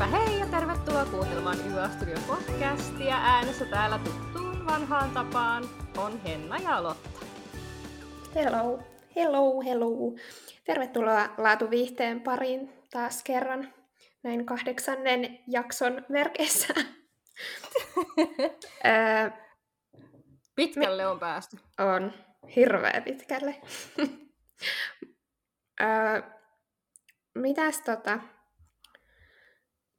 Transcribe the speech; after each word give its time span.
Heipä 0.00 0.18
hei 0.18 0.38
ja 0.38 0.46
tervetuloa 0.46 1.04
kuuntelemaan 1.04 1.64
Hyvä 1.64 1.88
Studio 1.88 2.16
podcastia. 2.26 3.16
Äänessä 3.16 3.64
täällä 3.64 3.98
tuttuun 3.98 4.66
vanhaan 4.66 5.10
tapaan 5.10 5.64
on 5.96 6.22
Henna 6.22 6.58
ja 6.58 6.82
Lotta. 6.82 7.20
Hello, 8.34 8.82
hello, 9.16 9.62
hello. 9.62 10.14
Tervetuloa 10.64 11.28
Laatuviihteen 11.38 12.20
pariin 12.20 12.72
taas 12.90 13.22
kerran 13.22 13.74
näin 14.22 14.46
kahdeksannen 14.46 15.38
jakson 15.46 16.06
merkeissä. 16.08 16.74
Pitkälle 20.56 21.06
on 21.06 21.18
päästy. 21.18 21.56
on 21.78 22.12
hirveä 22.56 23.02
pitkälle. 23.04 23.60
mitäs 27.34 27.80
tota, 27.80 28.18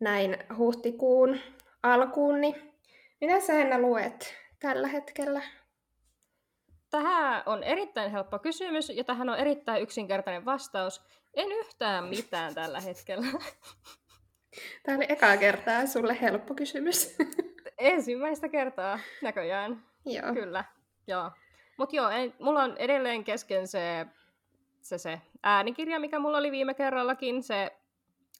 näin 0.01 0.37
huhtikuun 0.57 1.39
alkuun, 1.83 2.41
niin 2.41 2.55
mitä 3.21 3.39
sä 3.39 3.53
Henna 3.53 3.79
luet 3.79 4.35
tällä 4.59 4.87
hetkellä? 4.87 5.41
Tähän 6.89 7.43
on 7.45 7.63
erittäin 7.63 8.11
helppo 8.11 8.39
kysymys 8.39 8.89
ja 8.89 9.03
tähän 9.03 9.29
on 9.29 9.37
erittäin 9.37 9.83
yksinkertainen 9.83 10.45
vastaus. 10.45 11.01
En 11.33 11.51
yhtään 11.51 12.03
mitään 12.03 12.55
tällä 12.55 12.81
hetkellä. 12.81 13.27
Tämä 14.83 14.97
oli 14.97 15.05
ekaa 15.09 15.37
kertaa 15.37 15.85
sulle 15.87 16.21
helppo 16.21 16.53
kysymys. 16.53 17.17
Ensimmäistä 17.77 18.49
kertaa 18.49 18.99
näköjään. 19.21 19.83
Joo. 20.05 20.33
Kyllä, 20.33 20.63
joo. 21.08 21.31
Mutta 21.77 21.95
joo, 21.95 22.09
ei, 22.09 22.33
mulla 22.39 22.63
on 22.63 22.77
edelleen 22.77 23.23
kesken 23.23 23.67
se, 23.67 24.05
se, 24.81 24.97
se 24.97 25.21
äänikirja, 25.43 25.99
mikä 25.99 26.19
mulla 26.19 26.38
oli 26.38 26.52
viime 26.52 26.73
kerrallakin, 26.73 27.43
se 27.43 27.71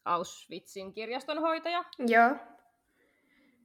Auschwitzin 0.06 0.94
kirjastonhoitaja. 0.94 1.84
Joo. 2.08 2.36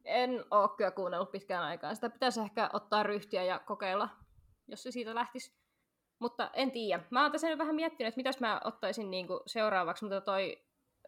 En 0.04 0.44
oo 0.50 0.68
kyllä 0.68 0.90
kuunnellut 0.90 1.30
pitkään 1.30 1.64
aikaan. 1.64 1.94
Sitä 1.94 2.10
pitäisi 2.10 2.40
ehkä 2.40 2.70
ottaa 2.72 3.02
ryhtiä 3.02 3.44
ja 3.44 3.58
kokeilla, 3.58 4.08
jos 4.68 4.82
se 4.82 4.90
siitä 4.90 5.14
lähtisi. 5.14 5.56
Mutta 6.18 6.50
en 6.52 6.70
tiedä. 6.70 7.02
Mä 7.10 7.22
oon 7.22 7.32
tässä 7.32 7.48
nyt 7.48 7.58
vähän 7.58 7.74
miettinyt, 7.74 8.08
että 8.08 8.18
mitäs 8.18 8.40
mä 8.40 8.60
ottaisin 8.64 9.10
niinku 9.10 9.42
seuraavaksi, 9.46 10.04
mutta 10.04 10.20
toi 10.20 10.62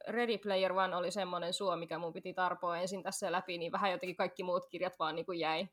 Ready 0.09 0.39
Player 0.39 0.73
One 0.73 0.97
oli 0.97 1.11
semmoinen 1.11 1.53
suo, 1.53 1.77
mikä 1.77 1.99
mun 1.99 2.13
piti 2.13 2.35
tarpoa 2.35 2.79
ensin 2.79 3.03
tässä 3.03 3.33
läpi, 3.33 3.59
niin 3.59 3.73
vähän 3.73 3.91
jotenkin 3.91 4.17
kaikki 4.17 4.43
muut 4.43 4.67
kirjat 4.67 4.99
vaan 4.99 5.15
niinku 5.15 5.33
jäi, 5.33 5.69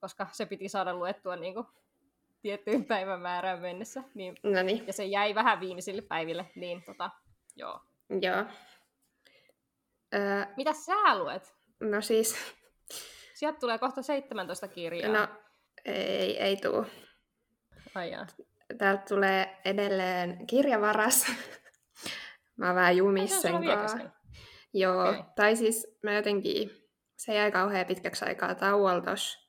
koska 0.00 0.26
se 0.32 0.46
piti 0.46 0.68
saada 0.68 0.94
luettua 0.94 1.36
niinku 1.36 1.66
tiettyyn 2.42 2.84
päivämäärään 2.84 3.60
mennessä. 3.60 4.02
Niin, 4.14 4.36
ja 4.86 4.92
se 4.92 5.04
jäi 5.04 5.34
vähän 5.34 5.60
viimeisille 5.60 6.02
päiville, 6.02 6.46
niin 6.54 6.82
tota, 6.84 7.10
joo. 7.56 7.80
joo. 8.20 8.44
Öö, 10.14 10.44
Mitä 10.56 10.72
sä 10.72 11.18
luet? 11.18 11.54
no 11.80 12.00
siis, 12.00 12.36
Sieltä 13.34 13.58
tulee 13.58 13.78
kohta 13.78 14.02
17 14.02 14.68
kirjaa. 14.68 15.12
no 15.12 15.28
ei, 15.84 16.38
ei 16.38 16.56
tuu. 16.56 16.86
Ai 17.94 18.10
jaa. 18.10 18.26
Täältä 18.78 19.04
tulee 19.08 19.60
edelleen 19.64 20.46
kirjavaras. 20.46 21.26
Mä 22.56 22.66
oon 22.66 22.74
vähän 22.74 22.96
jumissa. 22.96 23.48
Joo, 24.74 25.08
Okei. 25.08 25.22
tai 25.36 25.56
siis 25.56 25.98
mä 26.02 26.12
jotenkin, 26.12 26.70
se 27.16 27.34
jäi 27.34 27.52
kauhean 27.52 27.86
pitkäksi 27.86 28.24
aikaa 28.24 28.54
tauolla 28.54 29.00
tossa, 29.00 29.48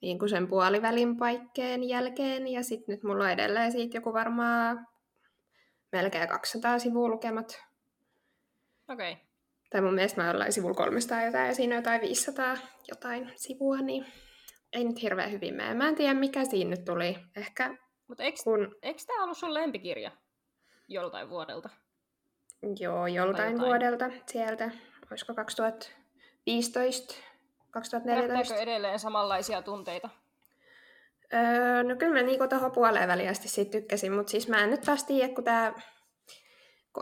niin 0.00 0.18
kuin 0.18 0.28
sen 0.28 0.48
puolivälin 0.48 1.16
paikkeen 1.16 1.88
jälkeen, 1.88 2.48
ja 2.48 2.62
sitten 2.62 2.94
nyt 2.94 3.02
mulla 3.02 3.24
on 3.24 3.30
edelleen 3.30 3.72
siitä 3.72 3.96
joku 3.96 4.12
varmaan 4.12 4.86
melkein 5.92 6.28
200 6.28 6.78
sivua 6.78 7.08
lukemat. 7.08 7.62
Okei. 8.88 9.12
Okay. 9.12 9.29
Tai 9.70 9.80
mun 9.80 9.94
mielestä 9.94 10.20
mä 10.20 10.26
oon 10.26 10.34
jollain 10.34 10.52
sivulla 10.52 10.74
300 10.74 11.22
jotain, 11.22 11.46
ja 11.46 11.54
siinä 11.54 11.74
on 11.74 11.78
jotain 11.78 12.00
500 12.00 12.56
jotain 12.88 13.32
sivua, 13.36 13.76
niin 13.76 14.06
ei 14.72 14.84
nyt 14.84 15.02
hirveän 15.02 15.32
hyvin 15.32 15.54
mene. 15.54 15.74
Mä 15.74 15.88
en 15.88 15.94
tiedä, 15.94 16.14
mikä 16.14 16.44
siinä 16.44 16.70
nyt 16.70 16.84
tuli. 16.84 17.16
Ehkä 17.36 17.76
Mutta 18.08 18.22
eikö, 18.22 18.38
kun, 18.44 18.76
eikö 18.82 19.00
tämä 19.06 19.24
ollut 19.24 19.38
sun 19.38 19.54
lempikirja 19.54 20.10
joltain 20.88 21.30
vuodelta? 21.30 21.68
joo, 22.80 23.06
joltain 23.06 23.52
jotain. 23.52 23.68
vuodelta 23.68 24.10
sieltä, 24.26 24.70
olisiko 25.10 25.34
2015, 25.34 27.14
2014. 27.70 28.04
Herättääkö 28.12 28.62
edelleen 28.62 28.98
samanlaisia 28.98 29.62
tunteita? 29.62 30.08
Öö, 31.34 31.82
no 31.82 31.96
kyllä 31.96 32.14
mä 32.14 32.22
niinku 32.22 32.48
tuohon 32.48 32.72
puoleen 32.72 33.08
väliin 33.08 33.30
asti 33.30 33.48
siitä 33.48 33.70
tykkäsin, 33.70 34.12
mutta 34.12 34.30
siis 34.30 34.48
mä 34.48 34.64
en 34.64 34.70
nyt 34.70 34.80
taas 34.80 35.04
tiedä, 35.04 35.34
kun 35.34 35.44
kun 35.44 35.82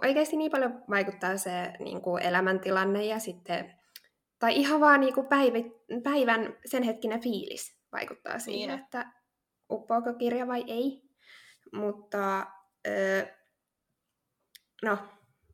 oikeasti 0.04 0.36
niin 0.36 0.50
paljon 0.50 0.84
vaikuttaa 0.90 1.36
se 1.36 1.72
niinku 1.78 2.16
elämäntilanne 2.16 3.04
ja 3.04 3.18
sitten, 3.18 3.74
tai 4.38 4.56
ihan 4.56 4.80
vaan 4.80 5.00
niinku 5.00 5.22
päivi, 5.22 5.72
päivän 6.02 6.56
sen 6.66 6.82
hetkinen 6.82 7.20
fiilis 7.20 7.78
vaikuttaa 7.92 8.38
siihen, 8.38 8.68
Niin. 8.68 8.84
että 8.84 9.12
uppoako 9.70 10.14
kirja 10.14 10.46
vai 10.46 10.64
ei. 10.66 11.02
Mutta 11.72 12.46
öö, 12.86 13.26
no, 14.82 14.98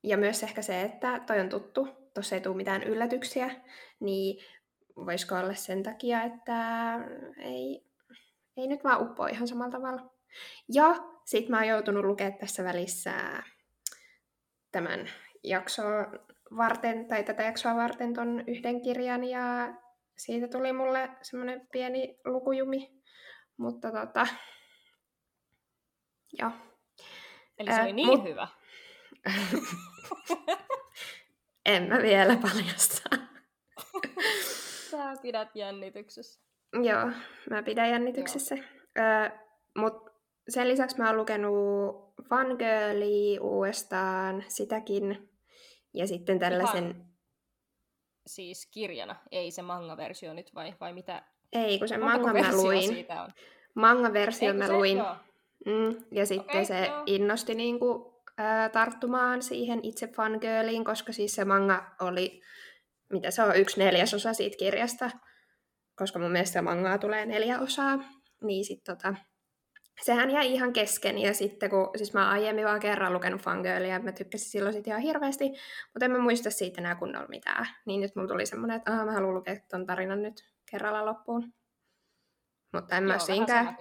ja 0.02 0.16
myös 0.16 0.42
ehkä 0.42 0.62
se, 0.62 0.82
että 0.82 1.20
toi 1.26 1.40
on 1.40 1.48
tuttu, 1.48 1.88
tuossa 2.14 2.34
ei 2.34 2.40
tule 2.40 2.56
mitään 2.56 2.82
yllätyksiä, 2.82 3.50
niin 4.00 4.44
voisiko 4.96 5.34
olla 5.34 5.54
sen 5.54 5.82
takia, 5.82 6.22
että 6.22 6.94
ei, 7.38 7.86
ei 8.56 8.66
nyt 8.66 8.84
vaan 8.84 9.02
uppoa 9.02 9.28
ihan 9.28 9.48
samalla 9.48 9.72
tavalla. 9.72 10.10
Ja 10.68 10.94
sit 11.24 11.48
mä 11.48 11.56
oon 11.56 11.68
joutunut 11.68 12.04
lukemaan 12.04 12.38
tässä 12.38 12.64
välissä 12.64 13.12
tämän 14.74 15.08
jaksoa 15.42 16.12
varten, 16.56 17.08
tai 17.08 17.24
tätä 17.24 17.42
jaksoa 17.42 17.76
varten 17.76 18.14
ton 18.14 18.44
yhden 18.46 18.82
kirjan, 18.82 19.24
ja 19.24 19.74
siitä 20.18 20.48
tuli 20.48 20.72
mulle 20.72 21.10
semmoinen 21.22 21.68
pieni 21.72 22.18
lukujumi. 22.24 23.02
Mutta 23.56 23.92
tota, 23.92 24.26
joo. 26.38 26.50
Eli 27.58 27.72
se 27.72 27.82
oli 27.82 27.92
niin 27.92 28.08
mut- 28.08 28.24
hyvä. 28.24 28.48
en 31.66 31.88
mä 31.88 31.98
vielä 31.98 32.36
paljasta. 32.36 33.16
Sä 34.90 35.14
pidät 35.22 35.56
jännityksessä. 35.56 36.40
Joo, 36.82 37.10
mä 37.50 37.62
pidän 37.62 37.90
jännityksessä. 37.90 38.54
Mutta 39.76 40.13
sen 40.48 40.68
lisäksi 40.68 40.98
mä 40.98 41.06
oon 41.06 41.16
lukenut 41.16 42.14
Fangirlia 42.28 43.42
uudestaan, 43.42 44.44
sitäkin. 44.48 45.30
Ja 45.94 46.06
sitten 46.06 46.38
tällaisen... 46.38 46.84
Ihan 46.84 47.14
Siis 48.26 48.68
kirjana, 48.70 49.16
ei 49.30 49.50
se 49.50 49.62
manga-versio 49.62 50.34
nyt 50.34 50.54
vai, 50.54 50.74
vai 50.80 50.92
mitä? 50.92 51.22
Ei, 51.52 51.78
kun 51.78 51.88
Montako 52.00 52.26
manga 52.26 52.40
mä 52.40 52.56
luin. 52.56 53.06
Manga-versio 53.74 54.48
Eikö 54.48 54.58
mä 54.58 54.66
se? 54.66 54.72
luin. 54.72 54.98
Joo. 54.98 55.16
Mm, 55.66 56.04
ja 56.12 56.26
sitten 56.26 56.50
Okei, 56.50 56.64
se 56.64 56.86
joo. 56.86 57.02
innosti 57.06 57.54
niinku, 57.54 58.14
ää, 58.38 58.68
tarttumaan 58.68 59.42
siihen 59.42 59.80
itse 59.82 60.06
fangirliin, 60.06 60.84
koska 60.84 61.12
siis 61.12 61.34
se 61.34 61.44
manga 61.44 61.94
oli, 62.00 62.42
mitä 63.12 63.30
se 63.30 63.42
on, 63.42 63.56
yksi 63.56 63.80
neljäsosa 63.80 64.32
siitä 64.32 64.56
kirjasta, 64.56 65.10
koska 65.96 66.18
mun 66.18 66.32
mielestä 66.32 66.62
mangaa 66.62 66.98
tulee 66.98 67.26
neljä 67.26 67.60
osaa, 67.60 67.98
niin 68.42 68.64
sit 68.64 68.84
tota, 68.84 69.14
sehän 70.02 70.30
jäi 70.30 70.52
ihan 70.52 70.72
kesken, 70.72 71.18
ja 71.18 71.34
sitten 71.34 71.70
kun, 71.70 71.90
siis 71.96 72.14
mä 72.14 72.30
aiemmin 72.30 72.64
vaan 72.64 72.80
kerran 72.80 73.12
lukenut 73.12 73.40
fangirlia, 73.40 73.98
mä 73.98 74.12
tykkäsin 74.12 74.50
silloin 74.50 74.72
sit 74.72 74.86
ihan 74.86 75.00
hirveästi, 75.00 75.44
mutta 75.92 76.04
en 76.04 76.10
mä 76.10 76.18
muista 76.18 76.50
siitä 76.50 76.80
enää 76.80 76.94
kunnolla 76.94 77.28
mitään, 77.28 77.66
niin 77.86 78.00
nyt 78.00 78.16
mulla 78.16 78.28
tuli 78.28 78.46
semmoinen, 78.46 78.76
että 78.76 78.92
Aha, 78.92 79.04
mä 79.04 79.12
haluan 79.12 79.34
lukea 79.34 79.56
ton 79.70 79.86
tarinan 79.86 80.22
nyt 80.22 80.50
kerralla 80.70 81.06
loppuun. 81.06 81.52
Mutta 82.72 82.96
en 82.96 83.04
mä 83.04 83.12
Joo, 83.12 83.20
oo 83.22 83.26
vähän 83.26 83.26
siinkään 83.26 83.76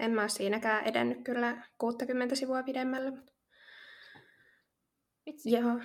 en 0.00 0.10
mä 0.10 0.20
ole 0.20 0.28
siinäkään 0.28 0.84
edennyt 0.84 1.24
kyllä 1.24 1.62
60 1.78 2.34
sivua 2.34 2.62
pidemmälle. 2.62 3.10
Mutta... 3.10 3.32
Vitsi, 5.26 5.50
Joo. 5.50 5.80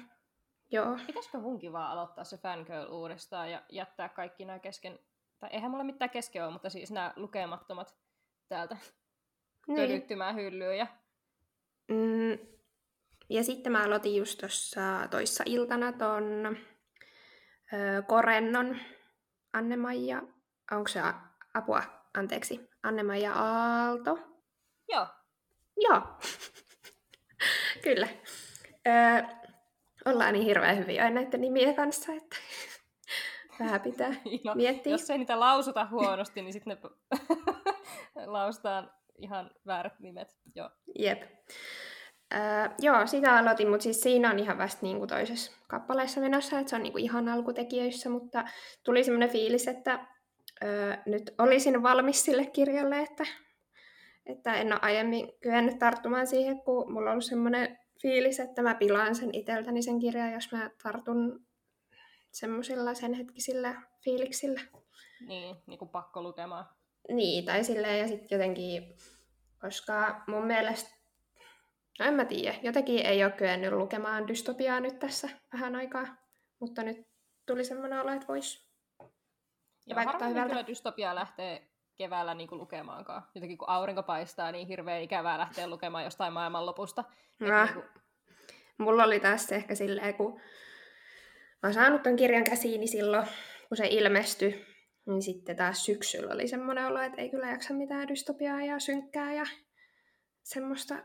Joo. 0.72 1.00
pitäisikö 1.07 1.38
munkin 1.38 1.74
vaan 1.74 1.92
aloittaa 1.92 2.24
se 2.24 2.38
fangirl 2.38 2.92
uudestaan 2.92 3.51
ja 3.51 3.63
jättää 3.69 4.10
kaikki 4.10 4.45
nämä 4.45 4.60
kesken, 4.60 5.00
tai 5.40 5.50
eihän 5.54 5.72
mulla 5.72 5.84
mitään 5.84 6.10
kesken 6.10 6.44
ole, 6.44 6.54
mutta 6.54 6.69
siis 6.69 6.92
nämä 6.92 7.13
lukemattomat 7.16 7.95
täältä 8.48 8.78
Niin. 9.68 10.36
hyllyyn 10.36 10.78
ja 10.78 10.88
Mm, 11.88 12.38
ja 13.30 13.44
sitten 13.44 13.72
mä 13.72 13.84
aloitin 13.84 14.16
just 14.16 14.40
tuossa 14.40 15.08
toissa 15.12 15.44
iltana 15.48 15.92
ton 15.92 16.58
ö, 17.74 18.02
Korennon 18.08 18.78
Anne-Maija, 19.54 20.22
onko 20.72 20.88
se 20.88 21.00
a- 21.02 21.14
apua, 21.54 21.84
anteeksi, 22.18 22.70
Anne-Maija 22.84 23.34
Aalto. 23.34 24.20
joo, 24.90 25.08
Joo, 25.78 26.02
kyllä. 27.84 28.08
Ö, 28.88 29.24
ollaan 30.06 30.34
niin 30.34 30.46
hirveän 30.46 30.78
hyviä 30.78 31.04
aina 31.04 31.22
näiden 31.22 31.42
nimien 31.42 31.76
kanssa, 31.76 32.14
että 32.14 32.36
vähän 33.60 33.82
pitää 33.82 34.10
no, 34.46 34.56
miettiä. 34.56 34.92
jos 34.92 35.10
ei 35.10 35.18
niitä 35.18 35.40
lausuta 35.40 35.86
huonosti, 35.92 36.42
niin 36.42 36.54
sitten 36.54 36.78
ne 36.78 38.26
lausutaan 38.26 38.92
ihan 39.18 39.52
väärät 39.66 40.00
nimet. 40.00 40.38
Joo. 40.56 40.70
Jep. 41.00 41.24
Öö, 42.34 42.42
joo, 42.80 43.08
sitä 43.08 43.38
aloitin, 43.38 43.70
mutta 43.70 43.84
siis 43.84 44.02
siinä 44.02 44.30
on 44.30 44.40
ihan 44.40 44.58
vasta 44.58 44.80
niin 44.82 44.98
kuin 44.98 45.10
toisessa 45.10 45.52
kappaleessa 45.68 46.22
menossa, 46.22 46.60
että 46.60 46.70
se 46.70 46.76
on 46.76 46.84
niin 46.84 46.94
kuin 46.94 47.04
ihan 47.04 47.30
alkutekijöissä, 47.30 48.10
mutta 48.10 48.46
tuli 48.84 49.04
semmoinen 49.04 49.30
fiilis, 49.30 49.68
että 49.68 50.08
öö, 50.64 50.96
nyt 51.06 51.34
olisin 51.38 51.84
valmis 51.84 52.26
sille 52.26 52.46
kirjalle, 52.46 53.00
että, 53.00 53.26
että 54.26 54.56
en 54.56 54.74
ole 54.74 54.80
aiemmin 54.82 55.32
kyennyt 55.42 55.80
tarttumaan 55.80 56.28
siihen, 56.28 56.62
kun 56.62 56.94
mulla 56.94 57.10
on 57.10 57.12
ollut 57.12 57.26
semmoinen 57.26 57.80
fiilis, 58.02 58.40
että 58.40 58.62
mä 58.62 58.76
pilaan 58.76 59.16
sen 59.16 59.30
itseltäni 59.34 59.82
sen 59.82 60.00
kirjan, 60.00 60.34
jos 60.34 60.52
mä 60.52 60.70
tartun 60.84 61.46
semmoisilla 62.32 62.94
sen 62.94 63.14
hetkisillä 63.14 63.82
fiiliksillä. 64.04 64.62
Niin, 65.28 65.56
niin 65.68 65.80
kuin 65.80 65.90
pakko 65.90 66.22
lukemaan. 66.22 66.66
Niin, 67.10 67.46
tai 67.46 67.63
silleen, 67.63 68.00
ja 68.00 68.07
sitten 68.07 68.36
jotenkin, 68.36 68.98
koska 69.62 70.24
mun 70.28 70.46
mielestä, 70.46 70.96
no 72.00 72.06
en 72.06 72.13
mä 72.13 72.25
tiedä, 72.25 72.56
jotenkin 72.62 73.06
ei 73.06 73.24
ole 73.24 73.31
kyennyt 73.31 73.74
lukemaan 73.74 74.28
dystopiaa 74.28 74.80
nyt 74.80 75.00
tässä 75.00 75.30
vähän 75.54 75.75
aikaa, 75.75 76.07
mutta 76.60 76.84
nyt 76.84 77.07
tuli 77.46 77.63
semmoinen 77.63 78.02
olo, 78.02 78.12
että 78.12 78.28
voisi 78.28 78.66
ja 79.88 79.96
vaikuttaa 79.96 80.28
hyvältä. 80.28 80.50
kyllä 80.50 80.68
dystopiaa 80.68 81.16
lähtee 81.16 81.68
keväällä 81.96 82.34
niin 82.34 82.50
kuin 82.50 82.60
lukemaankaan. 82.60 83.24
Jotenkin 83.36 83.57
kun 83.57 83.69
aurinko 83.69 84.04
paistaa, 84.04 84.52
niin 84.52 84.68
hirveän 84.68 85.02
ikävää 85.02 85.38
lähteä 85.38 85.68
lukemaan 85.68 86.04
jostain 86.04 86.34
maailmanlopusta. 86.34 87.04
No. 87.40 87.63
Niin 87.63 87.74
kuin... 87.74 87.86
Mulla 88.78 89.04
oli 89.04 89.19
tässä 89.19 89.56
ehkä 89.56 89.75
silleen, 89.75 90.13
kun 90.13 90.34
mä 90.34 91.60
oon 91.63 91.74
saanut 91.74 92.04
ton 92.04 92.16
kirjan 92.16 92.44
käsiini 92.44 92.88
silloin, 92.88 93.28
kun 93.68 93.78
se 93.78 93.88
ilmestyi, 93.88 94.75
niin 95.06 95.22
sitten 95.22 95.56
taas 95.56 95.86
syksyllä 95.86 96.34
oli 96.34 96.48
semmoinen 96.48 96.86
olo, 96.88 97.00
että 97.00 97.22
ei 97.22 97.30
kyllä 97.30 97.48
jaksa 97.48 97.74
mitään 97.74 98.07
dystopiaa 98.07 98.62
ja 98.62 98.80
synkkää 98.80 99.34
ja 99.34 99.46
semmoista, 100.44 100.96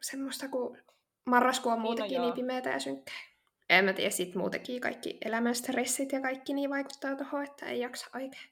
semmoista 0.00 0.48
kun 0.48 0.78
marraskuu 1.24 1.72
on 1.72 1.78
niin, 1.78 1.82
no 1.82 1.88
muutenkin 1.88 2.14
niin, 2.14 2.20
no 2.20 2.26
niin 2.26 2.34
pimeätä 2.34 2.70
ja 2.70 2.78
synkkää. 2.78 3.36
En 3.70 3.84
mä 3.84 3.92
tiedä, 3.92 4.10
sit 4.10 4.34
muutenkin 4.34 4.80
kaikki 4.80 5.18
elämän 5.24 5.54
stressit 5.54 6.12
ja 6.12 6.20
kaikki 6.20 6.54
niin 6.54 6.70
vaikuttaa 6.70 7.16
tuohon, 7.16 7.44
että 7.44 7.66
ei 7.66 7.80
jaksa 7.80 8.06
oikein 8.14 8.50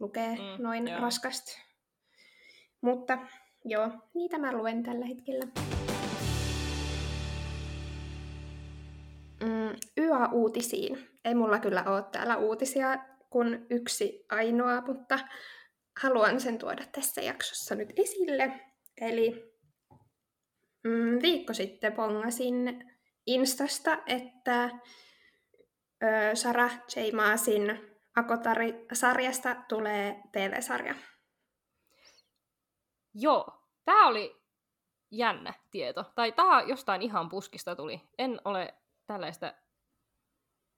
lukea 0.00 0.30
mm, 0.30 0.62
noin 0.62 0.88
joo. 0.88 1.00
raskasti. 1.00 1.62
Mutta 2.80 3.18
joo, 3.64 3.90
niitä 4.14 4.38
mä 4.38 4.52
luen 4.52 4.82
tällä 4.82 5.06
hetkellä. 5.06 5.44
Mm, 9.44 9.76
YA-uutisiin. 9.96 11.08
Ei 11.24 11.34
mulla 11.34 11.58
kyllä 11.58 11.84
ole 11.86 12.02
täällä 12.12 12.36
uutisia 12.36 12.98
kuin 13.30 13.66
yksi 13.70 14.24
ainoa, 14.30 14.80
mutta 14.80 15.18
haluan 16.02 16.40
sen 16.40 16.58
tuoda 16.58 16.84
tässä 16.92 17.20
jaksossa 17.20 17.74
nyt 17.74 17.92
esille. 17.96 18.60
Eli 19.00 19.54
mm, 20.84 21.22
viikko 21.22 21.54
sitten 21.54 21.92
pongasin 21.92 22.84
Instasta, 23.26 23.98
että 24.06 24.64
ö, 26.02 26.34
Sarah 26.34 26.80
J. 26.96 27.16
Maasin 27.16 27.62
Akotari-sarjasta 28.16 29.56
tulee 29.68 30.22
TV-sarja. 30.32 30.94
Joo, 33.14 33.62
tämä 33.84 34.08
oli 34.08 34.36
jännä 35.10 35.54
tieto. 35.70 36.04
Tai 36.14 36.32
tämä 36.32 36.62
jostain 36.62 37.02
ihan 37.02 37.28
puskista 37.28 37.76
tuli. 37.76 38.00
En 38.18 38.40
ole 38.44 38.74
tällaista 39.06 39.54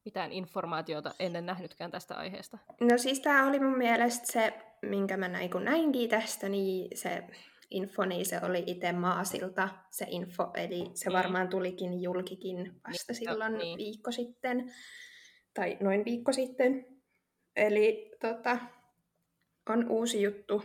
mitään 0.05 0.32
informaatiota 0.32 1.14
ennen 1.19 1.47
nähnytkään 1.47 1.91
tästä 1.91 2.14
aiheesta. 2.14 2.58
No 2.81 2.99
siis 2.99 3.20
tämä 3.20 3.49
oli 3.49 3.61
mun 3.61 3.79
mielestä 3.79 4.32
se, 4.32 4.52
minkä 4.82 5.17
mä 5.17 5.29
näin 5.29 5.50
kun 5.50 5.64
näinkin 5.64 6.11
tästä, 6.11 6.49
niin 6.49 6.97
se 6.97 7.25
info, 7.70 8.05
niin 8.05 8.26
se 8.26 8.41
oli 8.43 8.64
itse 8.67 8.93
Maasilta 8.93 9.69
se 9.91 10.06
info, 10.08 10.50
eli 10.55 10.91
se 10.94 11.11
mm. 11.11 11.17
varmaan 11.17 11.49
tulikin 11.49 12.02
julkikin 12.02 12.81
vasta 12.88 13.12
niin, 13.12 13.17
silloin 13.17 13.58
niin. 13.58 13.79
viikko 13.79 14.12
sitten, 14.12 14.73
tai 15.55 15.79
noin 15.81 16.05
viikko 16.05 16.32
sitten. 16.32 16.87
Eli 17.56 18.11
tota, 18.20 18.58
on 19.69 19.91
uusi 19.91 20.23
juttu. 20.23 20.62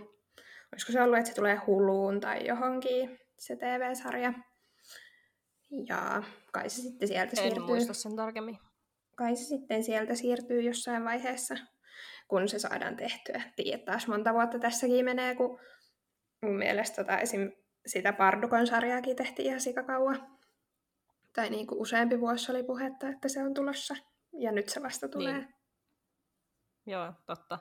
Olisiko 0.73 0.91
se 0.91 1.01
ollut, 1.01 1.17
että 1.17 1.29
se 1.29 1.35
tulee 1.35 1.55
Huluun 1.67 2.19
tai 2.19 2.47
johonkin, 2.47 3.19
se 3.37 3.55
TV-sarja. 3.55 4.33
Ja 5.87 6.23
kai 6.51 6.69
se 6.69 6.81
sitten 6.81 7.07
sieltä 7.07 7.31
en 7.31 7.37
siirtyy. 7.37 7.63
En 7.63 7.67
muista 7.67 7.93
sen 7.93 8.15
tarkemmin. 8.15 8.57
Kai 9.15 9.35
se 9.35 9.43
sitten 9.43 9.83
sieltä 9.83 10.15
siirtyy 10.15 10.61
jossain 10.61 11.05
vaiheessa, 11.05 11.55
kun 12.27 12.47
se 12.47 12.59
saadaan 12.59 12.95
tehtyä. 12.95 13.41
Tiedät 13.55 13.85
taas 13.85 14.07
monta 14.07 14.33
vuotta 14.33 14.59
tässäkin 14.59 15.05
menee, 15.05 15.35
kun 15.35 15.59
mun 16.41 16.55
mielestä 16.55 17.03
tota, 17.03 17.19
esim. 17.19 17.51
sitä 17.85 18.13
Pardukon 18.13 18.67
sarjaakin 18.67 19.15
tehtiin 19.15 19.47
ihan 19.47 19.61
sikakauan. 19.61 20.27
Tai 21.33 21.49
niin 21.49 21.67
kuin 21.67 21.81
useampi 21.81 22.19
vuosi 22.19 22.51
oli 22.51 22.63
puhetta, 22.63 23.07
että 23.07 23.27
se 23.27 23.43
on 23.43 23.53
tulossa. 23.53 23.95
Ja 24.33 24.51
nyt 24.51 24.69
se 24.69 24.83
vasta 24.83 25.09
tulee. 25.09 25.33
Niin. 25.33 25.55
Joo, 26.85 27.13
totta. 27.25 27.59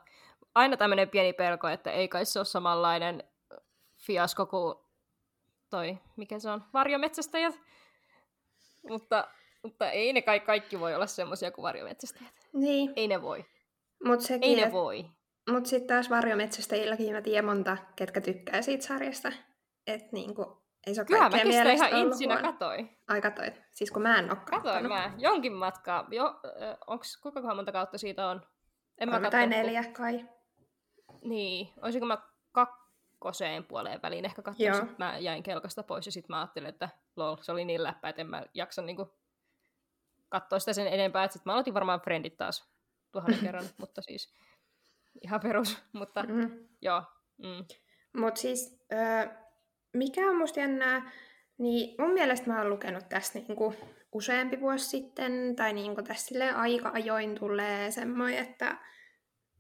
Aina 0.55 0.77
tämmöinen 0.77 1.11
pieni 1.11 1.33
pelko, 1.33 1.69
että 1.69 1.91
ei 1.91 2.09
kai 2.09 2.25
se 2.25 2.39
ole 2.39 2.45
samanlainen 2.45 3.23
fiasko 4.07 4.47
kuin 4.47 4.75
toi, 5.71 5.99
mikä 6.17 6.39
se 6.39 6.51
on, 6.51 6.65
varjometsästäjät. 6.73 7.55
Mutta, 8.89 9.29
mutta 9.65 9.91
ei 9.91 10.13
ne 10.13 10.23
kaikki, 10.23 10.47
kaikki 10.47 10.81
voi 10.81 10.95
olla 10.95 11.07
semmoisia 11.07 11.51
kuin 11.51 11.63
varjometsästäjät. 11.63 12.33
Niin. 12.53 12.93
Ei 12.97 13.09
ne 13.09 13.23
voi. 13.23 13.45
Mut 14.05 14.21
sekin, 14.21 14.59
ei 14.59 14.65
ne 14.65 14.73
voi. 14.73 15.07
Mutta 15.51 15.71
sitten 15.71 15.89
taas 15.89 16.11
varjometsästäjilläkin 16.11 17.13
mä 17.13 17.23
tiedän 17.23 17.45
monta, 17.45 17.77
ketkä 17.97 18.21
tykkää 18.21 18.63
siitä 18.63 18.85
sarjasta. 18.85 19.33
Että 19.87 20.09
niinku, 20.13 20.63
ei 20.87 20.95
se 20.95 21.01
ole 21.01 21.07
Kyllä, 21.07 21.21
kaikkea 21.21 21.45
mielestä 21.45 21.87
ihan 21.87 22.07
insinä 22.07 22.37
katoin. 22.37 22.99
Ai 23.09 23.21
katoit. 23.21 23.61
Siis 23.73 23.91
kun 23.91 24.03
mä 24.03 24.19
en 24.19 24.31
ole 24.31 24.39
Katoin 24.51 24.89
mä. 24.89 25.13
Jonkin 25.19 25.53
matkaa. 25.53 26.07
Jo, 26.11 26.41
onks, 26.87 27.17
kuinka 27.17 27.55
monta 27.55 27.73
kautta 27.73 27.99
siitä 27.99 28.29
on? 28.29 28.47
En 28.99 29.11
Kolme 29.11 29.31
tai 29.31 29.47
neljä 29.47 29.85
kai. 29.85 30.29
Niin. 31.25 31.73
Olisiko 31.83 32.07
mä 32.07 32.19
kakkoseen 32.53 33.65
puoleen 33.65 34.03
väliin 34.03 34.25
ehkä 34.25 34.43
katsoa. 34.43 34.87
Mä 34.99 35.19
jäin 35.19 35.43
kelkasta 35.43 35.83
pois 35.83 36.07
ja 36.07 36.13
sitten 36.13 36.35
mä 36.35 36.41
ajattelin, 36.41 36.69
että 36.69 36.89
lol, 37.17 37.37
se 37.41 37.53
oli 37.53 37.65
niin 37.65 37.83
läppä, 37.83 38.09
että 38.09 38.23
en 38.23 38.31
mä 38.31 38.43
jaksa 38.55 38.83
niinku 38.83 39.15
katsoa 40.41 40.59
sitä 40.59 40.73
sen 40.73 40.87
enempää. 40.87 41.29
Sitten 41.29 41.43
mä 41.51 41.53
aloitin 41.53 41.75
varmaan 41.75 42.01
Friendit 42.01 42.37
taas 42.37 42.71
tuhannen 43.13 43.41
kerran, 43.41 43.65
mutta 43.81 44.03
siis 44.03 44.35
ihan 45.23 45.41
perus, 45.41 45.79
mutta 45.93 46.23
mm. 46.23 46.69
joo. 46.83 47.03
Mm. 47.39 47.65
Mutta 48.17 48.41
siis, 48.41 48.85
ö, 48.93 49.31
mikä 49.93 50.31
on 50.31 50.37
musta 50.37 50.61
jännää, 50.61 51.13
niin 51.59 51.95
mun 51.99 52.11
mielestä 52.13 52.47
mä 52.51 52.59
oon 52.59 52.71
lukenut 52.71 53.09
tässä 53.09 53.39
niinku 53.39 53.75
useampi 54.13 54.61
vuosi 54.61 54.87
sitten, 54.87 55.57
tai 55.57 55.73
niinku 55.73 56.03
tässä 56.03 56.35
aika 56.57 56.91
ajoin 56.95 57.35
tulee 57.35 57.91
semmoinen, 57.91 58.39
että, 58.39 58.77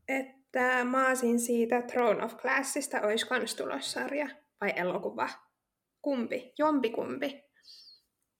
että 0.08 0.84
Maasin 0.84 1.40
siitä 1.40 1.82
Throne 1.82 2.24
of 2.24 2.36
Glassista 2.36 3.00
olisi 3.00 3.26
kans 3.26 3.54
tulossarja, 3.54 4.28
vai 4.60 4.72
elokuva. 4.76 5.28
Kumpi? 6.02 6.52
Jompikumpi. 6.58 7.43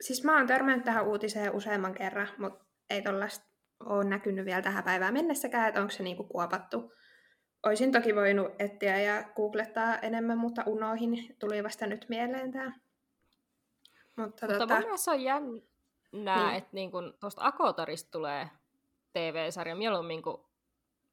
Siis 0.00 0.24
mä 0.24 0.36
oon 0.36 0.46
törmännyt 0.46 0.84
tähän 0.84 1.06
uutiseen 1.06 1.54
useamman 1.54 1.94
kerran, 1.94 2.28
mutta 2.38 2.64
ei 2.90 3.02
tollaista 3.02 3.46
ole 3.80 4.04
näkynyt 4.04 4.44
vielä 4.44 4.62
tähän 4.62 4.84
päivään 4.84 5.14
mennessäkään, 5.14 5.68
että 5.68 5.80
onko 5.80 5.90
se 5.90 6.02
niinku 6.02 6.24
kuopattu 6.24 6.92
Oisin 7.64 7.92
toki 7.92 8.14
voinut 8.14 8.52
etsiä 8.58 9.00
ja 9.00 9.24
googlettaa 9.36 9.98
enemmän, 9.98 10.38
mutta 10.38 10.62
unoihin. 10.66 11.36
Tuli 11.38 11.64
vasta 11.64 11.86
nyt 11.86 12.06
mieleen 12.08 12.52
tämä. 12.52 12.72
Mutta, 14.16 14.46
mutta 14.46 14.58
tota... 14.58 14.80
mun 14.80 14.98
se 14.98 15.10
on 15.10 15.22
jännää, 15.22 16.46
niin. 16.46 16.56
että 16.56 16.70
niin 16.72 16.90
tuosta 17.20 17.44
Akotarista 17.44 18.10
tulee 18.10 18.48
TV-sarja 19.12 19.76
mieluummin 19.76 20.22
kuin 20.22 20.36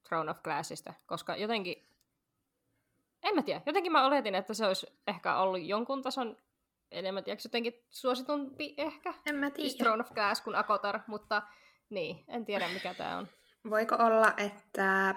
Throne 0.07 0.31
of 0.31 0.43
Glassista, 0.43 0.93
koska 1.05 1.35
jotenkin, 1.35 1.88
en 3.23 3.35
mä 3.35 3.41
tiedä, 3.41 3.61
jotenkin 3.65 3.91
mä 3.91 4.05
oletin, 4.05 4.35
että 4.35 4.53
se 4.53 4.65
olisi 4.65 4.88
ehkä 5.07 5.38
ollut 5.38 5.61
jonkun 5.61 6.01
tason 6.01 6.38
enemmän, 6.91 7.24
tiedätkö, 7.24 7.45
jotenkin 7.45 7.86
suositumpi 7.89 8.74
ehkä. 8.77 9.13
En 9.25 9.36
mä 9.36 9.51
tiedä. 9.51 9.74
Throne 9.77 10.01
of 10.01 10.13
Glass 10.13 10.41
kuin 10.41 10.55
Akotar, 10.55 11.00
mutta 11.07 11.41
niin, 11.89 12.25
en 12.27 12.45
tiedä 12.45 12.67
mikä 12.67 12.93
tämä 12.93 13.17
on. 13.17 13.27
Voiko 13.69 13.95
olla, 13.95 14.33
että 14.38 15.15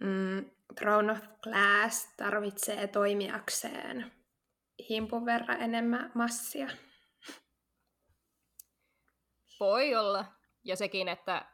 mm, 0.00 0.50
Throne 0.74 1.12
of 1.12 1.18
Glass 1.42 2.14
tarvitsee 2.16 2.86
toimijakseen 2.86 4.12
himpun 4.88 5.26
verran 5.26 5.62
enemmän 5.62 6.10
massia. 6.14 6.68
Voi 9.60 9.94
olla. 9.94 10.24
Ja 10.64 10.76
sekin, 10.76 11.08
että 11.08 11.44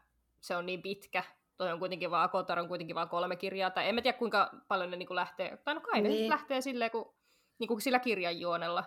se 0.41 0.57
on 0.57 0.67
niin 0.67 0.83
pitkä. 0.83 1.25
Toi 1.57 1.73
on 1.73 1.79
kuitenkin 1.79 2.11
vaan, 2.11 2.25
Akotar 2.25 2.59
on 2.59 2.69
kuitenkin 2.69 2.97
vain 2.97 3.09
kolme 3.09 3.37
kirjaa. 3.37 3.71
Tai 3.71 3.89
en 3.89 3.95
mä 3.95 4.03
tiedä, 4.03 4.19
kuinka 4.19 4.51
paljon 4.69 4.91
ne 4.91 4.97
niinku 4.97 5.15
lähtee. 5.15 5.57
Tai 5.57 5.75
no 5.75 5.81
kai 5.81 6.01
niin. 6.01 6.23
ne 6.23 6.29
lähtee 6.29 6.61
silleen, 6.61 6.91
kun, 6.91 7.15
niinku 7.59 7.81
sillä 7.81 7.99
kirjan 7.99 8.41
juonella. 8.41 8.85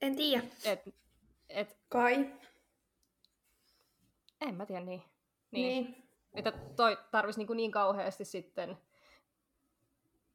En 0.00 0.16
tiedä. 0.16 0.44
Et, 0.64 0.94
et, 1.48 1.76
kai. 1.88 2.32
En 4.40 4.54
mä 4.54 4.66
tiedä, 4.66 4.84
niin. 4.84 5.02
Niin. 5.50 5.84
niin. 5.84 6.08
Että 6.34 6.52
toi 6.76 6.98
tarvisi 7.10 7.38
niin, 7.38 7.46
kuin 7.46 7.56
niin 7.56 7.70
kauheasti 7.70 8.24
sitten 8.24 8.78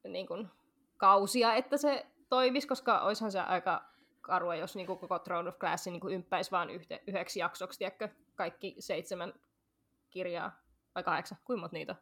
niin 0.08 0.26
kuin 0.26 0.48
kausia, 0.96 1.54
että 1.54 1.76
se 1.76 2.06
toimisi, 2.28 2.66
koska 2.66 3.00
olisihan 3.00 3.32
se 3.32 3.40
aika 3.40 3.84
karua, 4.20 4.54
jos 4.54 4.76
niin 4.76 4.86
kuin 4.86 4.98
koko 4.98 5.18
Throne 5.18 5.48
of 5.48 5.58
Glassin 5.58 5.92
niin 5.92 6.00
kuin 6.00 6.14
ympäisi 6.14 6.50
vaan 6.50 6.70
yhte, 6.70 7.02
yhdeksi 7.06 7.40
jaksoksi, 7.40 7.78
tiedätkö, 7.78 8.08
kaikki 8.34 8.76
seitsemän 8.78 9.34
kirjaa, 10.10 10.60
vai 10.94 11.02
kahdeksan, 11.02 11.38
kuinka 11.44 11.60
monta 11.60 11.76
niitä 11.76 11.92
on? 11.92 11.98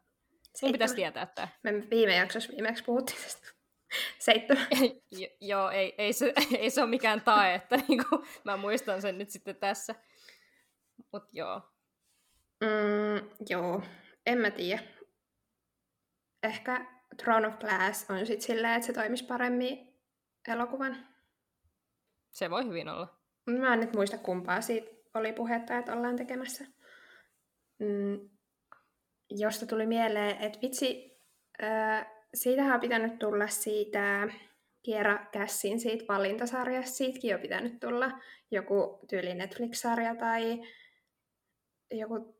Mun 0.61 0.71
pitäisi 0.71 0.95
tietää 0.95 1.23
että 1.23 1.47
Me 1.63 1.71
viime 1.89 2.15
jaksossa 2.15 2.51
viimeksi 2.51 2.83
puhuttiin 2.83 3.21
tästä. 3.23 3.47
Seitsemän. 4.19 4.67
joo, 5.41 5.69
ei, 5.69 5.95
ei, 5.97 6.13
se, 6.13 6.33
ei 6.59 6.69
se 6.69 6.81
ole 6.81 6.89
mikään 6.89 7.21
tae, 7.21 7.55
että 7.55 7.77
niinku, 7.87 8.25
mä 8.43 8.57
muistan 8.57 9.01
sen 9.01 9.17
nyt 9.17 9.29
sitten 9.29 9.55
tässä. 9.55 9.95
Mut 11.13 11.23
joo. 11.31 11.61
Mm, 12.61 13.29
joo, 13.49 13.83
en 14.25 14.37
mä 14.37 14.51
tiedä. 14.51 14.83
Ehkä 16.43 16.85
Throne 17.17 17.47
of 17.47 17.59
Glass 17.59 18.05
on 18.09 18.25
sitten 18.25 18.41
silleen, 18.41 18.73
että 18.73 18.87
se 18.87 18.93
toimisi 18.93 19.25
paremmin 19.25 19.93
elokuvan. 20.47 21.07
Se 22.31 22.49
voi 22.49 22.65
hyvin 22.67 22.89
olla. 22.89 23.19
Mä 23.45 23.73
en 23.73 23.79
nyt 23.79 23.93
muista 23.93 24.17
kumpaa 24.17 24.61
siitä 24.61 24.93
oli 25.13 25.33
puhetta, 25.33 25.77
että 25.77 25.93
ollaan 25.93 26.15
tekemässä. 26.15 26.65
Mm, 27.79 28.29
josta 29.29 29.65
tuli 29.65 29.85
mieleen, 29.85 30.37
että 30.37 30.59
vitsi, 30.61 31.19
äh, 31.63 32.07
siitähän 32.33 32.75
on 32.75 32.81
pitänyt 32.81 33.19
tulla 33.19 33.47
siitä 33.47 34.27
Kiera 34.83 35.25
Kässin 35.31 35.79
siitä 35.79 36.05
valintasarjasta, 36.09 36.95
siitäkin 36.95 37.35
on 37.35 37.41
pitänyt 37.41 37.79
tulla 37.79 38.11
joku 38.51 38.99
tyyli 39.09 39.33
Netflix-sarja 39.33 40.15
tai 40.15 40.61
joku, 41.91 42.35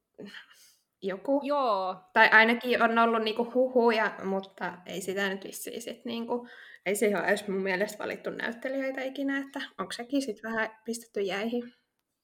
joku. 1.01 1.41
Joo. 1.43 1.95
Tai 2.13 2.29
ainakin 2.29 2.83
on 2.83 2.97
ollut 2.97 3.23
niinku 3.23 3.51
huhuja, 3.53 4.15
mutta 4.23 4.77
ei 4.85 5.01
sitä 5.01 5.29
nyt 5.29 5.43
vissiin 5.43 5.81
sit 5.81 6.05
niinku, 6.05 6.47
ei 6.85 6.95
siihen 6.95 7.19
ole 7.19 7.27
edes 7.27 7.47
mun 7.47 7.61
mielestä 7.61 8.03
valittu 8.03 8.29
näyttelijöitä 8.29 9.01
ikinä, 9.01 9.37
että 9.37 9.61
onko 9.77 9.91
sekin 9.91 10.21
sitten 10.21 10.51
vähän 10.51 10.79
pistetty 10.85 11.21
jäihin. 11.21 11.73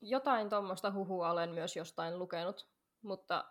Jotain 0.02 0.50
tuommoista 0.50 0.92
huhua 0.92 1.32
olen 1.32 1.50
myös 1.50 1.76
jostain 1.76 2.20
lukenut, 2.20 2.70
mutta 3.02 3.46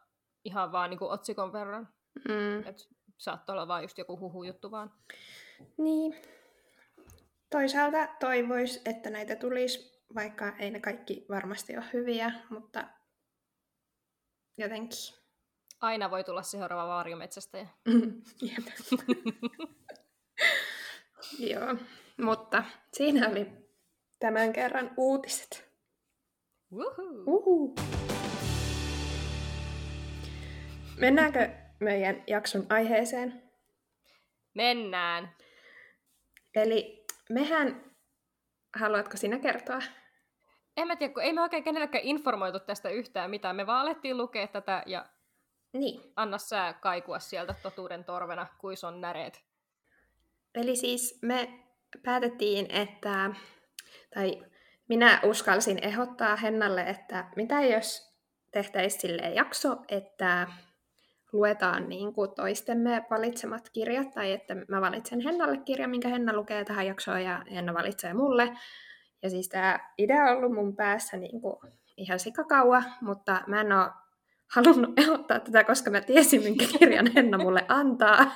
ihan 0.44 0.72
vaan 0.72 0.90
niinku 0.90 1.08
otsikon 1.08 1.52
verran. 1.52 1.88
Mm. 2.28 2.58
Et 2.66 2.88
saattoi 3.18 3.52
olla 3.52 3.68
vaan 3.68 3.82
just 3.82 3.98
joku 3.98 4.20
huhujuttu 4.20 4.70
vaan. 4.70 4.92
Niin. 5.76 6.14
Toisaalta 7.50 8.08
toivois, 8.20 8.82
että 8.84 9.10
näitä 9.10 9.36
tulisi, 9.36 10.02
vaikka 10.14 10.56
ei 10.58 10.70
ne 10.70 10.80
kaikki 10.80 11.26
varmasti 11.28 11.76
ole 11.76 11.84
hyviä, 11.92 12.32
mutta 12.50 12.84
jotenkin. 14.58 15.18
Aina 15.80 16.10
voi 16.10 16.24
tulla 16.24 16.42
seuraava 16.42 16.94
varjometsästäjä. 16.94 17.66
Joo, 21.38 21.76
mutta 22.16 22.64
siinä 22.92 23.28
oli 23.28 23.46
tämän 24.18 24.52
kerran 24.52 24.90
uutiset. 24.96 25.68
Woohoo. 26.72 27.24
Uhu. 27.26 27.74
Mennäänkö 30.96 31.50
meidän 31.80 32.22
jakson 32.26 32.66
aiheeseen? 32.68 33.42
Mennään. 34.54 35.34
Eli 36.54 37.04
mehän, 37.30 37.84
haluatko 38.76 39.16
sinä 39.16 39.38
kertoa? 39.38 39.82
En 40.76 40.86
mä 40.86 40.96
tiedä, 40.96 41.14
kun 41.14 41.22
ei 41.22 41.32
me 41.32 41.42
oikein 41.42 41.64
kenellekään 41.64 42.04
informoitu 42.04 42.60
tästä 42.60 42.88
yhtään 42.88 43.30
mitään. 43.30 43.56
Me 43.56 43.66
vaan 43.66 43.80
alettiin 43.80 44.16
lukea 44.16 44.46
tätä 44.46 44.82
ja 44.86 45.06
niin. 45.72 46.12
anna 46.16 46.38
sä 46.38 46.74
kaikua 46.80 47.18
sieltä 47.18 47.54
totuuden 47.62 48.04
torvena, 48.04 48.46
kuis 48.58 48.84
on 48.84 49.00
näreet. 49.00 49.44
Eli 50.54 50.76
siis 50.76 51.18
me 51.22 51.64
päätettiin, 52.02 52.66
että, 52.70 53.30
tai 54.14 54.44
minä 54.88 55.20
uskalsin 55.24 55.78
ehdottaa 55.82 56.36
Hennalle, 56.36 56.82
että 56.82 57.24
mitä 57.36 57.62
jos 57.62 58.18
tehtäisiin 58.50 59.00
silleen 59.00 59.34
jakso, 59.34 59.76
että 59.88 60.46
luetaan 61.32 61.88
niin 61.88 62.12
kuin 62.12 62.30
toistemme 62.30 63.06
valitsemat 63.10 63.70
kirjat, 63.72 64.10
tai 64.14 64.32
että 64.32 64.54
mä 64.68 64.80
valitsen 64.80 65.20
Hennalle 65.20 65.56
kirjan, 65.56 65.90
minkä 65.90 66.08
Henna 66.08 66.32
lukee 66.32 66.64
tähän 66.64 66.86
jaksoon, 66.86 67.22
ja 67.22 67.44
Henna 67.50 67.74
valitsee 67.74 68.14
mulle. 68.14 68.52
Ja 69.22 69.30
siis 69.30 69.48
tämä 69.48 69.78
idea 69.98 70.24
on 70.24 70.36
ollut 70.36 70.52
mun 70.52 70.76
päässä 70.76 71.16
niin 71.16 71.40
kuin 71.40 71.56
ihan 71.96 72.18
sikakaua, 72.18 72.82
mutta 73.00 73.42
mä 73.46 73.60
en 73.60 73.72
ole 73.72 73.90
halunnut 74.54 74.98
ehdottaa 74.98 75.40
tätä, 75.40 75.64
koska 75.64 75.90
mä 75.90 76.00
tiesin, 76.00 76.42
minkä 76.42 76.64
kirjan 76.78 77.12
Henna 77.14 77.38
mulle 77.38 77.64
antaa. 77.68 78.26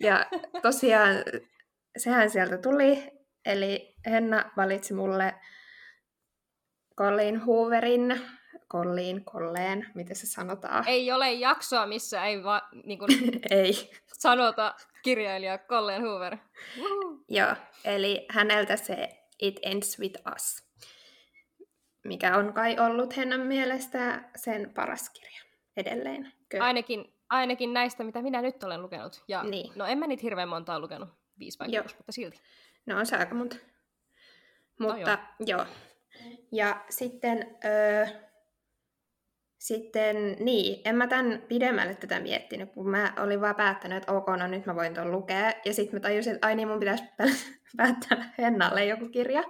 Ja 0.00 0.26
tosiaan 0.62 1.16
sehän 1.96 2.30
sieltä 2.30 2.58
tuli, 2.58 3.10
eli 3.44 3.94
Henna 4.06 4.50
valitsi 4.56 4.94
mulle 4.94 5.34
Colin 6.98 7.40
Hooverin 7.40 8.20
Kolliin, 8.68 9.24
Kolleen, 9.24 9.86
miten 9.94 10.16
se 10.16 10.26
sanotaan? 10.26 10.84
Ei 10.88 11.12
ole 11.12 11.32
jaksoa, 11.32 11.86
missä 11.86 12.24
ei, 12.24 12.44
va, 12.44 12.68
niin 12.84 12.98
kuin, 12.98 13.10
ei. 13.50 13.90
sanota 14.12 14.74
kirjailija 15.02 15.58
Colleen 15.58 16.02
Hoover. 16.02 16.36
Joo, 17.28 17.54
eli 17.84 18.26
häneltä 18.30 18.76
se 18.76 19.08
It 19.42 19.60
Ends 19.62 19.98
With 19.98 20.20
Us, 20.34 20.64
mikä 22.04 22.36
on 22.36 22.52
kai 22.52 22.76
ollut 22.78 23.12
hänen 23.12 23.40
mielestä 23.40 24.30
sen 24.36 24.72
paras 24.74 25.10
kirja 25.10 25.40
edelleen. 25.76 26.32
Ainakin, 26.60 27.14
ainakin 27.30 27.72
näistä, 27.72 28.04
mitä 28.04 28.22
minä 28.22 28.42
nyt 28.42 28.62
olen 28.62 28.82
lukenut. 28.82 29.24
Ja, 29.28 29.42
niin. 29.42 29.72
No 29.76 29.86
en 29.86 29.98
mä 29.98 30.06
niitä 30.06 30.22
hirveän 30.22 30.48
montaa 30.48 30.80
lukenut, 30.80 31.08
viisi 31.38 31.58
vai 31.58 31.68
kuusi, 31.68 31.96
mutta 31.96 32.12
silti. 32.12 32.40
No 32.86 32.98
on 32.98 33.06
se 33.06 33.16
aika 33.16 33.34
monta. 33.34 33.56
Mutta 34.78 34.94
no 34.94 35.00
joo. 35.00 35.16
joo. 35.46 35.66
Ja 36.52 36.84
sitten 36.90 37.56
öö, 37.64 38.06
sitten 39.68 40.36
niin, 40.40 40.80
en 40.84 40.96
mä 40.96 41.06
tämän 41.06 41.42
pidemmälle 41.48 41.94
tätä 41.94 42.20
miettinyt, 42.20 42.72
kun 42.72 42.90
mä 42.90 43.14
olin 43.18 43.40
vaan 43.40 43.54
päättänyt, 43.54 43.98
että 43.98 44.12
ok, 44.12 44.26
no 44.28 44.46
nyt 44.46 44.66
mä 44.66 44.74
voin 44.74 44.94
tuon 44.94 45.12
lukea. 45.12 45.52
Ja 45.64 45.74
sitten 45.74 45.96
mä 45.96 46.00
tajusin, 46.00 46.34
että 46.34 46.46
ai 46.46 46.54
niin, 46.54 46.68
mun 46.68 46.78
pitäisi 46.78 47.04
päättää 47.76 48.32
Hennalle 48.38 48.84
joku 48.84 49.08
kirja. 49.08 49.42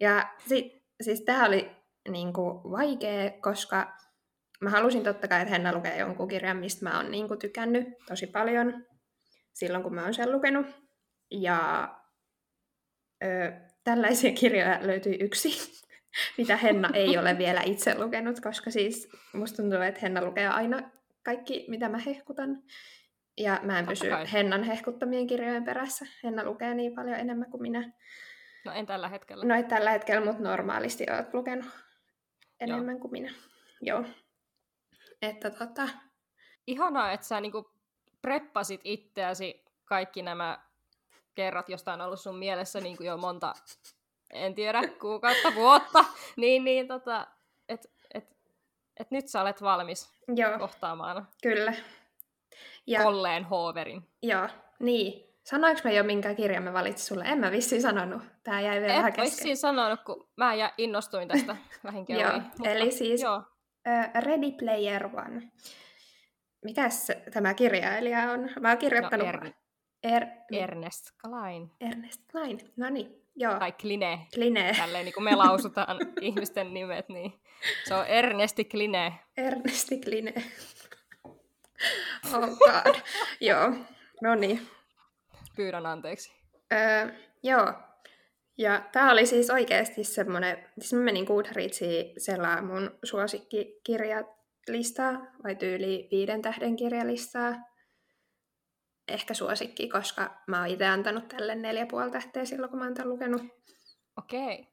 Ja 0.00 0.34
sit, 0.46 0.66
siis 1.00 1.20
tää 1.20 1.46
oli 1.46 1.70
niin 2.08 2.32
kuin, 2.32 2.62
vaikea, 2.70 3.30
koska 3.42 3.92
mä 4.60 4.70
halusin 4.70 5.04
totta 5.04 5.28
kai, 5.28 5.40
että 5.40 5.54
Henna 5.54 5.74
lukee 5.74 5.98
jonkun 5.98 6.28
kirjan, 6.28 6.56
mistä 6.56 6.84
mä 6.84 6.96
oon 6.96 7.10
niin 7.10 7.28
kuin, 7.28 7.38
tykännyt 7.38 7.88
tosi 8.08 8.26
paljon 8.26 8.84
silloin, 9.54 9.82
kun 9.82 9.94
mä 9.94 10.02
oon 10.02 10.14
sen 10.14 10.32
lukenut. 10.32 10.66
Ja 11.30 11.88
ö, 13.24 13.52
tällaisia 13.84 14.32
kirjoja 14.40 14.78
löytyi 14.82 15.16
yksi 15.20 15.50
mitä 16.38 16.56
Henna 16.56 16.90
ei 16.94 17.18
ole 17.18 17.38
vielä 17.38 17.62
itse 17.62 17.98
lukenut, 17.98 18.40
koska 18.40 18.70
siis 18.70 19.08
musta 19.32 19.56
tuntuu, 19.56 19.80
että 19.80 20.00
Henna 20.00 20.24
lukee 20.24 20.48
aina 20.48 20.90
kaikki, 21.22 21.64
mitä 21.68 21.88
mä 21.88 21.98
hehkutan. 21.98 22.62
Ja 23.36 23.60
mä 23.62 23.78
en 23.78 23.86
pysy 23.86 24.06
Hennan 24.32 24.62
hehkuttamien 24.62 25.26
kirjojen 25.26 25.64
perässä. 25.64 26.06
Henna 26.24 26.44
lukee 26.44 26.74
niin 26.74 26.94
paljon 26.94 27.16
enemmän 27.16 27.50
kuin 27.50 27.62
minä. 27.62 27.92
No 28.64 28.72
en 28.72 28.86
tällä 28.86 29.08
hetkellä. 29.08 29.44
No 29.44 29.54
ei 29.54 29.64
tällä 29.64 29.90
hetkellä, 29.90 30.24
mutta 30.24 30.42
normaalisti 30.42 31.06
olet 31.10 31.34
lukenut 31.34 31.66
enemmän 32.60 32.94
Joo. 32.94 33.00
kuin 33.00 33.12
minä. 33.12 33.32
Joo. 33.80 34.04
Että 35.22 35.50
tota... 35.50 35.88
Ihanaa, 36.66 37.12
että 37.12 37.26
sä 37.26 37.40
niinku 37.40 37.70
preppasit 38.22 38.80
itseäsi 38.84 39.64
kaikki 39.84 40.22
nämä 40.22 40.58
kerrat, 41.34 41.68
josta 41.68 41.92
on 41.92 42.00
ollut 42.00 42.20
sun 42.20 42.38
mielessä 42.38 42.80
niin 42.80 42.96
kuin 42.96 43.06
jo 43.06 43.16
monta 43.16 43.52
en 44.30 44.54
tiedä, 44.54 44.82
kuukautta, 45.00 45.54
vuotta, 45.54 46.04
niin, 46.36 46.64
niin 46.64 46.88
tota, 46.88 47.26
että 47.68 47.88
et, 48.14 48.36
et 49.00 49.10
nyt 49.10 49.28
sä 49.28 49.40
olet 49.40 49.62
valmis 49.62 50.12
Joo. 50.36 50.58
kohtaamaan 50.58 51.28
Kyllä. 51.42 51.74
Ja, 52.86 53.02
Kolleen 53.02 53.44
Hooverin. 53.44 54.08
Joo, 54.22 54.48
niin. 54.80 55.28
Sanoinko 55.44 55.80
mä 55.84 55.90
jo, 55.90 56.04
minkä 56.04 56.34
kirjan 56.34 56.62
mä 56.62 56.72
valitsin 56.72 57.06
sulle? 57.06 57.24
En 57.24 57.38
mä 57.38 57.50
vissiin 57.50 57.82
sanonut. 57.82 58.22
Tää 58.44 58.60
jäi 58.60 58.80
vielä 58.80 58.92
Et 58.92 58.98
vähän 58.98 59.12
kesken. 59.12 59.24
vissiin 59.24 59.56
sanonut, 59.56 60.00
kun 60.00 60.28
mä 60.36 60.54
ja 60.54 60.72
innostuin 60.78 61.28
tästä 61.28 61.56
vähinkin 61.84 62.16
Joo, 62.16 62.32
mutta, 62.32 62.70
eli 62.70 62.90
siis 62.90 63.22
joo. 63.22 63.36
Uh, 63.36 64.22
Ready 64.22 64.52
Player 64.58 65.06
One. 65.06 65.52
Mikäs 66.64 67.12
tämä 67.32 67.54
kirjailija 67.54 68.32
on? 68.32 68.50
Mä 68.60 68.68
oon 68.68 68.78
kirjoittanut... 68.78 69.26
No, 69.26 69.32
er... 69.32 69.52
Er... 70.02 70.26
Ernest 70.52 71.04
Klein. 71.20 71.70
Ernest 71.80 72.22
Klein, 72.32 72.58
no 72.76 72.90
niin. 72.90 73.27
Joo. 73.38 73.58
Tai 73.58 73.72
Kline. 73.72 74.26
Kline. 74.34 74.74
Tälleen 74.76 75.04
niin 75.04 75.14
kuin 75.14 75.24
me 75.24 75.34
lausutaan 75.34 75.98
ihmisten 76.20 76.74
nimet, 76.74 77.08
niin 77.08 77.32
se 77.84 77.94
on 77.94 78.06
Ernesti 78.06 78.64
Kline. 78.64 79.12
Ernesti 79.36 80.00
Kline. 80.00 80.34
Oh 82.34 82.58
god. 82.58 82.94
joo, 83.40 83.72
no 84.22 84.34
niin. 84.34 84.66
Pyydän 85.56 85.86
anteeksi. 85.86 86.32
Öö, 86.72 87.08
joo. 87.42 87.72
Ja 88.58 88.82
tämä 88.92 89.12
oli 89.12 89.26
siis 89.26 89.50
oikeasti 89.50 90.04
semmoinen, 90.04 90.64
siis 90.78 90.92
mä 90.92 91.00
menin 91.00 91.24
Goodreadsiin 91.24 92.20
selaa 92.20 92.62
mun 92.62 92.98
suosikkikirjalistaa, 93.04 95.12
vai 95.44 95.54
tyyli 95.54 96.08
viiden 96.10 96.42
tähden 96.42 96.76
kirjalistaa 96.76 97.54
ehkä 99.08 99.34
suosikki, 99.34 99.88
koska 99.88 100.42
mä 100.46 100.58
oon 100.58 100.68
itse 100.68 100.86
antanut 100.86 101.28
tälle 101.28 101.54
neljä 101.54 101.86
puoli 101.86 102.10
tähteä 102.10 102.44
silloin, 102.44 102.70
kun 102.70 102.78
mä 102.78 102.84
oon 102.84 102.94
tämän 102.94 103.08
lukenut. 103.08 103.42
Okei. 104.16 104.60
Okay. 104.60 104.64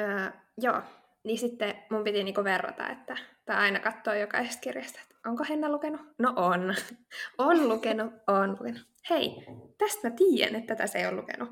Öö, 0.00 0.30
joo, 0.58 0.82
niin 1.24 1.38
sitten 1.38 1.74
mun 1.90 2.04
piti 2.04 2.24
niinku 2.24 2.44
verrata, 2.44 2.88
että 2.88 3.16
tai 3.44 3.56
aina 3.56 3.80
katsoa 3.80 4.14
jokaisesta 4.14 4.60
kirjasta, 4.60 5.00
että 5.02 5.28
onko 5.28 5.44
Henna 5.48 5.68
lukenut? 5.68 6.00
No 6.18 6.32
on. 6.36 6.74
on 7.38 7.68
lukenut, 7.68 8.12
on 8.26 8.50
lukenut. 8.50 8.82
Hei, 9.10 9.46
tästä 9.78 10.08
mä 10.08 10.14
tiedän, 10.16 10.54
että 10.54 10.74
tätä 10.74 10.86
se 10.86 10.98
ei 10.98 11.06
ole 11.06 11.16
lukenut. 11.16 11.48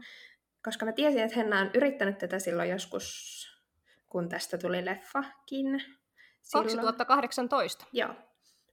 Koska 0.64 0.86
mä 0.86 0.92
tiesin, 0.92 1.22
että 1.22 1.36
Henna 1.36 1.60
on 1.60 1.70
yrittänyt 1.74 2.18
tätä 2.18 2.38
silloin 2.38 2.70
joskus, 2.70 3.06
kun 4.06 4.28
tästä 4.28 4.58
tuli 4.58 4.84
leffakin. 4.84 5.82
Silloin. 6.42 6.66
2018. 6.66 7.86
Joo. 7.92 8.14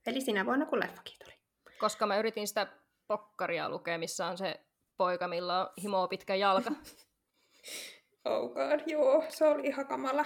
Eli 0.05 0.21
sinä 0.21 0.45
vuonna, 0.45 0.65
kun 0.65 0.79
leffakin 0.79 1.19
tuli. 1.23 1.33
Koska 1.79 2.07
mä 2.07 2.17
yritin 2.17 2.47
sitä 2.47 2.67
pokkaria 3.07 3.69
lukea, 3.69 3.97
missä 3.97 4.25
on 4.27 4.37
se 4.37 4.59
poika, 4.97 5.27
millä 5.27 5.61
on 5.61 5.69
himoa 5.81 6.07
pitkä 6.07 6.35
jalka. 6.35 6.71
oh 8.25 8.53
god, 8.53 8.79
joo, 8.87 9.25
se 9.29 9.45
oli 9.47 9.67
ihan 9.67 9.87
kamala. 9.87 10.25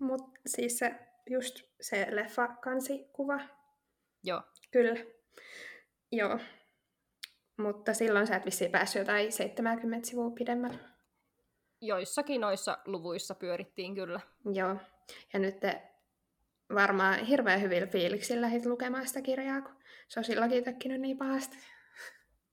Mutta 0.00 0.40
siis 0.46 0.78
se, 0.78 0.94
just 1.30 1.62
se 1.80 2.06
leffa-kansikuva. 2.10 3.40
Joo. 4.24 4.42
Kyllä. 4.70 5.04
Joo. 6.12 6.38
Mutta 7.58 7.94
silloin 7.94 8.26
sä 8.26 8.36
et 8.36 8.44
vissiin 8.44 8.70
päässyt 8.70 9.00
jotain 9.00 9.32
70 9.32 10.08
sivua 10.08 10.30
pidemmällä. 10.30 10.78
Joissakin 11.80 12.40
noissa 12.40 12.78
luvuissa 12.84 13.34
pyörittiin 13.34 13.94
kyllä. 13.94 14.20
Joo. 14.54 14.76
Ja 15.32 15.38
nyt 15.38 15.60
te 15.60 15.82
varmaan 16.74 17.24
hirveän 17.24 17.62
hyvillä 17.62 17.86
fiiliksillä 17.86 18.40
lähdit 18.40 18.66
lukemaan 18.66 19.08
sitä 19.08 19.22
kirjaa, 19.22 19.62
kun 19.62 19.76
se 20.08 20.20
on 20.20 20.24
silloinkin 20.24 20.64
tökkinyt 20.64 21.00
niin 21.00 21.18
pahasti. 21.18 21.56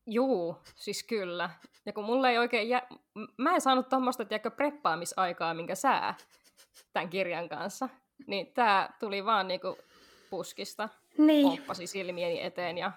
Juu, 0.06 0.58
siis 0.76 1.04
kyllä. 1.04 1.50
Ja 1.86 1.94
kun 1.94 2.04
mulle 2.04 2.30
ei 2.30 2.38
oikein 2.38 2.70
jä... 2.70 2.82
Mä 3.38 3.56
en 3.56 3.62
saanut 3.62 3.90
tuommoista, 3.90 4.24
preppaamisaikaa, 4.56 5.54
minkä 5.54 5.76
sää 5.76 6.16
tämän 6.94 7.10
kirjan 7.10 7.50
kanssa. 7.50 7.90
Niin 8.28 8.54
tää 8.54 8.94
tuli 9.00 9.26
vaan 9.26 9.48
niinku 9.48 9.78
puskista. 10.30 10.90
Niin. 11.18 11.48
Pomppasi 11.48 11.88
silmieni 11.88 12.44
eteen 12.44 12.78
ja 12.78 12.92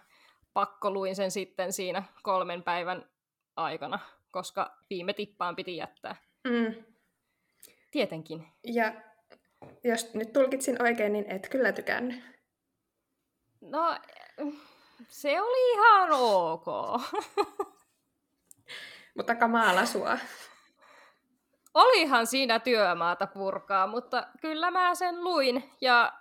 pakko 0.52 0.90
luin 0.90 1.16
sen 1.16 1.30
sitten 1.30 1.72
siinä 1.72 2.02
kolmen 2.22 2.62
päivän 2.62 3.10
aikana, 3.56 3.98
koska 4.30 4.76
viime 4.90 5.12
tippaan 5.12 5.56
piti 5.56 5.76
jättää. 5.76 6.16
Mm. 6.48 6.84
Tietenkin. 7.90 8.46
Ja 8.64 8.94
jos 9.84 10.14
nyt 10.14 10.32
tulkitsin 10.32 10.82
oikein, 10.82 11.12
niin 11.12 11.30
et 11.30 11.48
kyllä 11.48 11.72
tykännyt. 11.72 12.24
No, 13.60 13.98
se 15.08 15.40
oli 15.40 15.72
ihan 15.72 16.08
ok. 16.10 16.66
Mutta 19.16 19.34
kamala 19.34 19.86
sua. 19.86 20.18
Olihan 21.74 22.26
siinä 22.26 22.58
työmaata 22.58 23.26
purkaa, 23.26 23.86
mutta 23.86 24.26
kyllä 24.40 24.70
mä 24.70 24.94
sen 24.94 25.24
luin 25.24 25.70
ja 25.80 26.12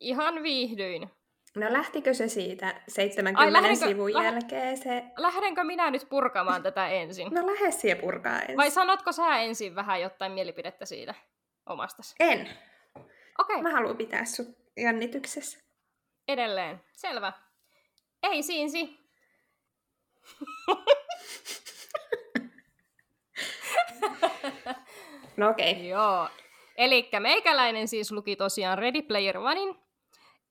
ihan 0.00 0.42
viihdyin. 0.42 1.10
No 1.56 1.72
lähtikö 1.72 2.14
se 2.14 2.28
siitä 2.28 2.82
70 2.88 3.40
Ai, 3.40 3.52
lähdenkö, 3.52 3.86
sivun 3.86 4.12
läh... 4.12 4.24
jälkeen? 4.24 4.76
Se... 4.76 5.04
Lähdenkö 5.16 5.64
minä 5.64 5.90
nyt 5.90 6.06
purkamaan 6.08 6.62
tätä 6.62 6.88
ensin? 6.88 7.28
No 7.30 7.46
lähde 7.46 7.70
siihen 7.70 7.98
purkaa 7.98 8.40
ensin. 8.40 8.56
Vai 8.56 8.70
sanotko 8.70 9.12
sä 9.12 9.36
ensin 9.36 9.74
vähän 9.74 10.00
jotain 10.00 10.32
mielipidettä 10.32 10.86
siitä 10.86 11.14
omastasi? 11.66 12.14
En. 12.20 12.40
Okei. 13.38 13.56
Okay. 13.56 13.62
Mä 13.62 13.70
haluan 13.70 13.96
pitää 13.96 14.24
sut 14.24 14.48
jännityksessä. 14.76 15.58
Edelleen. 16.28 16.80
Selvä. 16.92 17.32
Ei 18.22 18.42
siinsi. 18.42 18.98
no 25.36 25.48
okei. 25.48 25.72
Okay. 25.72 25.84
Joo. 25.84 26.28
Eli 26.76 27.08
meikäläinen 27.20 27.88
siis 27.88 28.12
luki 28.12 28.36
tosiaan 28.36 28.78
Ready 28.78 29.02
Player 29.02 29.38
Onein. 29.38 29.82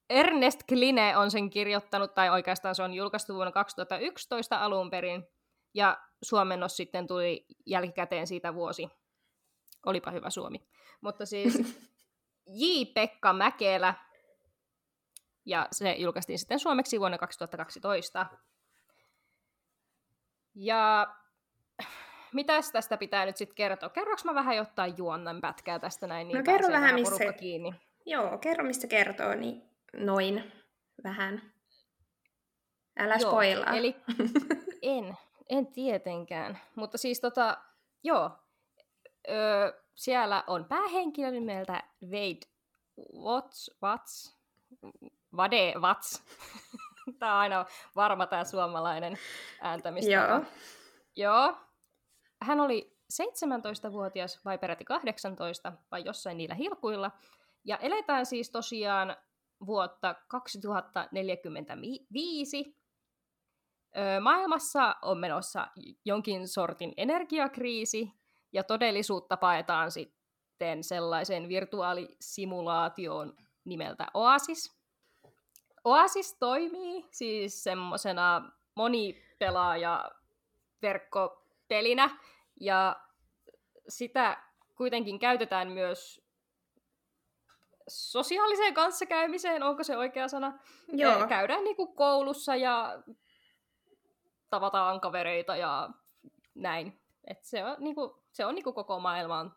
Ernest 0.10 0.63
Kline 0.67 1.17
on 1.17 1.32
sen 1.32 1.50
kirjoittanut, 1.50 2.13
tai 2.15 2.30
oikeastaan 2.30 2.76
se 2.76 2.84
on 2.84 2.93
julkaistu 2.93 3.34
vuonna 3.34 3.52
2011 3.52 4.58
alun 4.58 4.89
perin, 4.89 5.28
ja 5.74 5.98
suomennos 6.24 6.78
sitten 6.78 7.08
tuli 7.08 7.45
jälkikäteen 7.65 8.28
siitä 8.28 8.54
vuosi. 8.54 8.89
Olipa 9.86 10.12
hyvä 10.12 10.30
suomi. 10.30 10.67
Mutta 11.02 11.26
siis 11.26 11.58
J. 12.60 12.65
Pekka 12.93 13.34
Mäkelä 13.34 13.93
ja 15.45 15.67
se 15.71 15.91
julkaistiin 15.91 16.39
sitten 16.39 16.60
suomeksi 16.60 16.99
vuonna 16.99 17.17
2012. 17.17 18.25
Ja 20.56 21.15
mitäs 22.34 22.71
tästä 22.71 22.97
pitää 22.97 23.25
nyt 23.25 23.38
sitten 23.38 23.56
kertoa? 23.56 23.89
Kerroks 23.89 24.25
mä 24.25 24.36
vähän 24.36 24.56
jotain 24.56 24.93
juonnan 24.97 25.41
pätkää 25.41 25.80
tästä 25.80 26.08
näin, 26.08 26.27
niin 26.27 26.38
no 26.38 26.43
kerro 26.43 26.67
vähän, 26.67 26.82
vähän 26.82 26.95
missä... 26.95 27.34
kiinni. 27.34 27.73
Joo, 28.06 28.38
kerro 28.38 28.63
mistä 28.63 28.88
kertoo, 28.88 29.36
niin 29.36 29.69
noin 29.97 30.51
vähän. 31.04 31.51
Älä 32.99 33.15
joo, 33.15 33.32
spoilaa. 33.32 33.73
Eli 33.75 33.95
en, 34.82 35.17
en 35.49 35.67
tietenkään. 35.67 36.60
Mutta 36.75 36.97
siis 36.97 37.21
tota, 37.21 37.58
joo, 38.04 38.32
öö, 39.30 39.73
siellä 39.95 40.43
on 40.47 40.65
päähenkilö 40.65 41.32
nimeltä 41.32 41.84
Wade 42.04 42.51
Watts, 43.13 43.71
Watts, 43.84 44.38
Vade 45.38 45.74
Vats. 45.82 46.24
tämä 47.20 47.34
on 47.34 47.39
aina 47.39 47.65
varma 47.96 48.28
tämä 48.28 48.44
suomalainen 48.44 49.17
ääntämistä. 49.62 50.12
Joo. 50.12 50.41
Joo. 51.15 51.58
Hän 52.41 52.60
oli 52.60 52.98
17-vuotias 53.13 54.46
vai 54.46 54.58
peräti 54.58 54.86
18 54.86 55.74
vai 55.91 56.04
jossain 56.06 56.38
niillä 56.38 56.56
hilkuilla. 56.56 57.12
Ja 57.65 57.78
eletään 57.78 58.26
siis 58.26 58.52
tosiaan 58.52 59.15
vuotta 59.65 60.15
2045. 60.28 62.78
Öö, 63.98 64.20
maailmassa 64.20 64.96
on 65.02 65.17
menossa 65.17 65.67
jonkin 66.06 66.48
sortin 66.48 66.94
energiakriisi, 66.98 68.22
ja 68.54 68.63
todellisuutta 68.63 69.38
paetaan 69.38 69.91
sitten 69.91 70.84
sellaiseen 70.84 71.50
virtuaalisimulaatioon 71.50 73.34
nimeltä 73.65 74.08
Oasis. 74.13 74.81
Oasis 75.84 76.34
toimii 76.39 77.06
siis 77.12 77.63
semmoisena 77.63 78.52
monipelaaja 78.76 80.12
verkkopelinä 80.82 82.10
ja 82.60 83.02
sitä 83.88 84.38
kuitenkin 84.76 85.20
käytetään 85.20 85.72
myös 85.72 86.22
sosiaaliseen 87.88 88.74
kanssakäymiseen, 88.74 89.63
onko 89.63 89.84
se 89.84 89.98
oikea 89.98 90.28
sana? 90.28 90.60
Joo. 90.88 91.28
Käydään 91.28 91.63
niinku 91.63 91.88
koulussa 91.88 92.56
ja 92.56 93.04
tavataan 94.50 95.02
kavereita 95.02 95.56
ja 95.56 95.89
näin. 96.56 97.02
Et 97.28 97.44
se 97.44 97.65
on, 97.65 97.76
niinku, 97.80 98.24
se 98.32 98.46
on 98.46 98.56
niinku 98.56 98.74
koko 98.74 99.00
maailman 99.00 99.56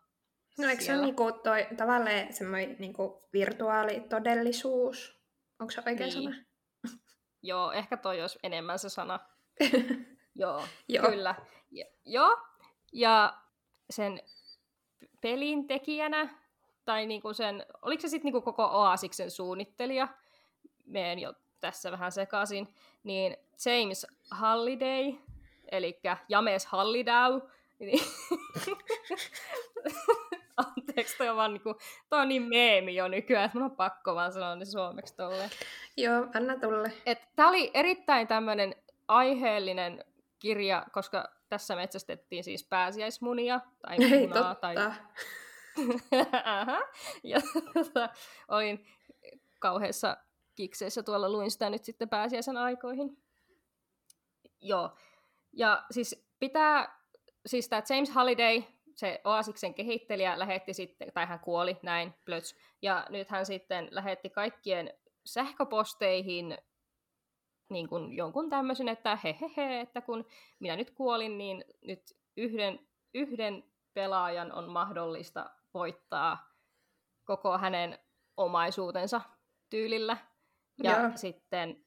No 0.57 0.69
eikö 0.69 0.83
se 0.83 0.93
ole 0.93 1.01
niinku 1.01 1.31
toi, 1.31 1.67
tavallaan 1.77 2.33
semmoinen 2.33 2.75
niinku 2.79 3.23
virtuaalitodellisuus? 3.33 5.15
Onko 5.59 5.71
se 5.71 5.83
oikea 5.85 6.07
niin. 6.07 6.11
sana? 6.11 6.35
Joo, 7.41 7.71
ehkä 7.71 7.97
toi 7.97 8.21
olisi 8.21 8.39
enemmän 8.43 8.79
se 8.79 8.89
sana. 8.89 9.19
Joo, 10.35 10.63
Joo, 10.87 11.09
kyllä. 11.09 11.35
Ja, 11.71 11.85
joo, 12.05 12.37
ja 12.93 13.37
sen 13.89 14.19
pelin 15.21 15.67
tekijänä, 15.67 16.29
tai 16.85 17.05
niinku 17.05 17.33
sen, 17.33 17.65
oliko 17.81 18.01
se 18.01 18.07
sitten 18.07 18.25
niinku 18.25 18.41
koko 18.41 18.63
Oasiksen 18.63 19.31
suunnittelija, 19.31 20.07
meen 20.85 21.19
jo 21.19 21.33
tässä 21.59 21.91
vähän 21.91 22.11
sekaisin, 22.11 22.67
niin 23.03 23.37
James 23.65 24.07
Halliday, 24.31 25.13
eli 25.71 25.99
James 26.29 26.65
Halliday, 26.65 27.41
niin 27.79 27.99
Anteeksi, 30.57 31.17
toi 31.17 31.29
on 31.29 31.35
vaan 31.35 31.53
niinku, 31.53 31.75
toi 32.09 32.21
on 32.21 32.27
niin 32.27 32.43
meemi 32.43 32.95
jo 32.95 33.07
nykyään, 33.07 33.45
että 33.45 33.57
mun 33.57 33.71
on 33.71 33.75
pakko 33.75 34.15
vaan 34.15 34.33
sanoa 34.33 34.55
ne 34.55 34.65
suomeksi 34.65 35.15
tolleen. 35.15 35.49
Joo, 35.97 36.27
anna 36.35 36.59
tulle. 36.59 36.91
Et 37.05 37.19
tää 37.35 37.47
oli 37.47 37.71
erittäin 37.73 38.27
tämmönen 38.27 38.75
aiheellinen 39.07 40.03
kirja, 40.39 40.85
koska 40.91 41.29
tässä 41.49 41.75
metsästettiin 41.75 42.43
siis 42.43 42.67
pääsiäismunia, 42.67 43.59
tai 43.81 43.97
munaa, 43.97 44.19
Ei, 44.19 44.27
totta. 44.27 44.55
tai... 44.61 44.75
ja 47.23 47.37
tota, 47.73 48.09
olin 48.47 48.85
kauheassa 49.59 50.17
kikseissä 50.55 51.03
tuolla, 51.03 51.29
luin 51.29 51.51
sitä 51.51 51.69
nyt 51.69 51.83
sitten 51.83 52.09
pääsiäisen 52.09 52.57
aikoihin. 52.57 53.17
Joo, 54.61 54.97
ja 55.53 55.83
siis 55.91 56.25
pitää, 56.39 56.99
siis 57.45 57.69
tämä 57.69 57.81
James 57.89 58.09
Halliday, 58.09 58.63
se 58.95 59.21
Oasiksen 59.23 59.73
kehittelijä 59.73 60.39
lähetti 60.39 60.73
sitten, 60.73 61.11
tai 61.13 61.25
hän 61.25 61.39
kuoli, 61.39 61.77
näin, 61.83 62.13
plöts. 62.25 62.55
Ja 62.81 63.05
nyt 63.09 63.29
hän 63.29 63.45
sitten 63.45 63.87
lähetti 63.91 64.29
kaikkien 64.29 64.93
sähköposteihin 65.25 66.57
niin 67.69 67.89
kuin 67.89 68.13
jonkun 68.13 68.49
tämmöisen, 68.49 68.89
että 68.89 69.15
he, 69.23 69.37
he, 69.41 69.51
he, 69.57 69.79
että 69.79 70.01
kun 70.01 70.25
minä 70.59 70.75
nyt 70.75 70.91
kuolin, 70.91 71.37
niin 71.37 71.65
nyt 71.81 72.01
yhden, 72.37 72.79
yhden 73.13 73.63
pelaajan 73.93 74.51
on 74.51 74.69
mahdollista 74.69 75.49
voittaa 75.73 76.55
koko 77.23 77.57
hänen 77.57 77.99
omaisuutensa 78.37 79.21
tyylillä. 79.69 80.17
Ja 80.83 81.01
Joo. 81.01 81.11
sitten, 81.15 81.85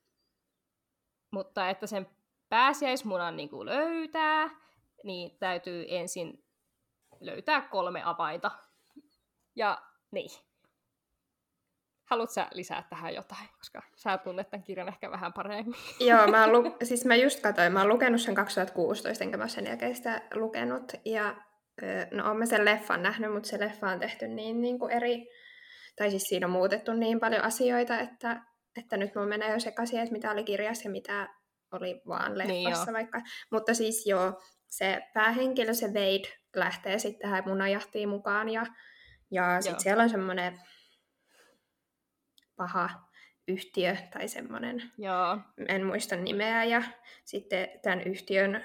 mutta 1.30 1.70
että 1.70 1.86
sen 1.86 2.06
pääsiäismunan 2.48 3.36
niin 3.36 3.48
kuin 3.48 3.66
löytää, 3.66 4.50
niin 5.04 5.38
täytyy 5.38 5.86
ensin 5.88 6.44
löytää 7.20 7.60
kolme 7.60 8.02
avainta. 8.04 8.50
Ja 9.56 9.82
niin. 10.10 10.30
Haluatko 12.04 12.32
sä 12.34 12.48
lisää 12.52 12.82
tähän 12.90 13.14
jotain, 13.14 13.48
koska 13.58 13.82
sä 13.96 14.18
tunnet 14.18 14.50
tämän 14.50 14.64
kirjan 14.64 14.88
ehkä 14.88 15.10
vähän 15.10 15.32
paremmin. 15.32 15.74
Joo, 16.08 16.26
mä, 16.26 16.52
lu- 16.52 16.76
siis 16.82 17.04
mä 17.04 17.16
just 17.16 17.40
katsoin, 17.40 17.72
mä 17.72 17.80
oon 17.80 17.88
lukenut 17.88 18.20
sen 18.20 18.34
2016, 18.34 19.24
enkä 19.24 19.36
mä 19.36 19.42
oon 19.42 19.50
sen 19.50 19.66
jälkeen 19.66 19.96
sitä 19.96 20.22
lukenut. 20.34 20.92
Ja 21.04 21.34
no 22.10 22.26
oon 22.26 22.36
mä 22.36 22.46
sen 22.46 22.64
leffan 22.64 23.02
nähnyt, 23.02 23.32
mutta 23.32 23.48
se 23.48 23.60
leffa 23.60 23.88
on 23.88 24.00
tehty 24.00 24.28
niin, 24.28 24.60
niin 24.60 24.78
kuin 24.78 24.92
eri, 24.92 25.26
tai 25.96 26.10
siis 26.10 26.22
siinä 26.22 26.46
on 26.46 26.50
muutettu 26.52 26.92
niin 26.92 27.20
paljon 27.20 27.42
asioita, 27.42 27.98
että, 28.00 28.42
että 28.76 28.96
nyt 28.96 29.14
mun 29.14 29.28
menee 29.28 29.52
jo 29.52 29.60
sekaisin, 29.60 30.00
että 30.00 30.12
mitä 30.12 30.30
oli 30.30 30.44
kirjassa 30.44 30.88
ja 30.88 30.92
mitä 30.92 31.28
oli 31.72 32.02
vaan 32.08 32.34
Niin 32.38 32.64
leffassa 32.64 32.90
joo. 32.90 32.94
vaikka. 32.96 33.20
Mutta 33.50 33.74
siis 33.74 34.06
joo, 34.06 34.40
se 34.68 35.02
päähenkilö, 35.14 35.74
se 35.74 35.86
Wade, 35.86 36.28
lähtee 36.56 36.98
sitten 36.98 37.20
tähän 37.20 37.44
munajahtiin 37.46 38.08
mukaan 38.08 38.48
ja, 38.48 38.66
ja 39.30 39.60
sitten 39.60 39.80
siellä 39.80 40.02
on 40.02 40.10
semmoinen 40.10 40.60
paha 42.56 42.90
yhtiö 43.48 43.96
tai 44.12 44.28
semmoinen 44.28 44.82
Joo, 44.98 45.38
en 45.68 45.86
muista 45.86 46.16
nimeä, 46.16 46.64
ja 46.64 46.82
sitten 47.24 47.68
tämän 47.82 48.02
yhtiön, 48.02 48.64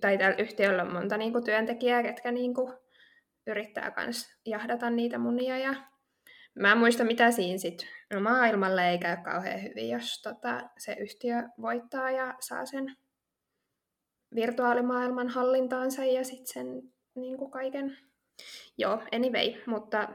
tai 0.00 0.18
tällä 0.18 0.36
yhtiöllä 0.36 0.82
on 0.82 0.92
monta 0.92 1.16
niinku 1.16 1.40
työntekijää, 1.42 2.02
ketkä 2.02 2.32
niinku 2.32 2.74
yrittää 3.46 3.90
kans 3.90 4.36
jahdata 4.46 4.90
niitä 4.90 5.18
munia, 5.18 5.58
ja 5.58 5.74
mä 6.54 6.72
en 6.72 6.78
muista 6.78 7.04
mitä 7.04 7.30
siinä 7.30 7.58
sit, 7.58 7.86
no 8.12 8.20
maailmalle 8.20 8.90
ei 8.90 8.98
käy 8.98 9.16
kauhean 9.24 9.62
hyvin, 9.62 9.88
jos 9.88 10.22
tota, 10.22 10.70
se 10.78 10.92
yhtiö 10.92 11.42
voittaa 11.60 12.10
ja 12.10 12.34
saa 12.40 12.66
sen 12.66 12.96
virtuaalimaailman 14.34 15.28
hallintaansa 15.28 16.04
ja 16.04 16.24
sitten 16.24 16.46
sen 16.46 16.82
niinku 17.14 17.48
kaiken. 17.48 17.96
Joo, 18.78 19.02
anyway, 19.12 19.62
mutta 19.66 20.08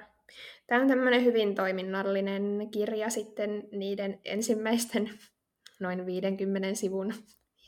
tämä 0.68 0.82
on 0.82 0.88
tämmöinen 0.88 1.26
hyvin 1.26 1.56
toiminnallinen 1.56 2.70
kirja 2.72 3.10
sitten 3.10 3.64
niiden 3.72 4.20
ensimmäisten 4.26 5.10
noin 5.80 6.06
50 6.06 6.76
sivun 6.76 7.14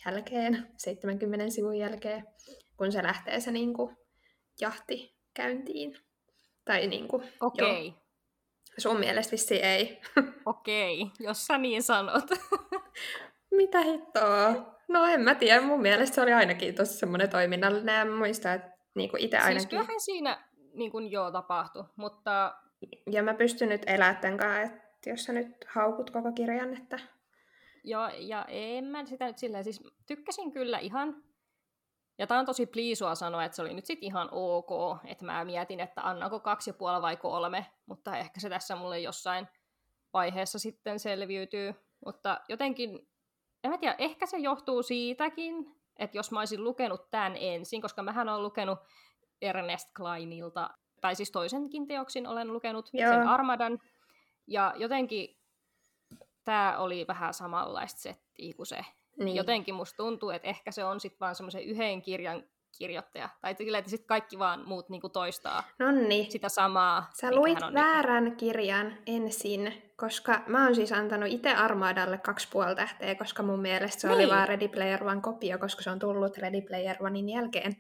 jälkeen, 0.06 0.68
70 0.78 1.50
sivun 1.50 1.78
jälkeen, 1.78 2.28
kun 2.78 2.92
se 2.92 3.04
lähtee 3.04 3.40
se 3.40 3.52
niinku 3.52 3.92
jahti 4.62 5.16
käyntiin. 5.34 5.98
Tai 6.66 6.88
niinku, 6.88 7.24
okei. 7.42 7.88
Okay. 7.88 8.02
sun 8.78 9.00
mielestä 9.00 9.32
vissi 9.32 9.56
ei. 9.56 10.02
Okei, 10.46 11.06
jos 11.20 11.46
sä 11.46 11.58
niin 11.58 11.84
sanot. 11.84 12.24
Mitä 13.58 13.82
hittoa? 13.82 14.77
No 14.88 15.06
en 15.06 15.22
mä 15.22 15.36
tiedä, 15.36 15.62
mun 15.62 15.82
mielestä 15.82 16.16
se 16.16 16.22
oli 16.22 16.34
ainakin 16.34 16.76
tosi 16.76 16.94
semmoinen 16.94 17.30
toiminnallinen. 17.30 17.96
Ja 17.96 18.06
muistan, 18.06 18.56
että 18.56 18.78
niinku 18.96 19.18
itse 19.20 19.38
siis 19.38 19.46
ainakin... 19.46 19.70
kyllähän 19.70 20.00
siinä 20.00 20.48
niin 20.74 20.92
kuin, 20.92 21.12
joo 21.12 21.32
tapahtui, 21.32 21.84
mutta 21.96 22.56
Ja 23.12 23.24
mä 23.24 23.34
pystyn 23.34 23.70
nyt 23.70 23.82
elämään 23.88 24.18
tämän 24.18 24.38
kanssa, 24.38 24.76
että 24.76 25.10
jos 25.10 25.24
sä 25.24 25.34
nyt 25.34 25.66
haukut 25.68 26.10
koko 26.10 26.32
kirjan, 26.32 26.78
että... 26.78 27.00
ja, 27.84 28.12
ja 28.18 28.46
en 28.50 28.86
mä 28.86 29.06
sitä 29.06 29.26
nyt 29.26 29.38
silleen, 29.38 29.64
siis 29.64 29.84
tykkäsin 30.06 30.52
kyllä 30.52 30.80
ihan, 30.80 31.24
ja 32.18 32.28
tää 32.28 32.40
on 32.40 32.46
tosi 32.46 32.66
pliisua 32.66 33.16
sanoa, 33.16 33.44
että 33.44 33.56
se 33.56 33.62
oli 33.62 33.74
nyt 33.74 33.86
sit 33.86 34.00
ihan 34.02 34.30
ok, 34.32 35.00
että 35.06 35.26
mä 35.26 35.46
mietin, 35.46 35.80
että 35.80 36.02
annanko 36.02 36.40
kaksi 36.40 36.70
ja 36.70 36.74
puoli 36.74 37.02
vai 37.02 37.18
kolme, 37.18 37.66
mutta 37.86 38.18
ehkä 38.18 38.40
se 38.40 38.50
tässä 38.50 38.76
mulle 38.76 39.00
jossain 39.00 39.48
vaiheessa 40.14 40.60
sitten 40.60 41.00
selviytyy, 41.00 41.74
mutta 42.06 42.42
jotenkin, 42.50 43.08
en 43.68 43.72
mä 43.72 43.78
tiedä, 43.78 43.96
ehkä 43.98 44.26
se 44.26 44.38
johtuu 44.38 44.84
siitäkin, 44.84 45.76
että 46.00 46.18
jos 46.18 46.32
mä 46.32 46.40
olisin 46.40 46.64
lukenut 46.64 47.10
tämän 47.12 47.36
ensin, 47.40 47.82
koska 47.82 48.04
mähän 48.04 48.30
olen 48.30 48.44
lukenut 48.44 48.80
Ernest 49.42 49.90
Kleinilta, 49.98 50.70
tai 51.02 51.16
siis 51.16 51.32
toisenkin 51.32 51.88
teoksin 51.88 52.28
olen 52.28 52.54
lukenut 52.54 52.90
Joo. 52.94 53.14
sen 53.14 53.28
Armadan, 53.28 53.80
ja 54.48 54.74
jotenkin 54.78 55.38
tämä 56.44 56.78
oli 56.78 57.06
vähän 57.08 57.34
samanlaista 57.34 58.02
settiä 58.02 58.54
kuin 58.54 58.68
se. 58.68 58.86
Niin. 59.20 59.36
Jotenkin 59.36 59.76
musta 59.76 59.98
tuntuu, 59.98 60.30
että 60.30 60.48
ehkä 60.48 60.72
se 60.72 60.86
on 60.86 61.00
sitten 61.00 61.20
vaan 61.20 61.36
semmoisen 61.36 61.64
yhden 61.64 62.02
kirjan 62.02 62.44
kirjoittaja. 62.78 63.30
Tai 63.42 63.56
sillä, 63.56 63.78
että 63.78 63.90
sitten 63.90 64.08
kaikki 64.08 64.40
vaan 64.40 64.68
muut 64.68 64.90
niinku 64.90 65.10
toistaa 65.10 65.64
Nonni, 65.80 66.28
sitä 66.30 66.50
samaa. 66.50 67.10
sä 67.14 67.36
luit 67.36 67.60
niinku- 67.60 67.74
väärän 67.74 68.36
kirjan 68.38 68.98
ensin, 69.06 69.84
koska 69.96 70.42
mä 70.48 70.64
oon 70.64 70.76
siis 70.76 70.92
antanut 70.92 71.30
itse 71.32 71.54
Armadalle 71.54 72.18
kaksi 72.18 72.48
puoli 72.52 72.76
tähteä, 72.76 73.16
koska 73.16 73.44
mun 73.44 73.60
mielestä 73.62 74.02
se 74.02 74.10
oli 74.10 74.18
Niin. 74.18 74.30
vaan 74.30 74.48
Ready 74.48 74.68
Player 74.68 75.04
One 75.04 75.22
kopio, 75.22 75.58
koska 75.58 75.82
se 75.82 75.90
on 75.90 76.00
tullut 76.00 76.38
Ready 76.38 76.62
Player 76.62 76.96
Onein 77.00 77.30
jälkeen. 77.30 77.76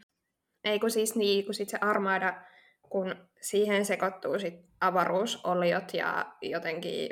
Ei 0.63 0.79
kun 0.79 0.91
siis 0.91 1.15
niin, 1.15 1.45
kun 1.45 1.53
sit 1.53 1.69
se 1.69 1.77
Armada, 1.81 2.41
kun 2.89 3.15
siihen 3.41 3.85
sekoittuu 3.85 4.39
sit 4.39 4.53
avaruusoliot 4.81 5.93
ja 5.93 6.25
jotenkin 6.41 7.09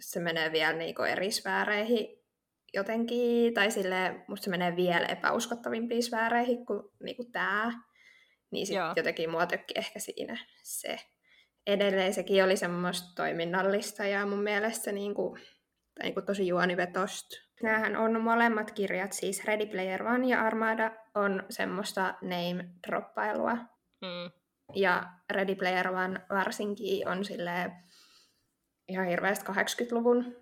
se 0.00 0.20
menee 0.20 0.52
vielä 0.52 0.72
niinku 0.72 1.02
eri 1.02 1.30
sfääreihin 1.30 2.19
jotenkin, 2.74 3.54
tai 3.54 3.70
sille 3.70 4.24
musta 4.28 4.44
se 4.44 4.50
menee 4.50 4.76
vielä 4.76 5.06
epäuskottavimpiin 5.06 6.02
sfääreihin 6.02 6.66
kuin 6.66 6.82
niinku 7.02 7.24
tää. 7.32 7.72
Niin 8.50 8.66
sit 8.66 8.76
Joo. 8.76 8.92
jotenkin 8.96 9.30
mua 9.30 9.46
tökki 9.46 9.74
ehkä 9.76 9.98
siinä 9.98 10.46
se. 10.62 10.98
Edelleen 11.66 12.14
sekin 12.14 12.44
oli 12.44 12.56
semmoista 12.56 13.14
toiminnallista 13.16 14.04
ja 14.04 14.26
mun 14.26 14.42
mielestä 14.42 14.84
se 14.84 14.92
niinku, 14.92 15.38
tai 15.94 16.04
niinku 16.04 16.22
tosi 16.22 16.46
juonivetosta. 16.46 17.36
Nämähän 17.62 17.96
on 17.96 18.20
molemmat 18.20 18.70
kirjat, 18.70 19.12
siis 19.12 19.44
Ready 19.44 19.66
Player 19.66 20.02
One 20.02 20.28
ja 20.28 20.40
Armada 20.40 20.90
on 21.14 21.42
semmoista 21.50 22.14
name-droppailua. 22.22 23.56
Mm. 24.00 24.30
Ja 24.74 25.04
Ready 25.30 25.54
Player 25.54 25.88
One 25.88 26.20
varsinkin 26.30 27.08
on 27.08 27.24
sille 27.24 27.72
ihan 28.88 29.06
hirveästi 29.06 29.52
80-luvun 29.52 30.36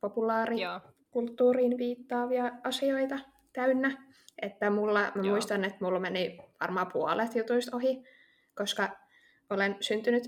populaari 0.00 0.60
Joo. 0.60 0.80
Kulttuuriin 1.10 1.78
viittaavia 1.78 2.52
asioita 2.64 3.18
täynnä. 3.52 4.08
Että 4.42 4.70
mulla, 4.70 5.00
mä 5.00 5.12
Joo. 5.14 5.24
muistan, 5.24 5.64
että 5.64 5.78
mulla 5.80 6.00
meni 6.00 6.38
varmaan 6.60 6.92
puolet 6.92 7.34
jutuista 7.34 7.76
ohi, 7.76 8.04
koska 8.54 8.88
olen 9.50 9.76
syntynyt 9.80 10.24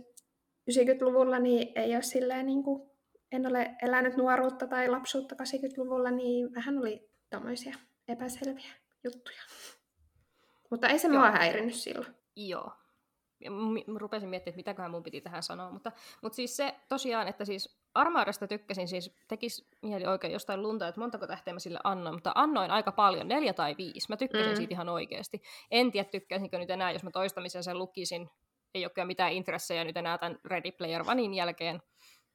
90-luvulla, 0.71 1.39
niin 1.39 1.73
ei 1.75 1.95
ole 1.95 2.03
silleen 2.03 2.47
niin 2.47 2.63
kuin, 2.63 2.91
en 3.33 3.47
ole 3.47 3.77
elänyt 3.83 4.17
nuoruutta 4.17 4.67
tai 4.67 4.89
lapsuutta 4.89 5.35
80-luvulla, 5.43 6.11
niin 6.11 6.55
vähän 6.55 6.79
oli 6.79 7.11
tommoisia 7.31 7.75
epäselviä 8.09 8.71
juttuja. 9.05 9.41
Mutta 10.71 10.89
ei 10.89 10.99
se 10.99 11.09
Joo. 11.09 11.17
mua 11.17 11.31
häirinnyt 11.31 11.75
silloin. 11.75 12.15
Joo. 12.37 12.73
M- 13.49 13.97
rupesin 13.97 14.29
miettimään, 14.29 14.53
että 14.53 14.59
mitäköhän 14.71 14.91
mun 14.91 15.03
piti 15.03 15.21
tähän 15.21 15.43
sanoa, 15.43 15.71
mutta, 15.71 15.93
mutta 16.23 16.37
siis 16.37 16.57
se 16.57 16.75
tosiaan, 16.89 17.29
että 17.29 17.45
siis 17.45 17.81
Armadasta 17.95 18.47
tykkäsin, 18.47 18.89
siis 18.89 19.17
tekis 19.29 19.69
mieli 19.83 20.07
oikein 20.07 20.33
jostain 20.33 20.63
lunta, 20.63 20.89
että 20.89 21.01
montako 21.01 21.27
tähteä 21.27 21.53
mä 21.53 21.59
sille 21.61 21.79
annoin, 21.85 22.17
mutta 22.17 22.33
annoin 22.35 22.71
aika 22.71 22.93
paljon, 22.93 23.29
neljä 23.29 23.53
tai 23.53 23.75
viisi. 23.79 24.07
Mä 24.09 24.17
tykkäsin 24.17 24.51
Mm. 24.53 24.57
siitä 24.57 24.75
ihan 24.75 24.89
oikeasti. 24.89 25.43
En 25.71 25.91
tiedä, 25.93 26.09
tykkäisinkö 26.09 26.59
nyt 26.59 26.71
enää, 26.71 26.93
jos 26.93 27.03
mä 27.05 27.11
toistamisen 27.11 27.65
sen 27.65 27.79
lukisin. 27.79 28.31
Ei 28.75 28.85
ole 28.85 28.91
kyllä 28.91 29.07
mitään 29.07 29.33
intressejä 29.33 29.85
nyt 29.85 29.97
enää 29.97 30.19
tämän 30.19 30.39
Ready 30.45 30.73
Player 30.73 31.03
Onein 31.09 31.35
jälkeen. 31.35 31.83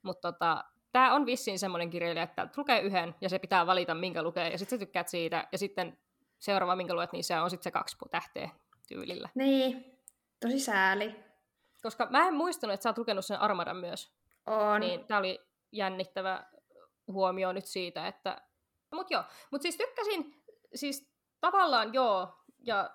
Mutta 0.02 0.32
tota, 0.32 0.64
tämä 0.92 1.16
on 1.16 1.26
vissiin 1.26 1.60
semmoinen 1.60 1.90
kirjailija, 1.90 2.24
että 2.24 2.48
lukee 2.58 2.80
yhden 2.82 3.16
ja 3.22 3.30
se 3.30 3.40
pitää 3.40 3.68
valita, 3.68 3.96
minkä 3.96 4.24
lukee, 4.24 4.50
ja 4.50 4.58
sitten 4.58 4.80
sä 4.80 4.86
tykkäät 4.86 5.08
siitä, 5.08 5.48
ja 5.52 5.58
sitten 5.58 5.98
seuraava, 6.40 6.76
minkä 6.76 6.94
luet, 6.94 7.12
niin 7.12 7.24
se 7.24 7.40
on 7.40 7.50
sitten 7.50 7.64
se 7.64 7.72
kaksi 7.72 7.98
tähteä 8.12 8.50
tyylillä. 8.88 9.30
Niin, 9.36 9.95
tosi 10.40 10.60
sääli. 10.60 11.26
Koska 11.82 12.08
mä 12.10 12.28
en 12.28 12.34
muistanut, 12.34 12.74
että 12.74 12.84
sä 12.84 12.90
oot 12.90 12.98
lukenut 12.98 13.26
sen 13.26 13.40
Armadan 13.40 13.78
myös. 13.78 14.14
On. 14.46 14.82
Niin 14.82 15.06
tää 15.08 15.20
oli 15.20 15.40
jännittävä 15.72 16.44
huomio 17.08 17.54
nyt 17.54 17.66
siitä, 17.66 18.08
että... 18.08 18.42
Mut 18.92 19.12
joo, 19.12 19.24
mut 19.52 19.62
siis 19.62 19.78
tykkäsin, 19.78 20.44
siis 20.76 21.10
tavallaan 21.42 21.94
joo, 21.94 22.46
ja 22.66 22.90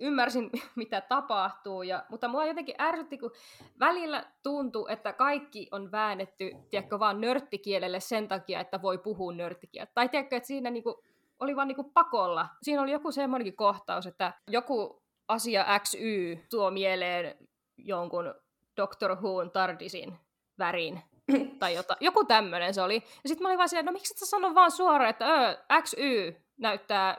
ymmärsin, 0.00 0.50
mitä 0.76 1.00
tapahtuu, 1.00 1.82
ja, 1.82 2.04
mutta 2.08 2.28
mua 2.28 2.46
jotenkin 2.46 2.74
ärsytti, 2.80 3.18
kun 3.18 3.32
välillä 3.80 4.24
tuntui, 4.42 4.92
että 4.92 5.12
kaikki 5.12 5.68
on 5.70 5.92
väännetty, 5.92 6.50
tiedätkö, 6.70 6.98
vaan 6.98 7.20
nörttikielelle 7.20 8.00
sen 8.00 8.28
takia, 8.28 8.60
että 8.60 8.82
voi 8.82 8.98
puhua 8.98 9.32
nörttikieltä. 9.32 9.92
Tai 9.94 10.08
tiedätkö, 10.08 10.36
että 10.36 10.46
siinä 10.46 10.70
niinku, 10.70 11.02
oli 11.40 11.56
vaan 11.56 11.68
niinku 11.68 11.84
pakolla. 11.84 12.48
Siinä 12.62 12.82
oli 12.82 12.90
joku 12.90 13.12
semmoinenkin 13.12 13.56
kohtaus, 13.56 14.06
että 14.06 14.32
joku 14.48 15.03
asia 15.28 15.66
XY 15.78 16.38
tuo 16.50 16.70
mieleen 16.70 17.36
jonkun 17.76 18.34
Doctor 18.76 19.10
Who'n 19.10 19.50
Tardisin 19.52 20.18
värin 20.58 21.02
tai 21.60 21.74
jota, 21.74 21.96
joku 22.00 22.24
tämmöinen 22.24 22.74
se 22.74 22.82
oli. 22.82 22.94
Ja 22.94 23.28
sitten 23.28 23.42
mä 23.42 23.48
olin 23.48 23.58
vaan 23.58 23.68
silleen, 23.68 23.86
no 23.86 23.92
miksi 23.92 24.14
et 24.14 24.18
sä 24.18 24.26
sano 24.26 24.54
vaan 24.54 24.70
suoraan, 24.70 25.10
että 25.10 25.26
öö, 25.26 25.56
XY 25.82 26.36
näyttää 26.56 27.16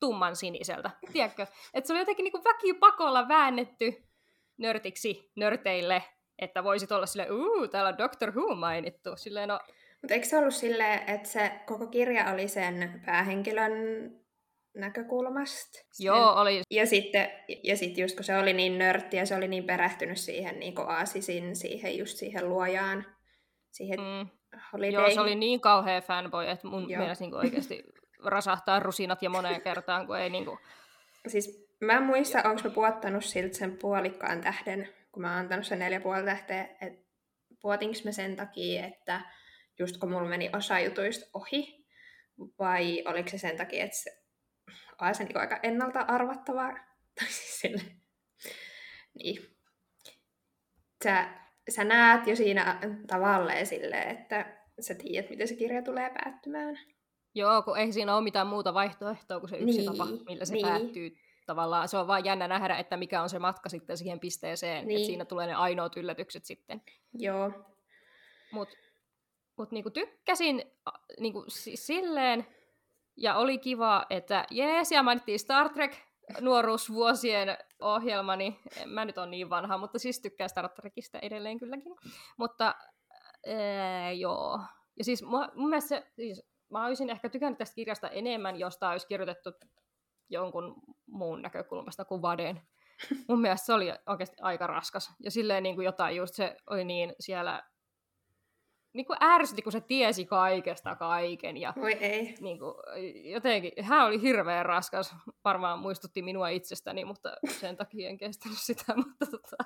tumman 0.00 0.36
siniseltä, 0.36 0.90
tiedätkö? 1.12 1.46
Että 1.74 1.88
se 1.88 1.92
oli 1.92 2.00
jotenkin 2.00 2.24
niinku 2.24 2.44
väkipakolla 2.44 3.28
väännetty 3.28 4.02
nörtiksi 4.58 5.30
nörteille, 5.36 6.02
että 6.38 6.64
voisit 6.64 6.92
olla 6.92 7.06
sille, 7.06 7.30
uu, 7.30 7.68
täällä 7.68 7.88
on 7.88 7.98
Doctor 7.98 8.32
Who 8.32 8.54
mainittu. 8.54 9.16
Silleen, 9.16 9.48
no, 9.48 9.60
Mutta 10.02 10.14
eikö 10.14 10.26
se 10.26 10.38
ollut 10.38 10.54
silleen, 10.54 11.10
että 11.10 11.28
se 11.28 11.60
koko 11.66 11.86
kirja 11.86 12.32
oli 12.32 12.48
sen 12.48 13.02
päähenkilön 13.06 13.72
näkökulmasta? 14.76 15.78
Joo, 15.98 16.32
oli. 16.32 16.62
Ja 16.70 16.86
sitten, 16.86 17.30
ja 17.64 17.76
sitten 17.76 18.02
just 18.02 18.16
kun 18.16 18.24
se 18.24 18.38
oli 18.38 18.52
niin 18.52 18.78
nörtti 18.78 19.16
ja 19.16 19.26
se 19.26 19.34
oli 19.34 19.48
niin 19.48 19.64
perehtynyt 19.64 20.18
siihen 20.18 20.60
niin 20.60 20.74
aasisin, 20.78 21.56
siihen 21.56 21.98
just 21.98 22.16
siihen 22.16 22.48
luojaan, 22.48 23.06
siihen 23.70 24.00
mm. 24.00 24.28
Joo, 24.92 25.10
se 25.10 25.20
oli 25.20 25.34
niin 25.34 25.60
kauhea 25.60 26.00
fanboy, 26.00 26.46
että 26.46 26.68
mun 26.68 26.90
Joo. 26.90 27.00
mielestä 27.00 27.24
niin 27.24 27.34
oikeasti 27.34 27.84
rasahtaa 28.24 28.80
rusinat 28.80 29.22
ja 29.22 29.30
moneen 29.30 29.62
kertaan, 29.62 30.06
kun 30.06 30.18
ei 30.18 30.30
niin 30.30 30.44
kuin... 30.44 30.58
Siis 31.26 31.66
mä 31.80 31.92
en 31.92 32.02
muista, 32.02 32.42
onko 32.44 32.60
mä 32.64 32.70
puottanut 32.70 33.24
siltä 33.24 33.56
sen 33.56 33.78
puolikkaan 33.78 34.40
tähden, 34.40 34.88
kun 35.12 35.22
mä 35.22 35.30
oon 35.30 35.38
antanut 35.38 35.66
sen 35.66 35.78
neljä 35.78 36.00
puoli 36.00 36.24
tähteä, 36.24 36.68
että 36.80 37.06
puotinko 37.62 37.96
mä 38.04 38.12
sen 38.12 38.36
takia, 38.36 38.86
että 38.86 39.20
just 39.78 39.96
kun 39.96 40.10
mulla 40.10 40.28
meni 40.28 40.50
osa 40.56 40.80
jutuista 40.80 41.26
ohi, 41.34 41.86
vai 42.58 43.02
oliko 43.06 43.28
se 43.28 43.38
sen 43.38 43.56
takia, 43.56 43.84
että 43.84 43.96
se 43.96 44.10
on 45.00 45.14
se 45.14 45.24
niin 45.24 45.38
aika 45.38 45.58
ennalta 45.62 46.00
arvattavaa. 46.00 46.72
Tai 47.20 47.28
siis 47.28 47.60
sille. 47.60 47.82
Niin. 49.14 49.56
Sä, 51.04 51.28
sä 51.68 51.84
näet 51.84 52.26
jo 52.26 52.36
siinä 52.36 52.80
tavalleen 53.06 53.66
sille, 53.66 54.00
että 54.00 54.56
sä 54.80 54.94
tiedät, 54.94 55.30
miten 55.30 55.48
se 55.48 55.54
kirja 55.54 55.82
tulee 55.82 56.10
päättymään. 56.10 56.78
Joo, 57.34 57.62
kun 57.62 57.78
ei 57.78 57.92
siinä 57.92 58.14
ole 58.14 58.24
mitään 58.24 58.46
muuta 58.46 58.74
vaihtoehtoa 58.74 59.40
kuin 59.40 59.50
se 59.50 59.56
yksi 59.56 59.78
niin, 59.78 59.86
tapa, 59.86 60.06
millä 60.28 60.44
se 60.44 60.54
niin. 60.54 60.66
päättyy 60.66 61.16
tavallaan. 61.46 61.88
Se 61.88 61.96
on 61.96 62.06
vaan 62.06 62.24
jännä 62.24 62.48
nähdä, 62.48 62.76
että 62.76 62.96
mikä 62.96 63.22
on 63.22 63.28
se 63.28 63.38
matka 63.38 63.68
sitten 63.68 63.96
siihen 63.96 64.20
pisteeseen, 64.20 64.86
niin. 64.86 64.96
että 64.96 65.06
siinä 65.06 65.24
tulee 65.24 65.46
ne 65.46 65.54
ainoat 65.54 65.96
yllätykset 65.96 66.44
sitten. 66.44 66.82
Joo. 67.12 67.52
Mutta 68.52 68.76
mut 69.56 69.70
niinku 69.70 69.90
tykkäsin 69.90 70.62
niinku 71.20 71.44
silleen, 71.74 72.46
ja 73.16 73.36
oli 73.36 73.58
kiva, 73.58 74.06
että 74.10 74.44
jees, 74.50 74.92
ja 74.92 75.02
mainittiin 75.02 75.38
Star 75.38 75.68
Trek 75.68 75.92
nuoruusvuosien 76.40 77.58
ohjelmani. 77.80 78.60
Mä 78.86 79.04
nyt 79.04 79.18
on 79.18 79.30
niin 79.30 79.50
vanha, 79.50 79.78
mutta 79.78 79.98
siis 79.98 80.20
tykkään 80.20 80.50
Star 80.50 80.68
Trekistä 80.68 81.18
edelleen 81.22 81.58
kylläkin. 81.58 81.96
Mutta 82.38 82.74
ee, 83.46 84.12
joo. 84.12 84.60
Ja 84.98 85.04
siis 85.04 85.22
mun 85.54 85.68
mielestä 85.68 85.88
se, 85.88 86.06
siis, 86.16 86.42
mä 86.70 86.86
olisin 86.86 87.10
ehkä 87.10 87.28
tykännyt 87.28 87.58
tästä 87.58 87.74
kirjasta 87.74 88.08
enemmän, 88.08 88.58
jos 88.58 88.78
tämä 88.78 88.92
olisi 88.92 89.06
kirjoitettu 89.06 89.50
jonkun 90.30 90.74
muun 91.06 91.42
näkökulmasta 91.42 92.04
kuin 92.04 92.22
Vaden. 92.22 92.60
Mun 93.28 93.40
mielestä 93.40 93.66
se 93.66 93.72
oli 93.72 93.92
oikeasti 94.06 94.36
aika 94.40 94.66
raskas. 94.66 95.14
Ja 95.20 95.30
silleen 95.30 95.62
niin 95.62 95.74
kuin 95.74 95.84
jotain 95.84 96.16
just 96.16 96.34
se 96.34 96.56
oli 96.70 96.84
niin 96.84 97.14
siellä 97.20 97.62
niin 98.96 99.06
kuin 99.06 99.18
ärsytti, 99.22 99.62
kun 99.62 99.72
se 99.72 99.80
tiesi 99.80 100.24
kaikesta 100.24 100.96
kaiken. 100.96 101.56
Ja, 101.56 101.72
Voi 101.76 101.92
ei. 101.92 102.34
Niin 102.40 102.58
kuin, 102.58 102.74
jotenkin, 103.32 103.72
hän 103.84 104.06
oli 104.06 104.22
hirveän 104.22 104.66
raskas, 104.66 105.14
varmaan 105.44 105.78
muistutti 105.78 106.22
minua 106.22 106.48
itsestäni, 106.48 107.04
mutta 107.04 107.36
sen 107.48 107.76
takia 107.76 108.08
en 108.08 108.18
kestänyt 108.18 108.58
sitä. 108.58 108.94
Mutta, 108.96 109.26
tota, 109.26 109.56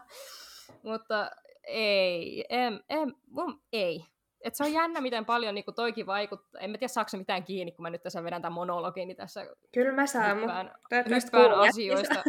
mutta 0.82 1.30
ei, 1.66 2.44
em, 2.48 2.78
em, 2.88 3.12
mun, 3.26 3.62
ei. 3.72 4.04
Et 4.44 4.54
se 4.54 4.64
on 4.64 4.72
jännä, 4.72 5.00
miten 5.00 5.24
paljon 5.24 5.54
niin 5.54 5.64
toikin 5.74 6.06
vaikuttaa. 6.06 6.60
En 6.60 6.70
mä 6.70 6.78
tiedä, 6.78 6.88
saako 6.88 7.16
mitään 7.16 7.44
kiinni, 7.44 7.72
kun 7.72 7.82
mä 7.82 7.90
nyt 7.90 8.02
tässä 8.02 8.24
vedän 8.24 8.42
tämän 8.42 8.52
monologin 8.52 9.16
tässä. 9.16 9.46
Kyllä 9.74 9.92
mä 9.92 10.06
saan, 10.06 10.38
mutta 10.38 11.60
asioista 11.60 12.22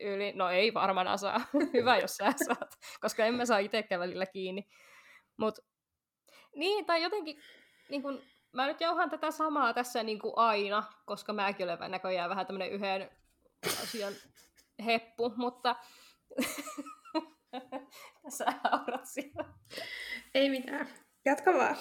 yli. 0.00 0.32
No 0.32 0.50
ei 0.50 0.74
varmaan 0.74 1.18
saa. 1.18 1.40
Hyvä, 1.74 1.98
jos 1.98 2.16
sä 2.16 2.32
saat, 2.46 2.78
koska 3.00 3.24
en 3.24 3.34
mä 3.34 3.46
saa 3.46 3.58
itsekään 3.58 4.00
välillä 4.00 4.26
kiinni. 4.26 4.68
Mutta 5.36 5.62
niin, 6.56 6.86
tai 6.86 7.02
jotenkin, 7.02 7.40
niin 7.88 8.02
kun, 8.02 8.22
mä 8.52 8.66
nyt 8.66 8.80
jauhan 8.80 9.10
tätä 9.10 9.30
samaa 9.30 9.74
tässä 9.74 10.02
niin 10.02 10.18
kuin 10.18 10.32
aina, 10.36 10.82
koska 11.04 11.32
mäkin 11.32 11.68
olen 11.68 11.90
näköjään 11.90 12.30
vähän 12.30 12.46
tämmöinen 12.46 12.70
yhden 12.70 13.10
asian 13.82 14.12
heppu, 14.84 15.32
mutta 15.36 15.76
tässä 18.22 18.46
aurat 18.64 19.04
Ei 20.34 20.50
mitään. 20.50 20.88
Jatka 21.24 21.54
vaan. 21.54 21.76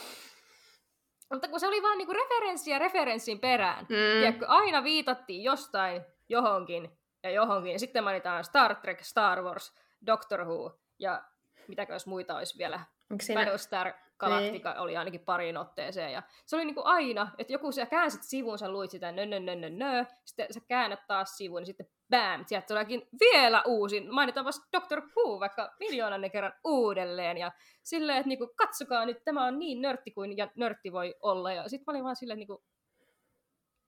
Mutta 1.34 1.48
kun 1.48 1.60
se 1.60 1.68
oli 1.68 1.82
vaan 1.82 1.98
niinku 1.98 2.14
referenssiä 2.14 2.80
referenssin 2.80 3.40
perään. 3.40 3.80
Mm. 3.80 4.20
Tiedätkö, 4.20 4.46
aina 4.48 4.84
viitattiin 4.84 5.44
jostain 5.44 6.02
johonkin 6.30 6.98
ja 7.24 7.30
johonkin. 7.30 7.72
Ja 7.72 7.80
sitten 7.80 8.04
mainitaan 8.04 8.44
Star 8.44 8.76
Trek, 8.76 9.04
Star 9.04 9.42
Wars, 9.42 9.74
Doctor 10.06 10.46
Who 10.46 10.80
ja 11.00 11.24
mitäkös 11.68 12.08
muita 12.08 12.38
olisi 12.38 12.58
vielä. 12.58 12.80
Onko 13.12 13.24
siinä... 13.24 13.42
Battlestar 13.42 13.94
Galactica 14.18 14.72
niin. 14.72 14.80
oli 14.80 14.98
ainakin 14.98 15.26
pariin 15.26 15.58
otteeseen. 15.58 16.12
Ja 16.12 16.24
se 16.46 16.56
oli 16.56 16.66
niinku 16.66 16.82
aina, 16.86 17.32
että 17.38 17.54
joku 17.54 17.72
sä 17.72 17.86
käänsit 17.86 18.24
sivun, 18.24 18.58
sä 18.58 18.72
luit 18.72 18.92
sitä 18.92 19.12
nö, 19.12 19.26
nö, 19.26 19.40
nö, 19.40 19.56
nö, 19.56 19.70
nö, 19.70 20.06
sitten 20.26 20.54
sä 20.54 20.60
käännät 20.68 21.08
taas 21.08 21.38
sivun, 21.38 21.60
niin 21.60 21.66
sitten 21.66 21.90
bam, 22.10 22.46
sieltä 22.46 22.68
tuleekin 22.68 23.08
vielä 23.20 23.64
uusin. 23.66 24.14
Mainitaan 24.14 24.46
vasta 24.46 24.68
Doctor 24.74 25.02
Who 25.02 25.40
vaikka 25.40 25.76
miljoonannen 25.80 26.32
kerran 26.32 26.54
uudelleen. 26.64 27.38
Ja 27.38 27.52
silleen, 27.84 28.18
että 28.18 28.28
niinku, 28.28 28.48
katsokaa 28.56 29.06
nyt, 29.06 29.24
tämä 29.24 29.46
on 29.46 29.60
niin 29.60 29.82
nörtti 29.82 30.12
kuin 30.12 30.38
ja 30.38 30.48
nörtti 30.56 30.92
voi 30.92 31.16
olla. 31.22 31.54
Ja 31.54 31.70
sitten 31.70 31.84
mä 31.88 31.92
olin 31.92 32.04
vaan 32.04 32.16
silleen, 32.16 32.40
niinku, 32.40 32.64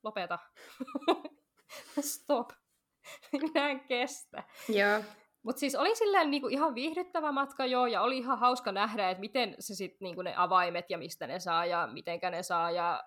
lopeta. 0.03 0.39
Stop. 1.99 2.49
Minä 3.31 3.69
en 3.69 3.79
kestä. 3.79 4.43
Joo. 4.69 5.03
Mutta 5.43 5.59
siis 5.59 5.75
oli 5.75 5.95
silleen 5.95 6.31
niinku 6.31 6.47
ihan 6.47 6.75
viihdyttävä 6.75 7.31
matka 7.31 7.65
joo, 7.65 7.87
ja 7.87 8.01
oli 8.01 8.17
ihan 8.17 8.39
hauska 8.39 8.71
nähdä, 8.71 9.09
että 9.09 9.21
miten 9.21 9.55
se 9.59 9.75
sit, 9.75 10.01
niinku 10.01 10.21
ne 10.21 10.33
avaimet 10.37 10.85
ja 10.89 10.97
mistä 10.97 11.27
ne 11.27 11.39
saa 11.39 11.65
ja 11.65 11.89
mitenkä 11.93 12.29
ne 12.29 12.43
saa 12.43 12.71
ja, 12.71 13.03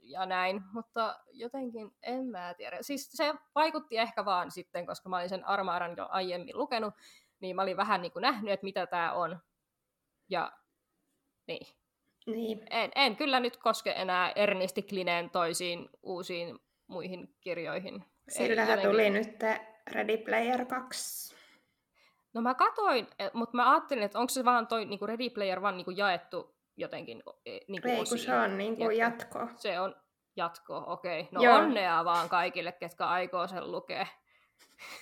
ja 0.00 0.26
näin. 0.26 0.62
Mutta 0.72 1.18
jotenkin 1.32 1.90
en 2.02 2.26
mä 2.26 2.54
tiedä. 2.54 2.78
Siis 2.80 3.12
se 3.12 3.34
vaikutti 3.54 3.98
ehkä 3.98 4.24
vaan 4.24 4.50
sitten, 4.50 4.86
koska 4.86 5.08
mä 5.08 5.16
olin 5.16 5.28
sen 5.28 5.44
Armaaran 5.44 5.94
jo 5.96 6.06
aiemmin 6.10 6.58
lukenut, 6.58 6.94
niin 7.40 7.56
mä 7.56 7.62
olin 7.62 7.76
vähän 7.76 8.02
niinku 8.02 8.18
nähnyt, 8.18 8.52
että 8.52 8.64
mitä 8.64 8.86
tämä 8.86 9.12
on. 9.12 9.38
Ja 10.28 10.52
niin. 11.46 11.66
niin. 12.26 12.66
En, 12.70 12.90
en 12.94 13.16
kyllä 13.16 13.40
nyt 13.40 13.56
koske 13.56 13.90
enää 13.96 14.32
Ernisti 14.36 14.82
Klineen 14.82 15.30
toisiin 15.30 15.88
uusiin 16.02 16.58
muihin 16.86 17.34
kirjoihin. 17.40 18.04
Sillähän 18.28 18.80
tuli 18.80 19.10
nyt 19.10 19.38
Ready 19.92 20.16
Player 20.16 20.64
2. 20.64 21.34
No 22.34 22.40
mä 22.40 22.54
katoin, 22.54 23.06
e, 23.18 23.28
mutta 23.32 23.56
mä 23.56 23.72
ajattelin, 23.72 24.04
että 24.04 24.18
onko 24.18 24.28
se 24.28 24.44
vaan 24.44 24.66
toi 24.66 24.84
niin 24.84 25.00
Ready 25.06 25.30
Player 25.30 25.62
vaan 25.62 25.76
niin 25.76 25.96
jaettu 25.96 26.54
jotenkin 26.76 27.22
e, 27.46 27.58
niin 27.68 27.82
kuin 27.82 27.94
Ei, 27.94 28.04
kun 28.08 28.18
se 28.18 28.34
on 28.34 28.58
niin 28.58 28.76
kuin 28.76 28.96
jatko. 28.96 29.48
Se 29.56 29.80
on 29.80 29.96
jatko, 30.36 30.84
okei. 30.86 31.20
Okay. 31.20 31.32
No 31.32 31.42
Joo. 31.42 31.56
onnea 31.56 32.04
vaan 32.04 32.28
kaikille, 32.28 32.72
ketkä 32.72 33.06
aikoo 33.06 33.46
sen 33.46 33.72
lukea. 33.72 34.06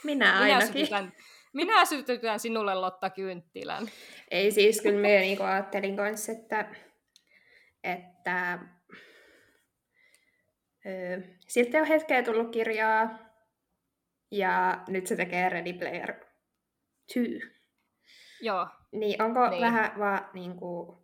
Minä 0.04 0.38
ainakin. 0.38 0.66
minä 0.66 0.66
sytytän, 0.66 1.12
minä 1.52 1.84
sytytän 1.84 2.40
sinulle 2.40 2.74
Lotta 2.74 3.10
Kynttilän. 3.10 3.90
Ei 4.30 4.50
siis, 4.50 4.80
kyllä 4.82 5.00
minä 5.00 5.20
niin 5.20 5.42
ajattelin 5.42 5.96
kanssa, 5.96 6.32
että, 6.32 6.74
että 7.84 8.58
öö, 10.86 11.20
siltä 11.48 11.78
on 11.78 11.86
hetkeä 11.86 12.22
tullut 12.22 12.52
kirjaa, 12.52 13.18
ja 14.32 14.82
nyt 14.88 15.06
se 15.06 15.16
tekee 15.16 15.48
Ready 15.48 15.72
Player 15.72 16.12
2. 16.12 17.40
Joo. 18.40 18.68
Niin 18.92 19.22
onko 19.22 19.48
niin. 19.48 19.60
vähän 19.60 19.92
vaan 19.98 20.28
niin 20.34 20.56
kuin... 20.56 20.96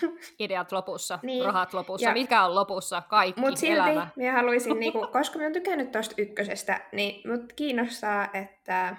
Ideat 0.38 0.72
lopussa, 0.72 1.18
niin. 1.22 1.44
rahat 1.44 1.74
lopussa, 1.74 2.08
ja... 2.08 2.12
mitkä 2.12 2.44
on 2.44 2.54
lopussa, 2.54 3.02
kaikki 3.08 3.40
Mut 3.40 3.56
silti 3.56 3.74
elämä. 3.74 4.08
minä 4.16 4.32
haluaisin, 4.32 4.80
niin 4.80 4.92
kuin, 4.92 5.08
koska 5.12 5.38
minä 5.38 5.44
olen 5.44 5.52
tykännyt 5.52 5.92
tuosta 5.92 6.14
ykkösestä, 6.18 6.80
niin 6.92 7.30
mut 7.30 7.52
kiinnostaa, 7.52 8.28
että 8.34 8.96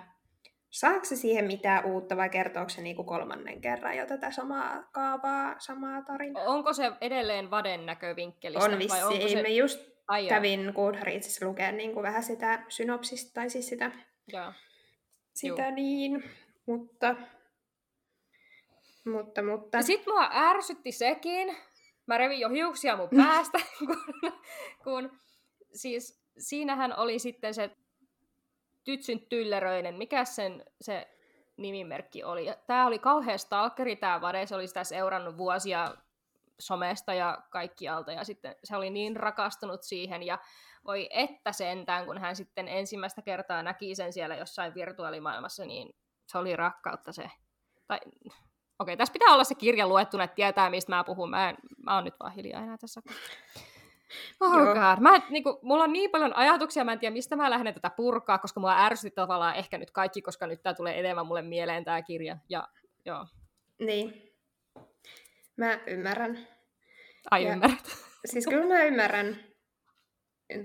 saako 0.70 1.06
se 1.06 1.16
siihen 1.16 1.46
mitään 1.46 1.86
uutta 1.86 2.18
vai 2.18 2.30
kertooko 2.30 2.70
se 2.70 2.82
niin 2.82 2.96
kuin 2.96 3.06
kolmannen 3.06 3.62
kerran 3.62 3.98
jo 3.98 4.06
tätä 4.06 4.32
samaa 4.32 4.84
kaavaa, 4.92 5.56
samaa 5.60 6.02
tarinaa? 6.02 6.44
Onko 6.44 6.74
se 6.74 6.92
edelleen 7.02 7.52
Vaden 7.52 7.86
näkövinkkelistä? 7.86 8.66
On 8.66 8.80
vissi, 8.80 9.02
vai 9.02 9.04
onko 9.04 9.28
se... 9.28 9.42
me 9.42 9.50
just 9.50 9.97
Ai 10.08 10.28
kävin 10.28 10.72
Goodreadsissa 10.76 11.46
lukea 11.46 11.72
niin 11.72 11.94
kuin 11.94 12.04
vähän 12.04 12.24
sitä 12.24 12.64
synopsista, 12.70 13.32
tai 13.34 13.50
siis 13.50 13.70
sitä, 13.70 13.92
ja. 14.34 14.54
sitä 15.34 15.68
Juu. 15.68 15.76
niin, 15.76 16.24
mutta, 16.66 17.16
mutta, 19.06 19.44
mutta. 19.44 19.82
Sitten 19.82 20.14
mua 20.14 20.30
ärsytti 20.34 20.92
sekin, 20.92 21.58
mä 22.06 22.18
revin 22.18 22.40
jo 22.40 22.50
hiuksia 22.50 22.98
mun 22.98 23.10
päästä, 23.24 23.60
kun, 23.80 23.98
kun 24.84 25.20
siis 25.74 26.22
siinähän 26.38 26.98
oli 26.98 27.20
sitten 27.20 27.54
se 27.54 27.70
Tytsyn 28.84 29.20
tylleröinen, 29.20 29.96
mikä 29.96 30.26
sen 30.26 30.64
se 30.82 31.08
nimimerkki 31.58 32.24
oli. 32.24 32.46
Tämä 32.68 32.88
oli 32.88 33.00
kauhean 33.00 33.40
stalkeri, 33.40 33.96
tämä 33.96 34.22
Vade, 34.22 34.46
se 34.46 34.56
oli 34.56 34.68
sitä 34.68 34.84
seurannut 34.84 35.38
vuosia 35.38 35.96
somesta 36.60 37.14
ja 37.14 37.38
kaikkialta, 37.50 38.12
ja 38.12 38.24
sitten 38.24 38.56
se 38.64 38.76
oli 38.76 38.90
niin 38.90 39.16
rakastunut 39.16 39.84
siihen, 39.84 40.24
ja 40.24 40.40
voi 40.86 41.08
että 41.12 41.52
sentään, 41.52 42.06
kun 42.06 42.18
hän 42.18 42.36
sitten 42.36 42.68
ensimmäistä 42.68 43.22
kertaa 43.22 43.64
näki 43.64 43.96
sen 43.96 44.14
siellä 44.14 44.36
jossain 44.36 44.74
virtuaalimaailmassa, 44.74 45.66
niin 45.66 45.96
se 46.28 46.38
oli 46.38 46.56
rakkautta 46.56 47.12
se. 47.12 47.32
Tai, 47.88 48.00
okei, 48.80 48.98
tässä 48.98 49.14
pitää 49.14 49.34
olla 49.34 49.44
se 49.44 49.56
kirja 49.56 49.88
luettuna, 49.88 50.24
että 50.24 50.36
tietää, 50.36 50.70
mistä 50.70 50.96
mä 50.96 51.04
puhun. 51.04 51.30
Mä, 51.30 51.50
en, 51.50 51.58
mä 51.84 51.96
oon 51.96 52.04
nyt 52.04 52.20
vaan 52.20 52.32
hiljaa 52.32 52.62
enää 52.62 52.78
tässä. 52.78 53.02
Oh 54.40 54.52
God. 54.52 55.00
Mä, 55.00 55.22
niin 55.30 55.44
kuin, 55.44 55.58
mulla 55.62 55.84
on 55.84 55.94
niin 55.94 56.12
paljon 56.12 56.36
ajatuksia, 56.36 56.84
mä 56.84 56.94
en 56.94 57.00
tiedä, 57.00 57.14
mistä 57.14 57.36
mä 57.36 57.50
lähden 57.50 57.74
tätä 57.74 57.90
purkaa, 57.90 58.38
koska 58.38 58.60
mua 58.60 58.78
ärsytti 58.78 59.16
tavallaan 59.16 59.56
ehkä 59.56 59.78
nyt 59.78 59.92
kaikki, 59.92 60.22
koska 60.22 60.48
nyt 60.48 60.64
tää 60.64 60.74
tulee 60.74 61.00
enemmän 61.00 61.28
mulle 61.28 61.42
mieleen 61.42 61.84
tää 61.84 62.02
kirja. 62.02 62.38
Ja, 62.50 62.68
joo. 63.06 63.26
Niin. 63.80 64.27
Mä 65.58 65.80
ymmärrän. 65.88 66.48
Ai 67.32 67.46
ja, 67.46 67.54
ymmärrät. 67.54 67.86
Siis 68.32 68.48
kyllä 68.48 68.66
mä 68.66 68.84
ymmärrän. 68.84 69.38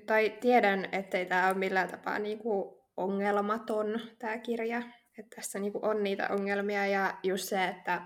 Tai 0.06 0.38
tiedän, 0.40 0.88
ettei 0.92 1.26
tämä 1.26 1.48
ole 1.48 1.54
millään 1.54 1.90
tapaa 1.90 2.18
niinku 2.18 2.82
ongelmaton, 2.96 4.00
tämä 4.18 4.38
kirja. 4.38 4.82
Että 5.18 5.36
tässä 5.36 5.58
niinku 5.58 5.80
on 5.82 6.02
niitä 6.02 6.28
ongelmia 6.30 6.86
ja 6.86 7.18
just 7.22 7.48
se, 7.48 7.64
että 7.64 8.02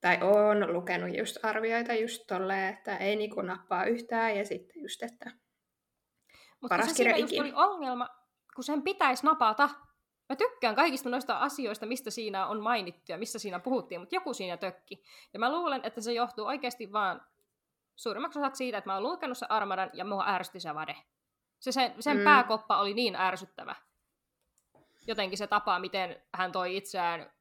tai 0.00 0.18
on 0.22 0.72
lukenut 0.72 1.16
just 1.18 1.44
arvioita 1.44 1.94
just 1.94 2.22
tolleen, 2.28 2.74
että 2.74 2.96
ei 2.96 3.16
niinku 3.16 3.40
nappaa 3.40 3.84
yhtään 3.84 4.36
ja 4.36 4.44
sitten 4.44 4.82
just, 4.82 5.02
että 5.02 5.30
Mutta 6.60 6.76
paras 6.76 6.94
kirja 6.94 7.16
ikinä. 7.16 7.42
oli 7.42 7.52
ongelma, 7.54 8.08
kun 8.54 8.64
sen 8.64 8.82
pitäisi 8.82 9.26
napata. 9.26 9.70
Mä 10.28 10.36
tykkään 10.36 10.74
kaikista 10.74 11.08
noista 11.08 11.38
asioista, 11.38 11.86
mistä 11.86 12.10
siinä 12.10 12.46
on 12.46 12.60
mainittu 12.60 13.12
ja 13.12 13.18
missä 13.18 13.38
siinä 13.38 13.58
puhuttiin, 13.58 14.00
mutta 14.00 14.14
joku 14.14 14.34
siinä 14.34 14.56
tökki. 14.56 15.02
Ja 15.32 15.38
mä 15.38 15.52
luulen, 15.52 15.80
että 15.84 16.00
se 16.00 16.12
johtuu 16.12 16.46
oikeasti 16.46 16.92
vaan 16.92 17.26
suurimmaksi 17.96 18.38
osaksi 18.38 18.58
siitä, 18.58 18.78
että 18.78 18.90
mä 18.90 18.94
oon 18.94 19.02
lukenut 19.02 19.38
se 19.38 19.46
Armadan 19.48 19.90
ja 19.92 20.04
mua 20.04 20.24
ärsytti 20.26 20.60
se 20.60 20.74
vade. 20.74 20.96
Se, 21.58 21.72
sen, 21.72 21.94
sen 22.00 22.16
mm. 22.16 22.24
pääkoppa 22.24 22.80
oli 22.80 22.94
niin 22.94 23.16
ärsyttävä. 23.16 23.74
Jotenkin 25.06 25.38
se 25.38 25.46
tapa, 25.46 25.78
miten 25.78 26.22
hän 26.34 26.52
toi 26.52 26.76
itseään 26.76 27.32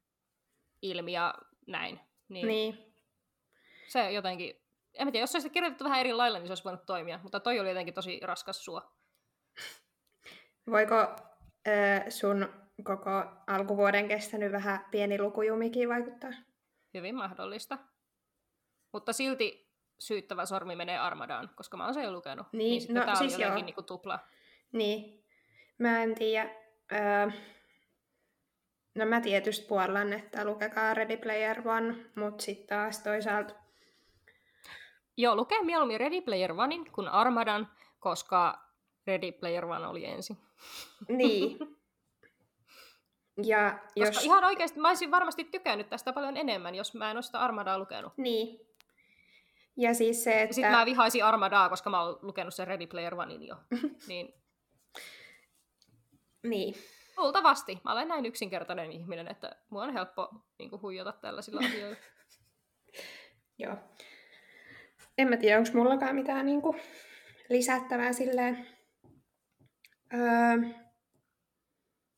ilmi 0.81 1.11
ja 1.11 1.33
näin. 1.67 1.99
Niin. 2.29 2.47
niin. 2.47 2.93
Se 3.87 4.11
jotenkin, 4.11 4.61
en 4.93 5.11
tiedä, 5.11 5.23
jos 5.23 5.31
se 5.31 5.37
olisi 5.37 5.49
kirjoitettu 5.49 5.83
vähän 5.83 5.99
eri 5.99 6.13
lailla, 6.13 6.37
niin 6.39 6.47
se 6.47 6.51
olisi 6.51 6.63
voinut 6.63 6.85
toimia, 6.85 7.19
mutta 7.23 7.39
toi 7.39 7.59
oli 7.59 7.69
jotenkin 7.69 7.93
tosi 7.93 8.19
raskas 8.23 8.65
suo. 8.65 8.81
Voiko 10.71 10.95
äh, 11.67 12.05
sun 12.09 12.60
koko 12.83 13.09
alkuvuoden 13.47 14.07
kestänyt 14.07 14.51
vähän 14.51 14.85
pieni 14.91 15.21
lukujumikin 15.21 15.89
vaikuttaa? 15.89 16.31
Hyvin 16.93 17.15
mahdollista. 17.15 17.77
Mutta 18.93 19.13
silti 19.13 19.71
syyttävä 19.99 20.45
sormi 20.45 20.75
menee 20.75 20.97
Armadaan, 20.97 21.49
koska 21.55 21.77
mä 21.77 21.85
oon 21.85 21.93
sen 21.93 22.03
jo 22.03 22.11
lukenut. 22.11 22.47
Niin, 22.51 22.83
niin 22.83 22.95
no, 22.95 23.05
tää 23.05 23.15
siis 23.15 23.35
oli 23.35 23.43
jotenkin 23.43 23.75
niin 23.75 23.85
tupla. 23.85 24.19
Niin. 24.71 25.25
Mä 25.77 26.03
en 26.03 26.15
tiedä. 26.15 26.49
Öö, 26.91 27.31
no 28.95 29.05
mä 29.05 29.21
tietysti 29.21 29.67
puollan, 29.67 30.13
että 30.13 30.45
lukekaa 30.45 30.93
Ready 30.93 31.17
Player 31.17 31.67
One, 31.67 31.95
mutta 32.15 32.43
sitten 32.43 32.67
taas 32.67 32.99
toisaalta... 32.99 33.53
Joo, 35.17 35.35
lukee 35.35 35.63
mieluummin 35.63 35.99
Ready 35.99 36.21
Player 36.21 36.51
Onein 36.51 36.91
kuin 36.91 37.07
Armadan, 37.07 37.67
koska 37.99 38.59
Ready 39.07 39.31
Player 39.31 39.65
One 39.65 39.87
oli 39.87 40.05
ensin. 40.05 40.37
Niin. 41.07 41.57
Ja 43.47 43.79
jos... 43.95 44.09
Koska 44.09 44.23
ihan 44.23 44.43
oikeasti 44.43 44.79
mä 44.79 44.87
olisin 44.87 45.11
varmasti 45.11 45.43
tykännyt 45.43 45.89
tästä 45.89 46.13
paljon 46.13 46.37
enemmän, 46.37 46.75
jos 46.75 46.93
mä 46.93 47.11
en 47.11 47.17
ole 47.17 47.21
sitä 47.21 47.39
Armadaa 47.39 47.79
lukenut. 47.79 48.13
Niin, 48.17 48.71
ja 49.77 49.93
siis 49.93 50.23
se, 50.23 50.41
että... 50.41 50.55
Sitten 50.55 50.71
mä 50.71 50.85
vihaisin 50.85 51.25
Armadaa, 51.25 51.69
koska 51.69 51.89
mä 51.89 52.03
oon 52.03 52.19
lukenut 52.21 52.53
sen 52.53 52.67
Ready 52.67 52.87
Player 52.87 53.15
Onein 53.15 53.47
jo. 53.47 53.55
niin. 54.07 54.33
niin. 56.43 56.75
Luultavasti. 57.17 57.79
Mä 57.83 57.91
olen 57.91 58.07
näin 58.07 58.25
yksinkertainen 58.25 58.91
ihminen, 58.91 59.27
että 59.27 59.55
mua 59.69 59.83
on 59.83 59.93
helppo 59.93 60.29
niin 60.59 60.69
kuin, 60.69 60.81
huijata 60.81 61.11
tällaisilla 61.11 61.61
asioilla. 61.67 61.97
Joo. 63.57 63.77
En 65.17 65.29
mä 65.29 65.37
tiedä, 65.37 65.57
onko 65.57 65.69
mullakaan 65.73 66.15
mitään 66.15 66.45
niin 66.45 66.61
kuin, 66.61 66.81
lisättävää 67.49 68.13
silleen. 68.13 68.67
Öö, 70.13 70.80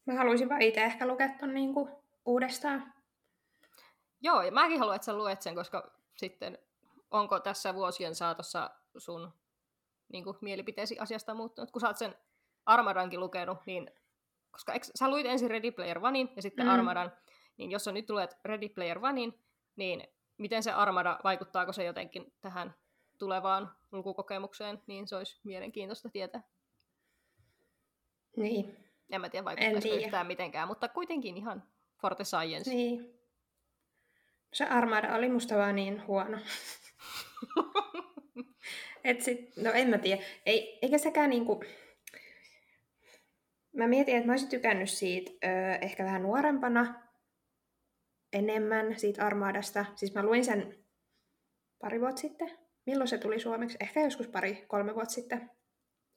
mä 0.05 0.13
haluaisin 0.13 0.49
vaan 0.49 0.61
itse 0.61 0.83
ehkä 0.83 1.07
lukea 1.07 1.29
ton 1.39 1.53
niin 1.53 1.73
kuin, 1.73 1.89
uudestaan. 2.25 2.93
Joo, 4.21 4.41
ja 4.41 4.51
mäkin 4.51 4.79
haluan, 4.79 4.95
että 4.95 5.05
sä 5.05 5.17
luet 5.17 5.41
sen, 5.41 5.55
koska 5.55 5.91
sitten 6.15 6.57
onko 7.11 7.39
tässä 7.39 7.75
vuosien 7.75 8.15
saatossa 8.15 8.69
sun 8.97 9.33
niin 10.11 10.23
kuin, 10.23 10.37
mielipiteesi 10.41 10.99
asiasta 10.99 11.33
muuttunut? 11.33 11.71
Kun 11.71 11.81
sä 11.81 11.87
oot 11.87 11.97
sen 11.97 12.15
Armadankin 12.65 13.19
lukenut, 13.19 13.57
niin 13.65 13.91
koska 14.51 14.73
eks, 14.73 14.91
sä 14.95 15.09
luit 15.09 15.25
ensin 15.25 15.49
Ready 15.49 15.71
Player 15.71 15.99
Onein 16.05 16.29
ja 16.35 16.41
sitten 16.41 16.65
mm. 16.65 16.71
Armadan, 16.71 17.11
niin 17.57 17.71
jos 17.71 17.83
sä 17.83 17.91
nyt 17.91 18.09
luet 18.09 18.37
Ready 18.45 18.69
Player 18.69 19.05
Onein, 19.05 19.39
niin 19.75 20.07
miten 20.37 20.63
se 20.63 20.71
Armada, 20.71 21.19
vaikuttaako 21.23 21.73
se 21.73 21.83
jotenkin 21.83 22.33
tähän 22.41 22.75
tulevaan 23.17 23.75
lukukokemukseen, 23.91 24.81
niin 24.87 25.07
se 25.07 25.15
olisi 25.15 25.39
mielenkiintoista 25.43 26.09
tietää. 26.09 26.43
Niin. 28.37 28.77
En 29.13 29.21
mä 29.21 29.29
tiedä, 29.29 29.45
vaikuttaisi 29.45 29.89
yhtään 29.89 30.27
mitenkään, 30.27 30.67
mutta 30.67 30.87
kuitenkin 30.87 31.37
ihan 31.37 31.63
Forte 32.01 32.23
Science. 32.23 32.69
Niin. 32.69 33.19
Se 34.53 34.65
Armada 34.65 35.15
oli 35.15 35.29
musta 35.29 35.57
vaan 35.57 35.75
niin 35.75 36.07
huono. 36.07 36.37
Et 39.03 39.21
sit, 39.21 39.57
no 39.57 39.71
en 39.71 39.89
mä 39.89 39.97
tiedä. 39.97 40.21
Ei, 40.45 40.79
eikä 40.81 40.97
sekään 40.97 41.29
niinku... 41.29 41.63
Mä 43.73 43.87
mietin, 43.87 44.15
että 44.15 44.27
mä 44.27 44.33
olisin 44.33 44.49
tykännyt 44.49 44.89
siitä 44.89 45.31
ö, 45.31 45.45
ehkä 45.81 46.03
vähän 46.03 46.23
nuorempana 46.23 47.03
enemmän 48.33 48.99
siitä 48.99 49.25
Armadasta. 49.25 49.85
Siis 49.95 50.13
mä 50.13 50.23
luin 50.23 50.45
sen 50.45 50.77
pari 51.79 52.01
vuotta 52.01 52.21
sitten. 52.21 52.51
Milloin 52.85 53.07
se 53.07 53.17
tuli 53.17 53.39
suomeksi? 53.39 53.77
Ehkä 53.79 54.01
joskus 54.01 54.27
pari, 54.27 54.65
kolme 54.67 54.95
vuotta 54.95 55.13
sitten. 55.13 55.49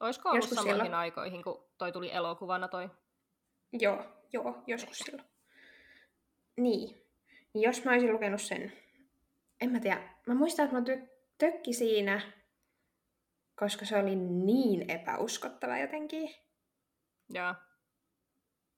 Olisiko 0.01 0.29
ollut 0.29 0.43
joskus 0.43 0.57
samoihin 0.57 0.77
silloin. 0.77 0.95
aikoihin, 0.95 1.43
kun 1.43 1.65
toi 1.79 1.93
tuli 1.93 2.13
elokuvana 2.13 2.69
toi? 2.69 2.91
Joo, 3.73 4.05
joo, 4.33 4.63
joskus 4.67 4.99
silloin. 4.99 5.29
Niin. 6.57 7.03
Jos 7.55 7.85
mä 7.85 7.91
olisin 7.91 8.13
lukenut 8.13 8.43
sen 8.43 8.73
en 9.61 9.71
mä 9.71 9.81
tiedä, 9.81 10.03
mä 10.27 10.35
muistan, 10.35 10.65
että 10.65 10.77
mä 10.77 10.85
tö- 10.85 11.09
tökki 11.39 11.73
siinä, 11.73 12.33
koska 13.55 13.85
se 13.85 13.97
oli 13.97 14.17
niin 14.17 14.91
epäuskottava 14.91 15.79
jotenkin. 15.79 16.35
Joo. 17.29 17.55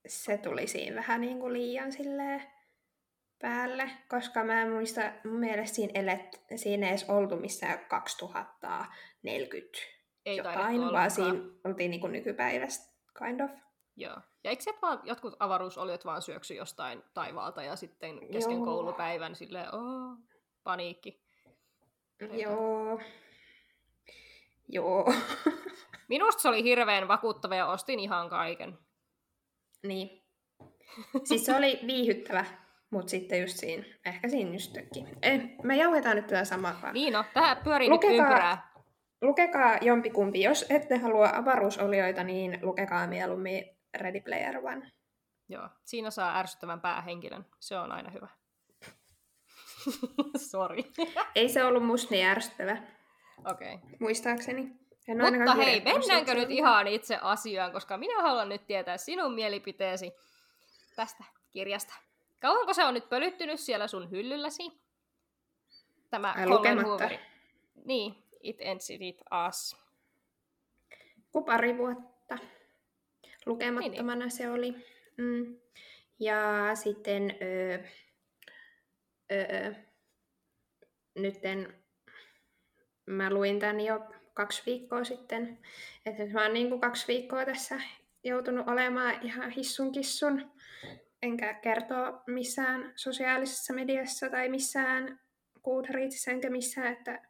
Se 0.07 0.39
tuli 0.39 0.67
siinä 0.67 0.97
vähän 0.97 1.21
niin 1.21 1.41
kuin 1.41 1.53
liian 1.53 1.93
silleen 1.93 2.43
päälle, 3.39 3.91
koska 4.09 4.45
mä 4.45 4.63
en 4.63 4.73
muista, 4.73 5.01
mun 5.25 5.41
mielestä 5.41 5.75
siinä, 5.77 5.93
elet, 5.95 6.41
siinä 6.57 6.87
ei 6.87 6.91
edes 6.91 7.11
oltu 7.11 7.37
missään 7.37 7.79
2040 7.89 9.79
ei 10.27 10.37
jotain, 10.37 10.81
vaan 10.81 11.11
siinä 11.11 11.39
oltiin 11.65 11.91
niin 11.91 12.01
kuin 12.01 12.13
nykypäivästä, 12.13 12.95
kind 13.19 13.41
of. 13.41 13.51
Joo. 13.97 14.17
Ja 14.45 14.51
eikö 14.51 14.73
vaan 14.83 15.01
jotkut 15.05 15.37
avaruusoliot 15.39 16.05
vaan 16.05 16.23
syöksy 16.23 16.55
jostain 16.55 17.03
taivaalta 17.15 17.63
ja 17.63 17.77
sitten 17.77 18.29
kesken 18.33 18.57
Joo. 18.57 18.65
koulupäivän 18.65 19.35
silleen, 19.35 19.75
oh, 19.75 20.19
paniikki. 20.65 21.23
Joo. 22.33 23.01
Joo. 24.69 25.15
Minusta 26.09 26.43
se 26.43 26.49
oli 26.49 26.63
hirveän 26.63 27.09
vakuuttava 27.09 27.55
ja 27.55 27.67
ostin 27.67 28.01
ihan 28.01 28.29
kaiken. 28.29 28.79
Niin. 29.83 30.25
Siis 31.25 31.47
se 31.47 31.57
oli 31.57 31.81
viihyttävä, 31.87 32.45
mutta 32.91 33.11
sitten 33.11 33.41
just 33.41 33.57
siinä, 33.57 33.85
ehkä 34.07 34.29
siinä 34.29 34.53
just 34.53 34.73
tökki. 34.73 35.05
Eh, 35.23 35.41
me 35.63 35.77
jauhetaan 35.77 36.17
nyt 36.17 36.27
tätä 36.27 36.45
samaa. 36.45 36.93
Niin 36.93 37.13
no, 37.13 37.25
tähän 37.35 37.57
pyörii 37.65 37.91
lukekaa, 37.91 38.11
nyt 38.11 38.21
ympyrää. 38.21 38.73
Lukekaa 39.23 39.79
jompikumpi. 39.81 40.43
Jos 40.43 40.67
ette 40.71 40.97
halua 40.97 41.31
avaruusolioita, 41.35 42.25
niin 42.25 42.59
lukekaa 42.63 43.07
mieluummin 43.07 43.77
Ready 43.97 44.21
Player 44.21 44.59
One. 44.59 44.93
Joo, 45.49 45.69
siinä 45.85 46.11
saa 46.11 46.39
ärsyttävän 46.39 46.81
päähenkilön. 46.81 47.47
Se 47.61 47.79
on 47.79 47.93
aina 47.93 48.11
hyvä. 48.11 48.29
Sori. 50.51 50.85
Ei 51.35 51.49
se 51.49 51.65
ollut 51.65 51.87
musta 51.87 52.15
niin 52.15 52.27
ärsyttävä. 52.27 52.83
Okei. 53.47 53.75
Okay. 53.75 53.89
Muistaakseni. 54.01 54.79
En 55.09 55.19
Mutta 55.19 55.55
hei, 55.55 55.81
mennäänkö 55.81 56.35
nyt 56.35 56.51
ihan 56.51 56.87
itse 56.87 57.19
asiaan, 57.23 57.73
koska 57.73 57.97
minä 57.97 58.23
haluan 58.23 58.49
nyt 58.49 58.67
tietää 58.67 58.97
sinun 58.97 59.35
mielipiteesi 59.35 60.13
tästä 60.97 61.25
kirjasta. 61.51 61.95
Kauanko 62.41 62.75
se 62.75 62.85
on 62.85 62.95
nyt 62.95 63.09
pölyttynyt 63.09 63.61
siellä 63.61 63.89
sun 63.89 64.11
hyllylläsi? 64.11 64.63
Tämä 66.11 66.35
Ai, 66.37 66.83
Hoover. 66.83 67.19
Niin, 67.85 68.28
It 68.43 68.57
Ends 68.61 68.91
It 68.91 69.23
Us. 69.49 69.77
Ku 71.33 71.45
pari 71.45 71.79
vuotta. 71.79 72.39
Lukemattomana 73.47 74.15
niin, 74.15 74.19
niin. 74.19 74.31
se 74.31 74.51
oli. 74.51 74.75
Mm. 75.17 75.57
Ja 76.19 76.71
sitten... 76.75 77.39
Öö, 77.43 77.79
öö, 79.33 79.73
nytten 81.15 81.75
mä 83.07 83.31
luin 83.31 83.61
tämän 83.61 83.81
jo 83.81 84.01
kaksi 84.35 84.63
viikkoa 84.67 85.05
sitten. 85.05 85.59
Että 86.07 86.27
mä 86.33 86.43
oon 86.43 86.55
niin 86.55 86.69
kuin 86.69 86.81
kaksi 86.81 87.09
viikkoa 87.09 87.45
tässä 87.45 87.81
joutunut 88.25 88.69
olemaan 88.69 89.23
ihan 89.23 89.51
hissun 89.51 89.93
kissun 89.93 90.51
enkä 91.23 91.55
kertoa 91.55 92.23
missään 92.27 92.93
sosiaalisessa 92.97 93.73
mediassa 93.73 94.29
tai 94.31 94.49
missään 94.49 95.21
Goodreadsissa 95.65 96.31
enkä 96.31 96.51
missään, 96.51 96.93
että 96.93 97.28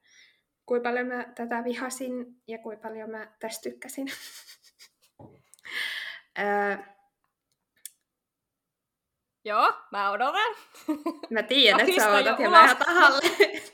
kuinka 0.69 0.89
paljon 0.89 1.07
mä 1.07 1.25
tätä 1.35 1.65
vihasin 1.65 2.27
ja 2.49 2.59
kuinka 2.59 2.89
paljon 2.89 3.11
mä 3.11 3.33
tästä 3.41 3.63
tykkäsin. 3.63 4.07
Joo, 9.45 9.73
mä 9.93 10.11
odotan. 10.11 10.55
Mä 11.31 11.43
tiedän, 11.43 11.81
että 11.81 12.03
sä 12.03 12.11
odotat 12.11 12.41
ja 12.41 12.51
mä 12.51 12.65
ihan 12.65 12.77
tahalle, 12.77 13.21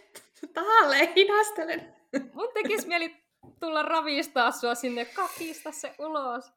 tahalle 0.55 1.13
hidastelen. 1.17 1.95
Mun 2.35 2.49
tekis 2.55 2.87
mieli 2.87 3.17
tulla 3.61 3.83
ravistaa 3.83 4.51
sua 4.51 4.75
sinne, 4.75 5.05
kakista 5.05 5.73
se 5.73 5.95
ulos. 5.99 6.53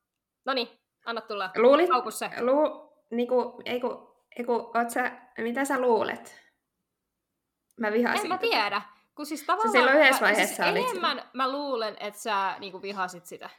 Noni, 0.46 0.80
anna 1.06 1.22
tulla. 1.22 1.52
Luulit, 1.58 1.90
se. 2.10 2.30
Lu, 2.42 2.94
niinku, 3.12 3.62
eiku, 3.66 4.16
eiku, 4.38 4.54
oot 4.54 4.90
sä, 4.90 5.12
mitä 5.38 5.66
sä 5.66 5.82
luulet? 5.82 6.36
Mä 7.80 7.92
vihasin. 7.92 8.26
En 8.26 8.30
mä 8.30 8.38
tiedä. 8.38 8.82
Kun 9.18 9.26
siis 9.26 9.44
tavallaan, 9.44 9.72
se 9.72 9.78
silloin 9.78 9.98
yhdessä 9.98 10.22
vaiheessa 10.22 10.64
mä, 10.64 10.72
siis 10.72 10.86
enemmän 10.86 11.18
sitä. 11.18 11.30
mä 11.34 11.52
luulen, 11.52 11.98
että 12.00 12.20
sä 12.20 12.56
niinku 12.60 12.82
vihasit 12.82 13.26
sitä. 13.26 13.50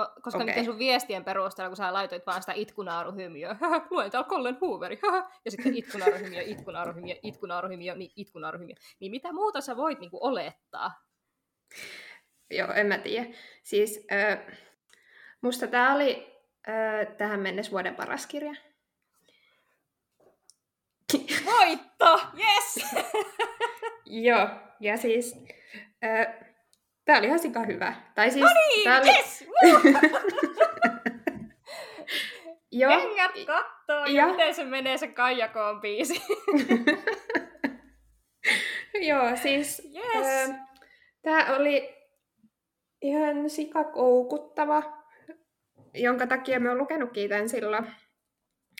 Ko- 0.00 0.20
koska 0.22 0.42
okay. 0.42 0.64
sun 0.64 0.78
viestien 0.78 1.24
perusteella, 1.24 1.68
kun 1.68 1.76
sä 1.76 1.92
laitoit 1.92 2.26
vaan 2.26 2.42
sitä 2.42 2.52
itkunaaruhymiöä, 2.52 3.56
luen 3.90 4.10
täällä 4.10 4.28
Colin 4.28 4.58
Hooveri, 4.60 5.00
ja 5.44 5.50
sitten 5.50 5.74
itkunaaruhymiö, 5.74 6.42
itkunaaruhymiö, 6.42 7.16
itkunaaruhymiö, 7.22 7.94
niin 7.94 8.12
itkunaaruhymiö. 8.16 8.76
Niin 9.00 9.10
mitä 9.10 9.32
muuta 9.32 9.60
sä 9.60 9.76
voit 9.76 9.98
niinku 9.98 10.18
olettaa? 10.20 11.04
Joo, 12.50 12.72
en 12.72 12.86
mä 12.86 12.98
tiedä. 12.98 13.26
Siis 13.62 14.06
äh, 14.12 14.38
musta 15.40 15.66
tää 15.66 15.94
oli 15.94 16.36
äh, 16.68 17.16
tähän 17.16 17.40
mennessä 17.40 17.72
vuoden 17.72 17.94
paras 17.96 18.26
kirja. 18.26 18.54
Voitto! 21.44 22.20
Yes! 22.38 22.94
Joo, 24.26 24.48
ja 24.80 24.96
siis 24.96 25.44
äh, 26.04 26.26
tää 27.04 27.18
oli 27.18 27.26
ihan 27.26 27.38
sika 27.38 27.62
hyvä. 27.62 27.94
Tai 28.14 28.30
siis, 28.30 28.44
no 28.44 28.50
niin, 28.54 28.84
tää 28.84 29.00
oli... 29.00 29.08
yes! 29.08 29.44
Joo. 32.72 32.92
Jengät 32.92 33.46
kattoo, 33.46 34.04
ja... 34.04 34.26
miten 34.26 34.54
se 34.54 34.64
menee 34.64 34.98
se 34.98 35.08
Kaijakoon 35.08 35.80
biisi. 35.80 36.22
Joo, 39.08 39.36
siis 39.36 39.92
yes. 39.94 40.50
äh, 40.50 40.60
tää 41.22 41.56
oli 41.56 41.96
ihan 43.02 43.50
sikakoukuttava, 43.50 44.82
jonka 45.94 46.26
takia 46.26 46.60
mä 46.60 46.68
oon 46.68 46.78
lukenutkin 46.78 47.28
tämän 47.28 47.48
silloin. 47.48 47.86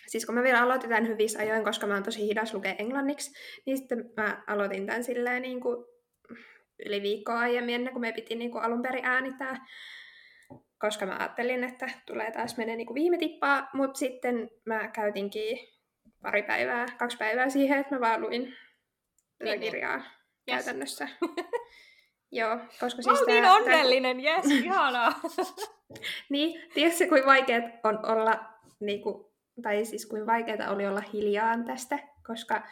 Siis 0.09 0.27
kun 0.27 0.35
mä 0.35 0.43
vielä 0.43 0.63
aloitin 0.63 0.89
tämän 0.89 1.09
hyvissä 1.09 1.39
ajoin, 1.39 1.65
koska 1.65 1.87
mä 1.87 1.95
oon 1.95 2.03
tosi 2.03 2.29
hidas 2.29 2.55
lukea 2.55 2.75
englanniksi, 2.79 3.33
niin 3.67 3.79
sitten 3.79 4.11
mä 4.17 4.43
aloitin 4.47 4.87
tämän 4.87 5.05
silleen 5.05 5.43
niin 5.43 5.61
kuin 5.61 5.85
yli 6.87 7.03
viikkoa 7.03 7.39
aiemmin, 7.39 7.75
ennen 7.75 7.93
kuin 7.93 8.01
me 8.01 8.13
piti 8.13 8.35
niin 8.35 8.51
kuin 8.51 8.65
alun 8.65 8.83
perin 8.83 9.05
äänittää. 9.05 9.67
Koska 10.79 11.07
mä 11.07 11.17
ajattelin, 11.19 11.65
että 11.65 11.91
tulee 12.07 12.31
taas 12.31 12.57
menee 12.57 12.77
niin 12.77 12.87
kuin 12.87 12.95
viime 12.95 13.19
tippaa, 13.19 13.69
mutta 13.73 13.99
sitten 13.99 14.51
mä 14.65 14.89
käytinkin 14.89 15.59
pari 16.23 16.43
päivää, 16.43 16.87
kaksi 16.99 17.17
päivää 17.17 17.49
siihen, 17.49 17.79
että 17.79 17.95
mä 17.95 18.01
vaan 18.01 18.21
luin 18.21 18.43
tätä 19.39 19.51
niin, 19.51 19.61
niin. 19.61 19.73
kirjaa 19.73 19.97
yes. 19.97 20.07
käytännössä. 20.47 21.09
Joo, 22.33 22.59
koska 22.81 23.03
siis 23.03 23.21
Oltiin 23.21 23.43
tää, 23.43 23.55
onnellinen, 23.55 24.21
jes, 24.21 24.47
yes, 24.47 24.65
ihanaa. 24.65 25.21
niin, 26.31 26.71
tiedätkö 26.75 27.07
kuin 27.09 27.27
vaikeat 27.27 27.65
on 27.85 28.07
olla, 28.07 28.45
niin 28.81 29.03
kuin, 29.03 29.28
tai 29.63 29.85
siis 29.85 30.07
kuin 30.07 30.27
vaikeaa 30.27 30.71
oli 30.71 30.87
olla 30.87 31.03
hiljaa 31.13 31.59
tästä, 31.67 31.99
koska 32.27 32.63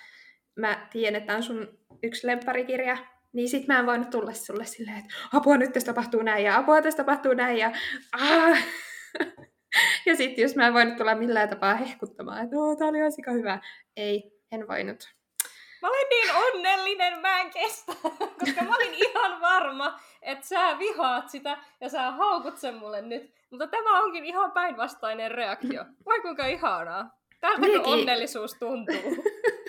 mä 0.57 0.89
tiedän, 0.93 1.21
että 1.21 1.35
on 1.35 1.43
sun 1.43 1.79
yksi 2.03 2.27
lempparikirja, 2.27 2.97
niin 3.33 3.49
sit 3.49 3.67
mä 3.67 3.79
en 3.79 3.87
voinut 3.87 4.11
tulla 4.11 4.33
sulle 4.33 4.65
silleen, 4.65 4.99
että 4.99 5.15
apua 5.33 5.57
nyt 5.57 5.73
tässä 5.73 5.93
tapahtuu 5.93 6.23
näin 6.23 6.45
ja 6.45 6.57
apua 6.57 6.83
tässä 6.83 6.97
tapahtuu 6.97 7.35
näin 7.35 7.59
ja 7.59 7.73
aah. 8.13 8.59
ja 10.07 10.17
sitten 10.17 10.43
jos 10.43 10.57
mä 10.57 10.67
en 10.67 10.75
voinut 10.75 10.97
tulla 10.97 11.15
millään 11.15 11.49
tapaa 11.49 11.75
hehkuttamaan, 11.75 12.45
että 12.45 12.57
oh, 12.57 12.79
tää 12.79 12.89
oli 12.89 13.03
aika 13.03 13.31
hyvä. 13.31 13.61
Ei, 13.97 14.33
en 14.53 14.69
voinut. 14.69 15.17
Mä 15.83 15.89
olin 15.89 16.09
niin 16.11 16.35
onnellinen, 16.35 17.21
mä 17.21 17.41
en 17.41 17.51
kestä, 17.51 17.93
koska 18.41 18.63
mä 18.63 18.77
olin 18.77 18.95
ihan 18.95 19.41
varma, 19.41 20.01
että 20.27 20.47
sä 20.47 20.79
vihaat 20.79 21.31
sitä 21.31 21.59
ja 21.81 21.89
sä 21.89 22.11
haukut 22.11 22.59
sen 22.59 22.75
mulle 22.75 23.03
nyt. 23.03 23.35
Mutta 23.51 23.67
tämä 23.67 24.03
onkin 24.03 24.25
ihan 24.25 24.53
päinvastainen 24.53 25.31
reaktio. 25.31 25.85
Vai 26.07 26.21
kuinka 26.21 26.47
ihanaa. 26.47 27.19
Tältä 27.41 27.61
kun 27.61 27.87
onnellisuus 27.87 28.55
tuntuu. 28.55 29.25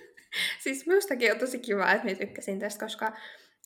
siis 0.63 0.85
minustakin 0.85 1.31
on 1.31 1.39
tosi 1.39 1.59
kiva, 1.59 1.91
että 1.91 2.07
mä 2.07 2.15
tykkäsin 2.15 2.59
tästä, 2.59 2.85
koska... 2.85 3.11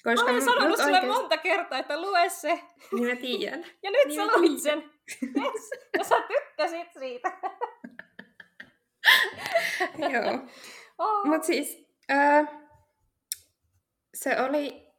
koska 0.04 0.26
mä 0.26 0.32
olen 0.32 0.42
sanonut 0.42 0.78
sulle 0.78 0.86
oikeasti... 0.86 1.08
monta 1.08 1.38
kertaa, 1.38 1.80
että 1.80 2.02
lue 2.02 2.30
se. 2.30 2.60
Niin 2.92 3.08
mä 3.08 3.16
tiedän. 3.16 3.66
Ja 3.84 3.92
nyt 3.92 4.08
niin 4.08 4.16
sä 4.16 4.38
luit 4.38 4.62
sen. 4.62 4.92
Yes. 5.24 5.70
Ja 5.98 6.04
sä 6.04 6.16
tykkäsit 6.28 6.94
siitä. 7.00 7.32
Joo. 10.14 10.48
Oh. 10.98 11.26
Mutta 11.26 11.48
siis 11.48 11.92
Öö, 12.12 12.46
se 14.14 14.42
oli 14.42 14.91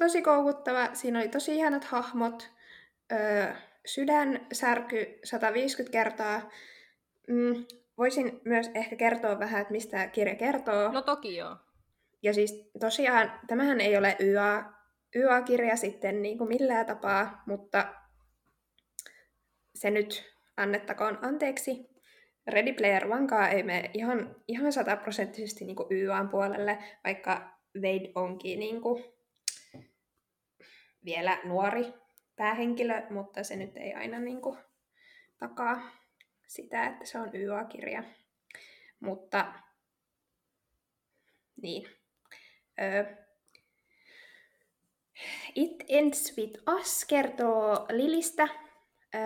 tosi 0.00 0.22
koukuttava. 0.22 0.94
Siinä 0.94 1.18
oli 1.18 1.28
tosi 1.28 1.56
ihanat 1.56 1.84
hahmot. 1.84 2.50
Öö, 3.12 3.52
sydän 3.86 4.46
särky 4.52 5.18
150 5.24 5.92
kertaa. 5.92 6.50
Mm, 7.28 7.64
voisin 7.98 8.40
myös 8.44 8.70
ehkä 8.74 8.96
kertoa 8.96 9.38
vähän, 9.38 9.60
että 9.60 9.72
mistä 9.72 10.06
kirja 10.06 10.34
kertoo. 10.34 10.92
No 10.92 11.02
toki 11.02 11.36
joo. 11.36 11.56
Ja 12.22 12.34
siis 12.34 12.70
tosiaan, 12.80 13.32
tämähän 13.46 13.80
ei 13.80 13.96
ole 13.96 14.16
YA, 14.20 14.72
YA-kirja 15.14 15.76
sitten 15.76 16.22
niin 16.22 16.38
kuin 16.38 16.48
millään 16.48 16.86
tapaa, 16.86 17.42
mutta 17.46 17.94
se 19.74 19.90
nyt 19.90 20.34
annettakoon 20.56 21.18
anteeksi. 21.22 21.90
Ready 22.46 22.72
Player 22.72 23.12
Onekaan 23.12 23.50
ei 23.50 23.62
mene 23.62 23.90
ihan, 23.94 24.36
ihan 24.48 24.72
sataprosenttisesti 24.72 25.64
niin 25.64 25.76
YAn 25.90 26.28
puolelle, 26.28 26.78
vaikka 27.04 27.58
Wade 27.76 28.12
onkin 28.14 28.58
niin 28.58 28.80
kuin 28.80 29.04
vielä 31.04 31.38
nuori 31.44 31.94
päähenkilö, 32.36 33.02
mutta 33.10 33.42
se 33.42 33.56
nyt 33.56 33.76
ei 33.76 33.94
aina 33.94 34.18
niin 34.18 34.42
kuin 34.42 34.58
takaa 35.38 35.90
sitä, 36.48 36.86
että 36.86 37.04
se 37.04 37.18
on 37.18 37.30
YA-kirja. 37.34 38.02
Mutta 39.00 39.52
niin. 41.62 41.88
Ö, 42.80 43.16
It 45.54 45.84
Ends 45.88 46.36
With 46.38 46.62
Us 46.68 47.04
kertoo 47.04 47.86
Lilistä. 47.90 48.48
Ö, 49.14 49.18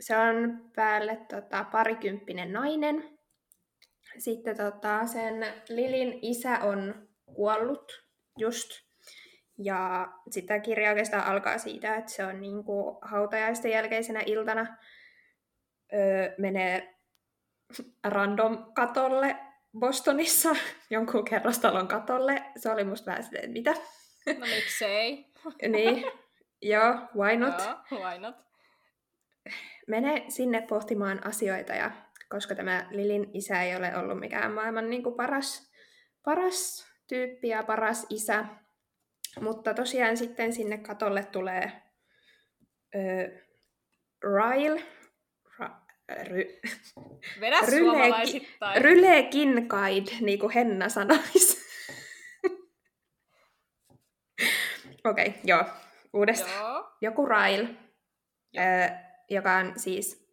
se 0.00 0.16
on 0.16 0.70
päälle 0.76 1.16
tota, 1.16 1.64
parikymppinen 1.64 2.52
nainen. 2.52 3.18
Sitten 4.18 4.56
tota, 4.56 5.06
sen 5.06 5.46
Lilin 5.68 6.18
isä 6.22 6.58
on 6.58 7.08
kuollut 7.24 8.04
just. 8.38 8.85
Ja 9.58 10.08
sitä 10.30 10.58
kirja 10.58 10.90
oikeastaan 10.90 11.24
alkaa 11.24 11.58
siitä, 11.58 11.96
että 11.96 12.12
se 12.12 12.24
on 12.24 12.40
niin 12.40 12.64
kuin 12.64 12.96
hautajaisten 13.02 13.70
jälkeisenä 13.70 14.22
iltana 14.26 14.76
öö, 15.92 16.34
menee 16.38 16.94
random 18.04 18.72
katolle 18.72 19.36
Bostonissa, 19.78 20.56
jonkun 20.90 21.24
kerrostalon 21.24 21.88
katolle. 21.88 22.42
Se 22.56 22.70
oli 22.70 22.84
musta 22.84 23.10
vähän 23.10 23.24
silleen, 23.24 23.50
mitä? 23.50 23.74
No 24.26 24.46
miksei? 24.56 25.32
niin, 25.68 26.04
joo, 26.62 26.94
why 27.16 27.36
not? 27.36 27.54
Joo, 27.90 28.00
why 28.00 28.18
not? 28.18 28.46
mene 29.86 30.24
sinne 30.28 30.62
pohtimaan 30.62 31.26
asioita, 31.26 31.72
ja 31.72 31.90
koska 32.28 32.54
tämä 32.54 32.88
Lilin 32.90 33.30
isä 33.34 33.62
ei 33.62 33.76
ole 33.76 33.96
ollut 33.96 34.20
mikään 34.20 34.52
maailman 34.52 34.90
niin 34.90 35.02
kuin 35.02 35.14
paras, 35.14 35.72
paras 36.24 36.86
tyyppi 37.08 37.48
ja 37.48 37.62
paras 37.62 38.06
isä, 38.10 38.44
mutta 39.40 39.74
tosiaan 39.74 40.16
sitten 40.16 40.52
sinne 40.52 40.78
katolle 40.78 41.24
tulee 41.24 41.72
ö, 42.94 42.98
Ryle, 44.22 44.82
ra, 45.58 45.80
ry, 46.22 46.60
Vedä 47.40 47.58
Ryle, 47.70 48.14
Ryle 48.80 49.22
Kinkaid, 49.22 50.06
niin 50.20 50.38
kuin 50.38 50.52
Henna 50.52 50.88
sanoisi. 50.88 51.66
Okei, 55.04 55.26
okay, 55.26 55.40
joo. 55.44 55.64
Uudestaan. 56.12 56.60
Joo. 56.60 56.96
Joku 57.00 57.26
Ryle. 57.26 57.68
Ö, 58.58 58.60
joka 59.30 59.52
on 59.52 59.72
siis 59.76 60.26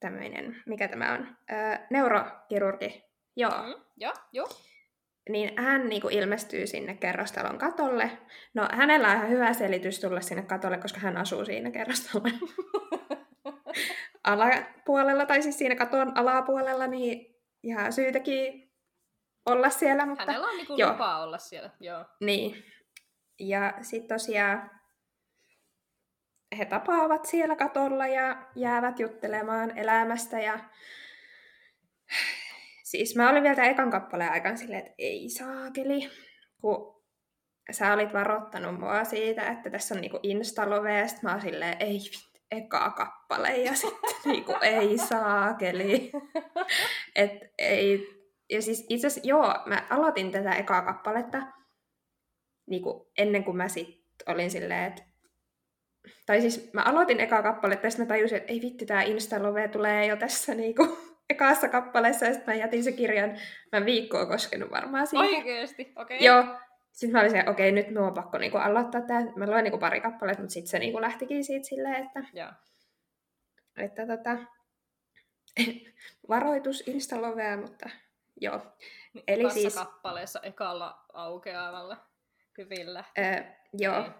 tämmöinen, 0.00 0.62
mikä 0.66 0.88
tämä 0.88 1.12
on, 1.12 1.36
öö, 1.52 1.76
neurokirurgi. 1.90 3.04
Joo. 3.36 3.62
Mm, 3.62 3.74
joo, 3.96 4.12
joo. 4.32 4.48
Niin 5.28 5.62
hän 5.62 5.88
niin 5.88 6.02
kuin 6.02 6.14
ilmestyy 6.14 6.66
sinne 6.66 6.94
kerrostalon 6.94 7.58
katolle. 7.58 8.10
No 8.54 8.68
hänellä 8.72 9.08
on 9.08 9.16
ihan 9.16 9.30
hyvä 9.30 9.52
selitys 9.52 10.00
tulla 10.00 10.20
sinne 10.20 10.42
katolle, 10.42 10.78
koska 10.78 11.00
hän 11.00 11.16
asuu 11.16 11.44
siinä 11.44 11.70
kerrostalolla. 11.70 12.48
alapuolella, 14.24 15.26
tai 15.26 15.42
siis 15.42 15.58
siinä 15.58 15.76
katon 15.76 16.16
alapuolella, 16.16 16.86
niin 16.86 17.36
ihan 17.62 17.92
syytäkin 17.92 18.72
olla 19.46 19.70
siellä. 19.70 20.06
Mutta, 20.06 20.24
Hänellä 20.24 20.46
on 20.46 20.56
niinku 20.56 20.72
lupa 20.72 21.18
olla 21.18 21.38
siellä, 21.38 21.70
joo. 21.80 22.04
Niin. 22.20 22.64
Ja 23.38 23.74
sitten 23.82 24.18
tosiaan 24.18 24.70
he 26.58 26.64
tapaavat 26.64 27.24
siellä 27.24 27.56
katolla 27.56 28.06
ja 28.06 28.46
jäävät 28.54 29.00
juttelemaan 29.00 29.78
elämästä 29.78 30.40
ja 30.40 30.58
siis 32.96 33.16
mä 33.16 33.30
olin 33.30 33.42
vielä 33.42 33.64
ekan 33.64 33.90
kappaleen 33.90 34.32
aikaan 34.32 34.58
silleen, 34.58 34.80
että 34.80 34.94
ei 34.98 35.28
saakeli, 35.28 36.10
kun 36.60 37.04
sä 37.70 37.92
olit 37.92 38.12
varoittanut 38.12 38.80
mua 38.80 39.04
siitä, 39.04 39.50
että 39.50 39.70
tässä 39.70 39.94
on 39.94 40.00
niinku 40.00 40.18
instalove, 40.22 40.98
ja 40.98 41.06
mä 41.22 41.32
oon 41.32 41.40
silleen, 41.40 41.76
ei 41.80 42.00
eka 42.50 42.90
kappale, 42.90 43.56
ja 43.56 43.74
sitten 43.74 44.14
niinku, 44.32 44.54
ei 44.60 44.98
saakeli. 44.98 46.12
Et 47.14 47.32
ei, 47.58 48.08
ja 48.50 48.62
siis 48.62 48.86
itse 48.88 49.06
asiassa, 49.06 49.28
joo, 49.28 49.54
mä 49.66 49.86
aloitin 49.90 50.30
tätä 50.32 50.52
ekaa 50.52 50.82
kappaletta 50.82 51.42
niinku, 52.66 53.10
ennen 53.18 53.44
kuin 53.44 53.56
mä 53.56 53.68
sit 53.68 54.04
olin 54.26 54.50
silleen, 54.50 54.84
että 54.84 55.02
tai 56.26 56.40
siis 56.40 56.72
mä 56.72 56.82
aloitin 56.82 57.20
ekaa 57.20 57.42
kappaletta, 57.42 57.86
ja 57.86 57.90
sitten 57.90 58.06
mä 58.06 58.08
tajusin, 58.08 58.38
että 58.38 58.52
ei 58.52 58.60
vitti, 58.60 58.86
tämä 58.86 59.02
Instalove 59.02 59.68
tulee 59.68 60.06
jo 60.06 60.16
tässä 60.16 60.54
niinku, 60.54 61.13
ekassa 61.30 61.68
kappaleessa, 61.68 62.24
ja 62.24 62.32
sitten 62.34 62.54
mä 62.54 62.60
jätin 62.60 62.84
se 62.84 62.92
kirjan, 62.92 63.38
mä 63.72 63.84
viikkoa 63.84 64.26
koskenut 64.26 64.70
varmaan 64.70 65.06
siihen. 65.06 65.26
Oikeesti? 65.26 65.92
Okei. 65.96 66.16
Okay. 66.16 66.26
Joo. 66.26 66.44
Sitten 66.92 67.12
mä 67.12 67.20
olin 67.20 67.30
se, 67.30 67.40
okei, 67.40 67.50
okay, 67.50 67.70
nyt 67.70 67.88
minun 67.88 68.06
on 68.06 68.14
pakko 68.14 68.38
niinku 68.38 68.58
aloittaa 68.58 69.00
tämä. 69.00 69.20
Mä 69.36 69.46
luen 69.46 69.64
niinku 69.64 69.78
pari 69.78 70.00
kappaletta, 70.00 70.42
mutta 70.42 70.52
sitten 70.52 70.70
se 70.70 70.78
niinku 70.78 71.00
lähtikin 71.00 71.44
siitä 71.44 71.66
silleen, 71.68 72.06
että, 72.06 72.24
Joo. 72.32 72.50
että 73.76 74.06
tota, 74.06 74.36
varoitus 76.28 76.88
Instalovea, 76.88 77.56
mutta 77.56 77.90
joo. 78.40 78.60
Niin, 79.14 79.24
Eli 79.28 79.42
Eli 79.42 79.50
siis- 79.50 79.74
kappaleessa 79.74 80.40
ekalla 80.42 81.04
aukeavalla 81.12 81.96
hyvillä. 82.58 83.04
Öö, 83.18 83.42
joo. 83.72 84.00
Niin. 84.00 84.12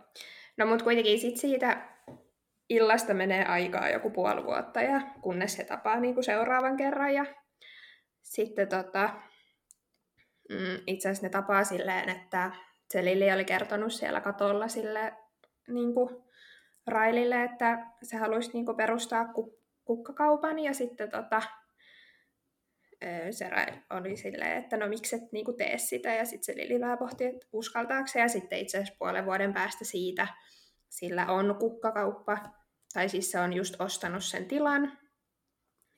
No 0.57 0.66
mutta 0.66 0.84
kuitenkin 0.84 1.20
sit 1.20 1.36
siitä 1.36 1.93
illasta 2.69 3.15
menee 3.15 3.45
aikaa 3.45 3.89
joku 3.89 4.11
puoli 4.11 4.45
vuotta, 4.45 4.83
ja 4.83 5.01
kunnes 5.21 5.59
he 5.59 5.65
tapaa 5.65 6.01
niinku 6.01 6.23
seuraavan 6.23 6.77
kerran. 6.77 7.15
Ja 7.15 7.27
sitten 8.23 8.69
tota, 8.69 9.11
mm, 10.51 10.83
itse 10.87 11.09
asiassa 11.09 11.27
ne 11.27 11.31
tapaa 11.31 11.65
silleen, 11.65 12.09
että 12.09 12.51
se 12.91 13.05
Lili 13.05 13.33
oli 13.33 13.45
kertonut 13.45 13.93
siellä 13.93 14.21
katolla 14.21 14.69
sille 14.69 15.12
niinku, 15.69 16.31
Railille, 16.87 17.45
että 17.45 17.87
se 18.03 18.17
haluaisi 18.17 18.51
niinku 18.53 18.75
perustaa 18.75 19.25
ku- 19.25 19.61
kukkakaupan, 19.85 20.59
ja 20.59 20.75
sitten 20.75 21.11
tota, 21.11 21.43
se 23.31 23.51
oli 23.91 24.17
silleen, 24.17 24.59
että 24.59 24.77
no 24.77 24.89
miksi 24.89 25.17
et 25.17 25.33
niinku 25.33 25.53
tee 25.53 25.79
sitä, 25.79 26.15
ja 26.15 26.25
sitten 26.25 26.45
se 26.45 26.57
Lili 26.57 26.81
vähän 26.81 26.99
pohti, 26.99 27.25
että 27.25 27.47
uskaltaako 27.53 28.07
se, 28.07 28.21
ja 28.21 28.29
sitten 28.29 28.59
itse 28.59 28.79
asiassa 28.79 28.97
puolen 28.99 29.25
vuoden 29.25 29.53
päästä 29.53 29.85
siitä 29.85 30.27
sillä 30.99 31.26
on 31.26 31.57
kukkakauppa, 31.61 32.38
tai 32.92 33.09
siis 33.09 33.30
se 33.30 33.38
on 33.40 33.53
just 33.53 33.80
ostanut 33.80 34.24
sen 34.24 34.45
tilan, 34.45 34.99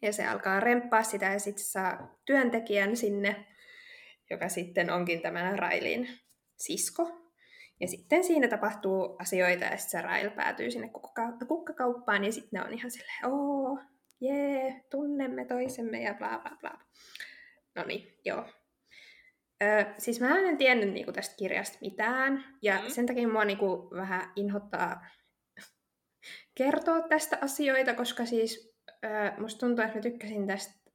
ja 0.03 0.13
se 0.13 0.27
alkaa 0.27 0.61
remppaa 0.61 1.03
sitä, 1.03 1.27
ja 1.27 1.39
sitten 1.39 1.65
saa 1.65 2.19
työntekijän 2.25 2.97
sinne, 2.97 3.47
joka 4.31 4.49
sitten 4.49 4.91
onkin 4.91 5.23
tämän 5.23 5.59
Railin 5.59 6.09
sisko. 6.57 7.23
Ja 7.81 7.89
sitten 7.89 8.25
siinä 8.25 8.49
tapahtuu 8.49 9.17
asioita, 9.19 9.65
ja 9.65 9.77
sitten 9.77 10.01
se 10.01 10.07
Rail 10.07 10.31
päätyy 10.31 10.71
sinne 10.71 10.89
kukka- 10.89 11.47
kukkakauppaan, 11.49 12.25
ja 12.25 12.33
sitten 12.33 12.61
ne 12.61 12.67
on 12.67 12.73
ihan 12.73 12.91
silleen, 12.91 13.27
oo, 13.27 13.79
jee, 14.21 14.85
tunnemme 14.91 15.45
toisemme, 15.45 16.03
ja 16.03 16.15
bla 16.15 16.39
bla 16.39 16.57
bla. 16.61 16.79
No 17.75 17.85
niin, 17.85 18.19
joo. 18.25 18.45
Ö, 19.63 19.87
siis 19.99 20.21
mä 20.21 20.39
en 20.39 20.59
tiennyt 20.59 20.93
niinku 20.93 21.13
tästä 21.13 21.37
kirjasta 21.37 21.79
mitään, 21.81 22.45
ja 22.63 22.83
Mm. 22.83 22.89
sen 22.91 23.07
takia 23.07 23.29
mua 23.29 23.45
niinku 23.45 23.91
vähän 23.97 24.33
inhottaa 24.37 25.07
kertoa 26.55 27.09
tästä 27.09 27.39
asioita, 27.41 27.95
koska 27.95 28.27
siis 28.27 28.75
ö, 29.05 29.41
musta 29.41 29.61
tuntuu, 29.67 29.85
että 29.85 29.97
mä 29.97 30.03
tykkäsin 30.03 30.47
tästä 30.47 30.91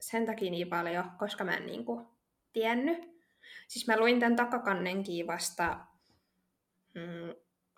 sen 0.00 0.26
takia 0.26 0.50
niin 0.50 0.68
paljon, 0.68 1.10
koska 1.18 1.44
mä 1.44 1.56
en 1.56 1.66
niinku 1.66 2.18
tiennyt. 2.52 2.98
Siis 3.68 3.86
mä 3.86 3.98
luin 3.98 4.20
tämän 4.20 4.36
takakannenkin 4.36 5.26
vasta 5.26 5.78
mm, 6.94 7.34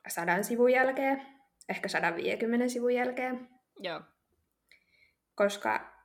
sadan 0.08 0.44
sivun 0.44 0.72
jälkeen, 0.72 1.26
ehkä 1.68 1.88
150 1.88 2.68
sivun 2.68 2.94
jälkeen, 2.94 3.48
Joo. 3.78 4.00
koska 5.34 5.99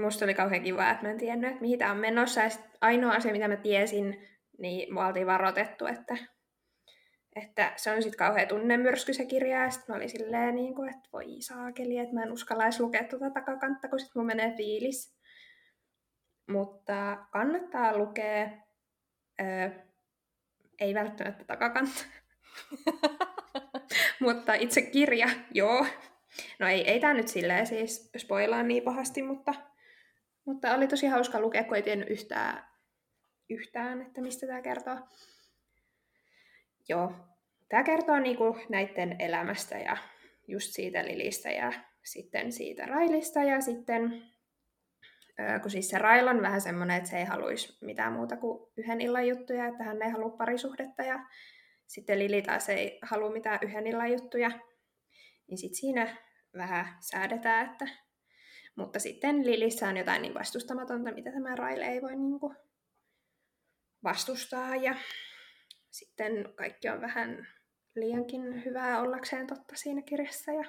musta 0.00 0.24
oli 0.24 0.34
kauhean 0.34 0.62
kiva, 0.62 0.90
että 0.90 1.02
mä 1.04 1.10
en 1.10 1.18
tiennyt, 1.18 1.50
että 1.50 1.60
mihin 1.60 1.78
tää 1.78 1.90
on 1.90 1.96
menossa. 1.96 2.40
Ja 2.40 2.48
ainoa 2.80 3.12
asia, 3.12 3.32
mitä 3.32 3.48
mä 3.48 3.56
tiesin, 3.56 4.28
niin 4.58 4.94
mua 4.94 5.06
oltiin 5.06 5.26
varoitettu, 5.26 5.86
että, 5.86 6.16
että 7.36 7.72
se 7.76 7.90
on 7.90 8.02
sitten 8.02 8.18
kauhean 8.18 8.48
tunnemyrsky 8.48 9.12
se 9.12 9.24
kirja. 9.24 9.62
Ja 9.62 9.70
sitten 9.70 9.92
mä 9.92 9.96
olin 9.96 10.10
silleen, 10.10 10.54
niin 10.54 10.74
kuin, 10.74 10.88
että 10.88 11.08
voi 11.12 11.36
saakeli, 11.40 11.98
että 11.98 12.14
mä 12.14 12.22
en 12.22 12.32
uskalla 12.32 12.64
edes 12.64 12.80
lukea 12.80 13.04
tuota 13.04 13.30
takakantta, 13.30 13.88
kun 13.88 14.00
sitten 14.00 14.20
mun 14.20 14.26
menee 14.26 14.56
fiilis. 14.56 15.16
Mutta 16.48 17.26
kannattaa 17.32 17.96
lukea, 17.96 18.50
öö, 19.40 19.70
ei 20.80 20.94
välttämättä 20.94 21.44
takakanta, 21.44 22.04
mutta 24.20 24.54
itse 24.54 24.82
kirja, 24.82 25.28
joo. 25.54 25.86
No 26.58 26.68
ei, 26.68 26.90
ei 26.90 27.00
tämä 27.00 27.14
nyt 27.14 27.28
silleen 27.28 27.66
siis 27.66 28.10
spoilaa 28.16 28.62
niin 28.62 28.82
pahasti, 28.82 29.22
mutta, 29.22 29.54
mutta 30.46 30.74
oli 30.74 30.88
tosi 30.88 31.06
hauska 31.06 31.40
lukea, 31.40 31.64
kun 31.64 31.76
ei 31.76 31.82
tiennyt 31.82 32.10
yhtään, 32.10 32.64
yhtään 33.50 34.02
että 34.02 34.20
mistä 34.20 34.46
tämä 34.46 34.62
kertoo. 34.62 34.98
Joo, 36.88 37.12
tämä 37.68 37.82
kertoo 37.82 38.18
niinku 38.18 38.56
näiden 38.68 39.16
elämästä 39.18 39.78
ja 39.78 39.96
just 40.48 40.72
siitä 40.72 41.04
Lilistä 41.04 41.50
ja 41.50 41.72
sitten 42.04 42.52
siitä 42.52 42.86
Railista 42.86 43.42
ja 43.42 43.60
sitten 43.60 44.22
kun 45.62 45.70
siis 45.70 45.88
se 45.88 45.98
Rail 45.98 46.28
on 46.28 46.42
vähän 46.42 46.60
semmoinen, 46.60 46.96
että 46.96 47.10
se 47.10 47.18
ei 47.18 47.24
haluaisi 47.24 47.78
mitään 47.80 48.12
muuta 48.12 48.36
kuin 48.36 48.72
yhden 48.76 49.00
illan 49.00 49.28
juttuja, 49.28 49.66
että 49.66 49.84
hän 49.84 50.02
ei 50.02 50.10
halua 50.10 50.36
parisuhdetta 50.36 51.02
ja 51.02 51.26
sitten 51.86 52.18
Lili 52.18 52.42
taas 52.42 52.68
ei 52.68 52.98
halua 53.02 53.32
mitään 53.32 53.58
yhden 53.62 53.86
illan 53.86 54.12
juttuja. 54.12 54.50
Niin 55.48 55.58
sitten 55.58 55.76
siinä 55.76 56.16
vähän 56.56 56.86
säädetään, 57.00 57.70
että... 57.70 58.05
Mutta 58.76 58.98
sitten 58.98 59.46
Lilissä 59.46 59.88
on 59.88 59.96
jotain 59.96 60.22
niin 60.22 60.34
vastustamatonta, 60.34 61.12
mitä 61.12 61.32
tämä 61.32 61.56
Rail 61.56 61.80
ei 61.80 62.02
voi 62.02 62.16
niin 62.16 62.40
kuin 62.40 62.56
vastustaa 64.04 64.76
ja 64.76 64.94
sitten 65.90 66.52
kaikki 66.54 66.88
on 66.88 67.00
vähän 67.00 67.48
liiankin 67.94 68.64
hyvää 68.64 69.00
ollakseen 69.00 69.46
totta 69.46 69.76
siinä 69.76 70.02
kirjassa 70.02 70.52
ja 70.52 70.64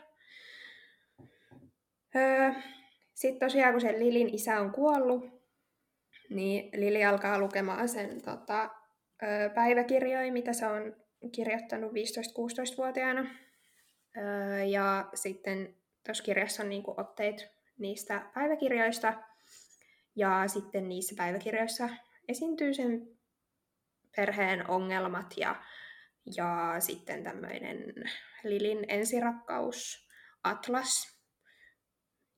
Öö, 2.16 2.52
sitten 3.14 3.50
tosiaan, 3.50 3.74
kun 3.74 3.82
sen 3.82 4.00
Lilin 4.00 4.36
isä 4.36 4.60
on 4.60 4.72
kuollut, 4.72 5.26
niin 6.30 6.82
Lili 6.82 7.06
alkaa 7.06 7.40
lukemaan 7.40 7.90
sen 7.90 8.22
tota, 8.22 8.70
ö, 9.24 9.50
päiväkirjoja, 9.56 10.32
mitä 10.32 10.54
se 10.54 10.68
on 10.68 10.96
kirjoittanut 11.32 11.92
15-16-vuotiaana. 11.92 13.30
Öö, 14.18 14.64
ja 14.64 15.10
sitten 15.14 15.76
tuossa 16.06 16.24
kirjassa 16.24 16.64
on 16.64 16.70
niinku 16.70 16.94
otteet 16.98 17.57
niistä 17.80 18.32
päiväkirjoista. 18.34 19.14
Ja 20.16 20.48
sitten 20.48 20.90
niissä 20.90 21.16
päiväkirjoissa 21.18 21.90
esiintyy 22.28 22.74
sen 22.74 23.18
perheen 24.16 24.70
ongelmat 24.70 25.34
ja, 25.38 25.64
ja 26.36 26.76
sitten 26.80 27.24
tämmöinen 27.24 27.94
Lilin 28.44 28.86
ensirakkaus 28.88 30.08
Atlas, 30.44 31.20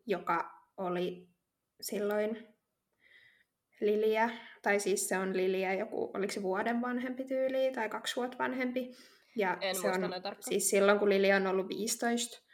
joka 0.06 0.52
oli 0.78 1.28
silloin 1.82 2.48
Liliä, 3.82 4.30
tai 4.62 4.80
siis 4.80 5.08
se 5.08 5.18
on 5.18 5.38
Liliä 5.38 5.74
joku, 5.74 6.12
oliko 6.14 6.34
se 6.34 6.44
vuoden 6.44 6.82
vanhempi 6.82 7.26
tyyli 7.26 7.72
tai 7.76 7.90
kaksi 7.90 8.16
vuotta 8.16 8.38
vanhempi. 8.38 8.92
Ja 9.36 9.58
En 9.62 9.76
se 9.76 9.88
on, 9.88 10.02
siis 10.40 10.70
silloin 10.70 11.00
kun 11.00 11.10
Lili 11.10 11.34
on 11.34 11.48
ollut 11.48 11.68
15, 11.68 12.49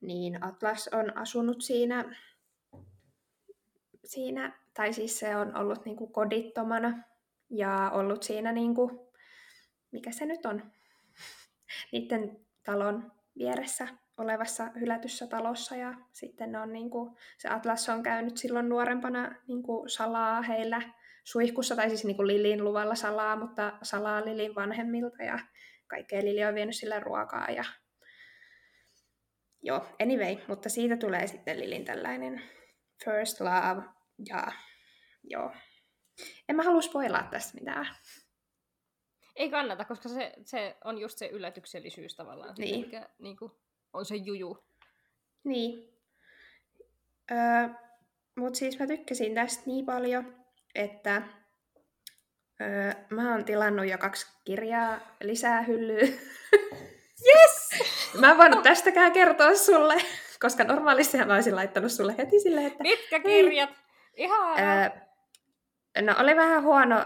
niin 0.00 0.44
Atlas 0.44 0.88
on 0.92 1.16
asunut 1.16 1.62
siinä, 1.62 2.16
siinä 4.04 4.58
tai 4.74 4.92
siis 4.92 5.18
se 5.18 5.36
on 5.36 5.56
ollut 5.56 5.84
niinku 5.84 6.06
kodittomana 6.06 7.02
ja 7.50 7.90
ollut 7.94 8.22
siinä, 8.22 8.52
niinku, 8.52 9.12
mikä 9.92 10.12
se 10.12 10.26
nyt 10.26 10.46
on, 10.46 10.72
niiden 11.92 12.40
talon 12.64 13.12
vieressä 13.38 13.88
olevassa 14.16 14.70
hylätyssä 14.80 15.26
talossa 15.26 15.76
ja 15.76 15.94
sitten 16.12 16.56
on 16.56 16.72
niinku, 16.72 17.16
se 17.38 17.48
Atlas 17.48 17.88
on 17.88 18.02
käynyt 18.02 18.36
silloin 18.36 18.68
nuorempana 18.68 19.34
niinku 19.48 19.84
salaa 19.86 20.42
heillä 20.42 20.82
suihkussa, 21.24 21.76
tai 21.76 21.88
siis 21.88 22.04
niinku 22.04 22.26
Lilin 22.26 22.64
luvalla 22.64 22.94
salaa, 22.94 23.36
mutta 23.36 23.72
salaa 23.82 24.24
Lilin 24.24 24.54
vanhemmilta 24.54 25.22
ja 25.22 25.38
kaikkea 25.86 26.22
Lili 26.22 26.44
on 26.44 26.54
vienyt 26.54 26.76
sille 26.76 27.00
ruokaa 27.00 27.50
ja, 27.50 27.64
joo, 29.66 29.86
anyway, 30.02 30.36
mutta 30.48 30.68
siitä 30.68 30.96
tulee 30.96 31.26
sitten 31.26 31.60
Lilin 31.60 31.84
tällainen 31.84 32.42
first 33.04 33.40
love, 33.40 33.82
ja 34.28 34.52
joo. 35.24 35.52
En 36.48 36.56
mä 36.56 36.62
halua 36.62 36.82
spoilaa 36.82 37.28
tästä 37.30 37.54
mitään. 37.58 37.86
Ei 39.36 39.50
kannata, 39.50 39.84
koska 39.84 40.08
se, 40.08 40.32
se 40.44 40.76
on 40.84 40.98
just 40.98 41.18
se 41.18 41.26
yllätyksellisyys 41.26 42.16
tavallaan, 42.16 42.54
Niin. 42.58 42.80
mikä 42.80 43.08
niin 43.18 43.36
kuin, 43.36 43.52
on 43.92 44.04
se 44.04 44.16
juju. 44.16 44.64
Niin. 45.44 45.98
Öö, 47.30 47.68
Mutta 48.36 48.58
siis 48.58 48.78
mä 48.78 48.86
tykkäsin 48.86 49.34
tästä 49.34 49.62
niin 49.66 49.86
paljon, 49.86 50.44
että 50.74 51.22
öö, 52.60 52.92
mä 53.10 53.32
oon 53.32 53.44
tilannut 53.44 53.86
jo 53.88 53.98
kaksi 53.98 54.26
kirjaa 54.44 55.16
lisää 55.22 55.62
hyllyyn. 55.62 56.18
Yes! 57.26 57.55
Mä 58.20 58.30
en 58.30 58.38
voinut 58.38 58.62
tästäkään 58.62 59.12
kertoa 59.12 59.54
sulle, 59.54 59.94
koska 60.40 60.64
normaalisti 60.64 61.24
mä 61.24 61.34
olisin 61.34 61.56
laittanut 61.56 61.92
sulle 61.92 62.14
heti 62.18 62.40
silleen, 62.40 62.66
että... 62.66 62.82
Mitkä 62.82 63.20
kirjat? 63.20 63.70
Ihan. 64.16 64.58
Öö, 64.58 64.90
no 66.02 66.14
oli 66.18 66.36
vähän 66.36 66.62
huono 66.62 67.04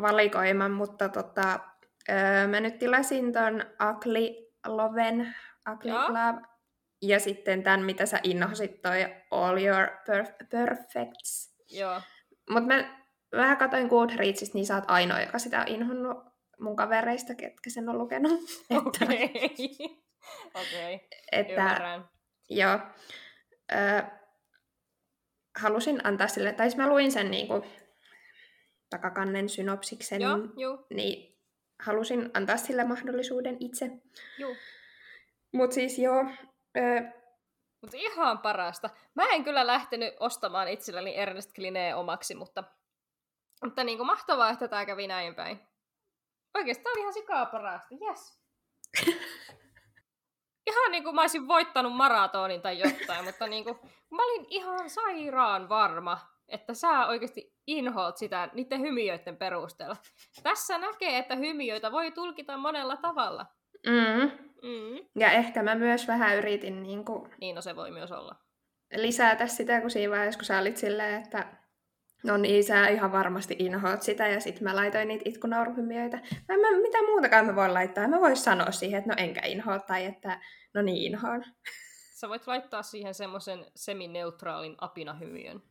valikoima, 0.00 0.68
mutta 0.68 1.08
tota, 1.08 1.60
öö, 2.08 2.46
mä 2.46 2.60
nyt 2.60 2.78
tilasin 2.78 3.32
ton 3.32 3.64
Ugly 3.90 4.28
Loven, 4.66 5.34
Ugly 5.72 5.90
Joo. 5.90 6.08
Love, 6.08 6.40
ja 7.02 7.20
sitten 7.20 7.62
tämän, 7.62 7.82
mitä 7.82 8.06
sä 8.06 8.20
innosit, 8.22 8.82
toi 8.82 9.06
All 9.30 9.58
Your 9.58 9.86
Perf- 9.86 10.46
Perfects. 10.50 11.54
Joo. 11.70 12.00
Mutta 12.50 12.66
mä 12.66 13.04
vähän 13.32 13.56
katsoin 13.56 13.86
Goodreadsista, 13.86 14.58
niin 14.58 14.66
sä 14.66 14.74
oot 14.74 14.90
ainoa, 14.90 15.20
joka 15.20 15.38
sitä 15.38 15.60
on 15.60 15.68
inhonnut 15.68 16.18
mun 16.60 16.76
kavereista, 16.76 17.34
ketkä 17.34 17.70
sen 17.70 17.88
on 17.88 17.98
lukenut. 17.98 18.32
että, 18.70 19.06
Okei. 20.54 20.94
Okei. 20.94 21.08
että 21.32 21.52
Ymmärrän. 21.52 22.08
joo. 22.50 22.78
Ö, 23.72 24.02
halusin 25.60 26.06
antaa 26.06 26.28
sille, 26.28 26.52
tai 26.52 26.66
siis 26.70 26.76
mä 26.76 26.88
luin 26.88 27.12
sen 27.12 27.30
niinku 27.30 27.66
takakannen 28.90 29.48
synopsiksen, 29.48 30.20
Joo, 30.20 30.38
juu, 30.56 30.86
niin 30.90 31.38
halusin 31.82 32.30
antaa 32.34 32.56
sille 32.56 32.84
mahdollisuuden 32.84 33.56
itse. 33.60 33.90
juu. 34.38 34.56
Mut 35.52 35.72
siis 35.72 35.98
joo, 35.98 36.24
ö, 36.76 36.80
Mutta 37.80 37.96
ihan 37.96 38.38
parasta. 38.38 38.90
Mä 39.14 39.24
en 39.32 39.44
kyllä 39.44 39.66
lähtenyt 39.66 40.14
ostamaan 40.20 40.68
itselleni 40.68 41.16
Ernest 41.16 41.52
Klinee 41.54 41.94
omaksi, 41.94 42.34
mutta, 42.34 42.64
mutta 43.64 43.84
niin 43.84 43.98
kuin 43.98 44.06
mahtavaa, 44.06 44.50
että 44.50 44.68
tämä 44.68 44.86
kävi 44.86 45.06
näin 45.06 45.34
päin. 45.34 45.60
Oli 46.54 46.70
ihan 47.00 47.12
sikaa 47.12 47.46
parasta, 47.46 47.94
yes. 48.08 48.40
ihan 50.66 50.92
niin 50.92 51.04
kuin 51.04 51.14
mä 51.14 51.20
olisin 51.20 51.48
voittanut 51.48 51.96
maratonin 51.96 52.62
tai 52.62 52.78
jotain, 52.78 53.24
mutta 53.28 53.46
niin 53.46 53.64
kuin, 53.64 53.78
mä 54.10 54.24
olin 54.24 54.46
ihan 54.48 54.90
sairaan 54.90 55.68
varma, 55.68 56.18
että 56.48 56.74
sä 56.74 57.06
oikeasti 57.06 57.54
inhoat 57.66 58.16
sitä 58.16 58.48
niiden 58.52 58.80
hymiöiden 58.80 59.36
perusteella. 59.36 59.96
Tässä 60.42 60.78
näkee, 60.78 61.18
että 61.18 61.34
hymiöitä 61.36 61.92
voi 61.92 62.10
tulkita 62.10 62.56
monella 62.56 62.96
tavalla. 62.96 63.46
mm, 63.86 64.30
Mm. 64.62 65.08
ja 65.18 65.30
ehkä 65.30 65.62
mä 65.62 65.74
myös 65.74 66.08
vähän 66.08 66.36
yritin 66.36 66.82
niinku 66.82 67.28
Niin 67.40 67.54
no 67.54 67.60
se 67.62 67.76
voi 67.76 67.90
myös 67.90 68.12
olla. 68.12 68.34
lisätä 68.96 69.46
sitä, 69.46 69.80
kun 69.80 69.90
siinä 69.90 70.10
vaiheessa, 70.10 70.38
kun 70.38 70.44
sä 70.44 70.58
olit 70.58 70.76
silleen, 70.76 71.22
että 71.22 71.46
no 72.24 72.36
niin, 72.36 72.64
sä 72.64 72.88
ihan 72.88 73.12
varmasti 73.12 73.56
inhoat 73.58 74.02
sitä, 74.02 74.28
ja 74.28 74.40
sitten 74.40 74.64
mä 74.64 74.76
laitoin 74.76 75.08
niitä 75.08 75.24
itkunauruhymiöitä. 75.28 76.16
Mä, 76.16 76.54
mä, 76.56 76.80
mitä 76.82 77.02
muutakaan 77.02 77.46
mä 77.46 77.56
voin 77.56 77.74
laittaa? 77.74 78.08
Mä 78.08 78.20
vois 78.20 78.44
sanoa 78.44 78.70
siihen, 78.70 78.98
että 78.98 79.10
no 79.10 79.14
enkä 79.18 79.40
inhoa, 79.46 79.78
tai 79.78 80.04
että 80.04 80.40
no 80.74 80.82
niin 80.82 81.12
inhoan. 81.12 81.44
Sä 82.20 82.28
voit 82.28 82.46
laittaa 82.46 82.82
siihen 82.82 83.14
semmoisen 83.14 83.66
semineutraalin 83.74 84.74
apinahymiön. 84.78 85.62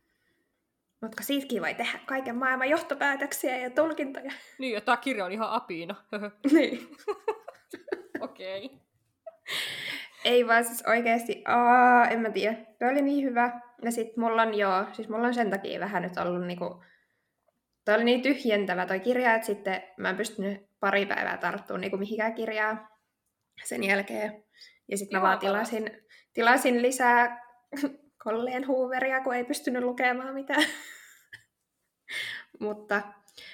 Mutta 1.00 1.22
siitäkin 1.22 1.62
voi 1.62 1.74
tehdä 1.74 1.98
kaiken 2.06 2.36
maailman 2.36 2.68
johtopäätöksiä 2.68 3.56
ja 3.56 3.70
tulkintoja. 3.70 4.32
Niin, 4.58 4.72
ja 4.72 4.80
tää 4.80 4.96
kirja 4.96 5.24
on 5.24 5.32
ihan 5.32 5.50
apina. 5.50 5.94
niin. 6.52 6.88
Okei. 8.20 8.64
Okay. 8.64 8.78
Ei 10.24 10.46
vaan 10.46 10.64
siis 10.64 10.82
oikeesti, 10.86 11.42
aa, 11.46 12.08
en 12.08 12.20
mä 12.20 12.30
tiedä. 12.30 12.54
Tuo 12.54 12.88
oli 12.88 13.02
niin 13.02 13.24
hyvä. 13.24 13.60
Ja 13.82 13.92
sit 13.92 14.16
mulla 14.16 14.42
on 14.42 14.54
joo, 14.54 14.84
siis 14.92 15.08
mulla 15.08 15.26
on 15.26 15.34
sen 15.34 15.50
takia 15.50 15.80
vähän 15.80 16.02
nyt 16.02 16.16
ollut 16.18 16.46
niinku... 16.46 16.84
Toi 17.84 17.94
oli 17.94 18.04
niin 18.04 18.22
tyhjentävä 18.22 18.86
toi 18.86 19.00
kirja, 19.00 19.34
että 19.34 19.46
sitten 19.46 19.82
mä 19.96 20.10
en 20.10 20.16
pystynyt 20.16 20.68
pari 20.80 21.06
päivää 21.06 21.38
tarttumaan 21.38 21.80
niinku 21.80 21.96
mihinkään 21.96 22.34
kirjaa 22.34 22.88
sen 23.64 23.84
jälkeen. 23.84 24.44
Ja 24.88 24.98
sitten 24.98 25.18
mä 25.18 25.22
vaan 25.22 25.38
tilasin, 25.38 25.90
tilasin 26.34 26.82
lisää 26.82 27.46
Colleen 28.24 28.64
Hooveria, 28.64 29.20
kun 29.20 29.34
ei 29.34 29.44
pystynyt 29.44 29.82
lukemaan 29.82 30.34
mitään. 30.34 30.64
Mutta 32.60 33.02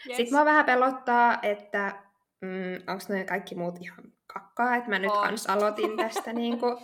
Yes. 0.09 0.17
sitten 0.17 0.35
mua 0.35 0.45
vähän 0.45 0.65
pelottaa, 0.65 1.39
että 1.43 2.03
mm, 2.41 2.75
onko 2.87 3.05
ne 3.09 3.25
kaikki 3.25 3.55
muut 3.55 3.75
ihan 3.81 4.13
kakkaa, 4.27 4.77
että 4.77 4.91
mä 4.91 4.99
nyt 4.99 5.11
On. 5.11 5.23
kans 5.23 5.47
aloitin 5.47 5.97
tästä, 5.97 6.33
niinku, 6.33 6.81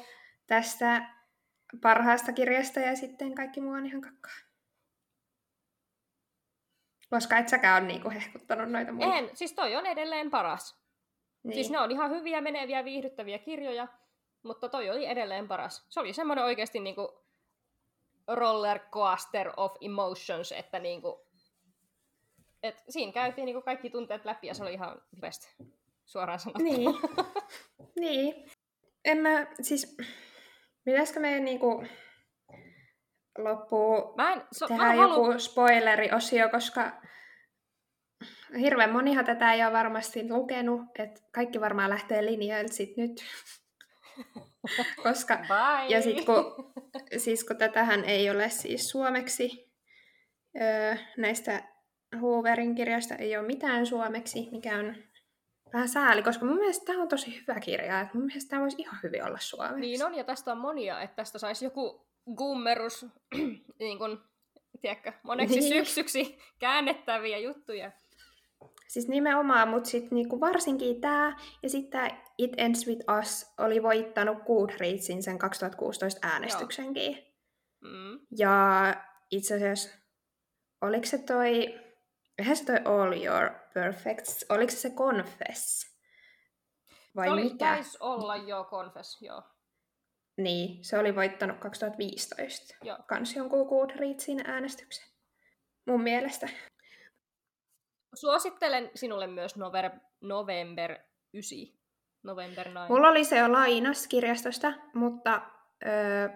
tästä 0.46 1.02
parhaasta 1.82 2.32
kirjasta 2.32 2.80
ja 2.80 2.96
sitten 2.96 3.34
kaikki 3.34 3.60
muu 3.60 3.72
on 3.72 3.86
ihan 3.86 4.00
kakkaa. 4.00 4.32
Koska 7.10 7.38
et 7.38 7.48
säkään 7.48 7.82
ole 7.82 7.92
niinku 7.92 8.10
hehkuttanut 8.10 8.70
noita 8.70 8.92
muita. 8.92 9.14
En, 9.14 9.30
siis 9.34 9.52
toi 9.52 9.76
on 9.76 9.86
edelleen 9.86 10.30
paras. 10.30 10.86
Niin. 11.42 11.54
Siis 11.54 11.70
ne 11.70 11.78
on 11.78 11.90
ihan 11.90 12.10
hyviä, 12.10 12.40
meneviä, 12.40 12.84
viihdyttäviä 12.84 13.38
kirjoja, 13.38 13.88
mutta 14.42 14.68
toi 14.68 14.90
oli 14.90 15.06
edelleen 15.06 15.48
paras. 15.48 15.86
Se 15.88 16.00
oli 16.00 16.12
semmoinen 16.12 16.44
oikeasti 16.44 16.80
niinku 16.80 17.26
roller 18.28 18.78
coaster 18.78 19.52
of 19.56 19.76
emotions, 19.80 20.52
että 20.52 20.78
niinku, 20.78 21.26
et 22.62 22.84
siinä 22.88 23.12
käytiin 23.12 23.44
niinku 23.44 23.62
kaikki 23.62 23.90
tunteet 23.90 24.24
läpi 24.24 24.46
ja 24.46 24.54
se 24.54 24.62
oli 24.62 24.72
ihan 24.72 25.02
best, 25.20 25.48
suoraan 26.04 26.38
sanottuna. 26.38 26.70
Niin. 26.70 26.90
niin. 28.00 28.50
En 29.04 29.18
mä, 29.18 29.46
siis, 29.62 29.96
pitäisikö 30.86 31.20
meidän 31.20 31.44
niinku 31.44 31.84
loppuun 33.38 34.14
Mä 34.16 34.32
en, 34.32 34.42
so, 34.52 34.68
mä 34.68 34.76
tehdä 34.76 34.92
en 34.92 34.98
joku 34.98 35.22
halua... 35.22 35.38
spoileriosio, 35.38 36.48
koska 36.48 36.92
hirveän 38.60 38.92
monihan 38.92 39.24
tätä 39.24 39.52
ei 39.52 39.64
ole 39.64 39.72
varmasti 39.72 40.28
lukenut, 40.30 40.80
että 40.98 41.20
kaikki 41.34 41.60
varmaan 41.60 41.90
lähtee 41.90 42.24
linjoilta 42.24 42.72
sit 42.72 42.96
nyt. 42.96 43.24
koska, 45.02 45.36
Bye! 45.36 45.88
ja 45.88 46.02
sit 46.02 46.24
kun, 46.24 46.72
siis 47.16 47.44
kun 47.44 47.56
tätähän 47.56 48.04
ei 48.04 48.30
ole 48.30 48.48
siis 48.48 48.88
suomeksi, 48.88 49.72
öö, 50.60 50.96
näistä 51.16 51.62
Hooverin 52.20 52.74
kirjoista 52.74 53.14
ei 53.14 53.36
ole 53.36 53.46
mitään 53.46 53.86
suomeksi, 53.86 54.48
mikä 54.52 54.78
on 54.78 54.96
vähän 55.76 55.88
sääli, 55.88 56.22
koska 56.22 56.44
mun 56.44 56.56
mielestä 56.56 56.84
tämä 56.84 57.02
on 57.02 57.08
tosi 57.08 57.40
hyvä 57.40 57.60
kirja, 57.60 58.00
että 58.00 58.18
mun 58.18 58.26
mielestä 58.26 58.50
tämä 58.50 58.62
voisi 58.62 58.76
ihan 58.78 58.98
hyvin 59.02 59.24
olla 59.24 59.38
suomeksi. 59.38 59.80
Niin 59.80 60.04
on, 60.04 60.14
ja 60.14 60.24
tästä 60.24 60.52
on 60.52 60.58
monia, 60.58 61.00
että 61.00 61.16
tästä 61.16 61.38
saisi 61.38 61.64
joku 61.64 62.06
gummerus, 62.36 63.06
niin 63.80 63.98
kuin, 63.98 64.18
tiedätkö, 64.80 65.12
moneksi 65.22 65.60
Niin. 65.60 65.68
syksyksi 65.68 66.38
käännettäviä 66.58 67.38
juttuja. 67.38 67.92
Siis 68.88 69.08
nimenomaan, 69.08 69.68
mutta 69.68 69.90
sitten 69.90 70.16
niinku 70.16 70.40
varsinkin 70.40 71.00
tämä 71.00 71.36
ja 71.62 71.70
sitten 71.70 72.10
It 72.38 72.50
Ends 72.56 72.86
With 72.86 73.04
Us 73.20 73.46
oli 73.58 73.82
voittanut 73.82 74.38
Goodreadsin 74.46 75.22
sen 75.22 75.38
2016 75.38 76.26
äänestyksenkin. 76.28 77.18
Mm. 77.80 78.18
Ja 78.38 78.94
itse 79.30 79.54
asiassa, 79.54 79.90
oliko 80.80 81.06
se 81.06 81.18
toi, 81.18 81.74
eihän 82.38 82.56
se 82.56 82.64
toi 82.64 82.80
All 82.84 83.24
Your 83.24 83.50
Perfects, 83.74 84.46
oliko 84.48 84.70
se 84.70 84.76
se 84.76 84.90
Confess? 84.90 85.96
Vai 87.16 87.26
Se 87.26 87.32
oli, 87.32 87.44
mikä? 87.44 87.56
taisi 87.66 87.98
olla 88.00 88.36
jo 88.36 88.64
Confess, 88.70 89.22
joo. 89.22 89.42
Niin, 90.36 90.84
se 90.84 90.98
oli 90.98 91.14
voittanut 91.16 91.58
2015. 91.58 92.74
Joo. 92.82 92.98
Kans 93.06 93.36
jonkun 93.36 93.66
Goodreadsin 93.66 94.50
äänestyksen. 94.50 95.06
Mun 95.86 96.02
mielestä. 96.02 96.48
Suosittelen 98.14 98.90
sinulle 98.94 99.26
myös 99.26 99.56
Nover, 99.56 99.90
November 100.20 100.98
9. 101.34 101.58
November 102.22 102.68
9. 102.68 102.92
Mulla 102.92 103.08
oli 103.08 103.24
se 103.24 103.38
jo 103.38 103.52
lainas 103.52 104.06
kirjastosta, 104.06 104.72
mutta 104.94 105.42
öö, 105.86 106.28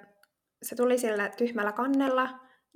se 0.63 0.77
tuli 0.77 0.99
sillä 0.99 1.29
tyhmällä 1.29 1.73
kannella. 1.73 2.29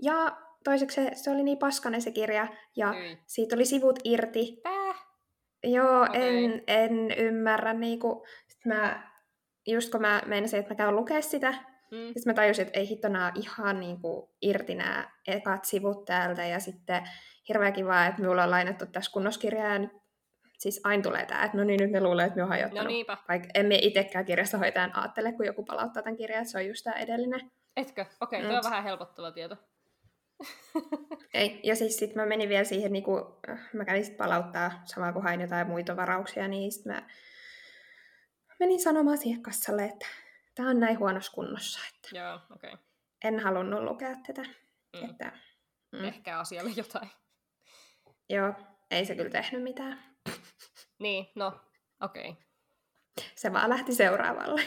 Ja 0.02 0.36
toiseksi 0.64 0.94
se, 0.94 1.10
se 1.14 1.30
oli 1.30 1.42
niin 1.42 1.58
paskanen 1.58 2.02
se 2.02 2.10
kirja, 2.10 2.46
ja 2.76 2.92
Hyi. 2.92 3.18
siitä 3.26 3.56
oli 3.56 3.64
sivut 3.64 3.98
irti. 4.04 4.60
Pää! 4.62 4.94
Joo, 5.64 6.02
Okei. 6.02 6.44
en, 6.44 6.62
en 6.66 7.10
ymmärrä. 7.18 7.74
Niinku, 7.74 8.26
sit 8.48 8.64
mä, 8.64 9.10
just 9.66 9.92
kun 9.92 10.00
mä 10.00 10.22
menisin, 10.26 10.60
että 10.60 10.74
mä 10.74 10.76
käyn 10.76 10.96
lukea 10.96 11.22
sitä, 11.22 11.54
Mm. 11.90 11.98
sitten 12.06 12.22
mä 12.26 12.34
tajusin, 12.34 12.66
että 12.66 12.78
ei 12.80 12.88
hitto, 12.88 13.08
ihan 13.34 13.80
niinku 13.80 14.34
irti 14.42 14.74
nämä 14.74 15.10
ekat 15.26 15.64
sivut 15.64 16.04
täältä. 16.04 16.44
Ja 16.46 16.60
sitten 16.60 17.02
hirveä 17.48 17.72
kiva, 17.72 18.06
että 18.06 18.20
minulla 18.20 18.42
on 18.44 18.50
lainattu 18.50 18.86
tässä 18.86 19.10
kunnoskirjaa, 19.12 19.72
ja 19.72 19.78
nyt 19.78 19.90
siis 20.58 20.80
aina 20.84 21.02
tulee 21.02 21.26
tämä, 21.26 21.44
että 21.44 21.56
no 21.56 21.64
niin, 21.64 21.80
nyt 21.80 21.90
ne 21.90 22.00
luulee, 22.00 22.26
että 22.26 22.36
me 22.36 22.42
on 22.42 22.48
hajottanut. 22.48 22.84
No 22.84 22.88
niinpä. 22.88 23.16
Vaikka 23.28 23.48
emme 23.54 23.74
itsekään 23.82 24.24
kirjastohoitajan 24.24 24.96
ajattele, 24.96 25.32
kun 25.32 25.46
joku 25.46 25.64
palauttaa 25.64 26.02
tämän 26.02 26.16
kirjan, 26.16 26.40
että 26.40 26.52
se 26.52 26.58
on 26.58 26.66
just 26.66 26.84
tämä 26.84 26.96
edellinen. 26.96 27.40
Etkö? 27.76 28.04
Okei, 28.20 28.38
okay, 28.38 28.40
Mm. 28.40 28.48
tuo 28.48 28.56
on 28.58 28.64
vähän 28.70 28.84
helpottava 28.84 29.30
tieto. 29.32 29.56
Ei. 31.35 31.61
Ja 31.62 31.76
siis 31.76 31.97
sit 31.97 32.14
mä 32.14 32.26
menin 32.26 32.49
vielä 32.49 32.64
siihen, 32.64 32.93
niin 32.93 33.05
kuin, 33.05 33.24
mä 33.72 33.85
kävin 33.85 34.05
sit 34.05 34.16
palauttaa 34.16 34.82
samaa 34.85 35.12
kuin 35.12 35.22
hain 35.22 35.41
jotain 35.41 35.66
muita 35.66 35.97
varauksia, 35.97 36.49
niin 36.49 36.72
sit 36.72 36.85
mä 36.85 37.03
menin 38.61 38.82
sanomaan 38.82 39.18
siihen 39.18 39.43
kassalle, 39.43 39.85
että 39.85 40.07
tämä 40.55 40.70
on 40.70 40.80
näin 40.80 40.99
huonossa 40.99 41.32
kunnossa, 41.32 41.80
että 41.95 42.18
Joo. 42.18 42.41
Okay. 42.55 42.76
en 43.24 43.41
halunnut 43.41 43.82
lukea 43.82 44.16
tätä. 44.26 44.43
Mm. 44.43 45.11
Että, 45.11 45.32
mm, 45.93 46.05
Ehkä 46.05 46.39
asialle 46.39 46.70
jotain. 46.76 47.11
joo, 48.28 48.55
ei 48.91 49.05
se 49.05 49.14
kyllä 49.14 49.30
tehnyt 49.30 49.62
mitään. 49.62 50.03
Niin, 50.99 51.26
no, 51.35 51.61
okei. 52.01 52.30
Okay. 52.30 52.43
Se 53.35 53.53
vaan 53.53 53.70
lähti 53.70 53.95
seuraavalle. 53.95 54.62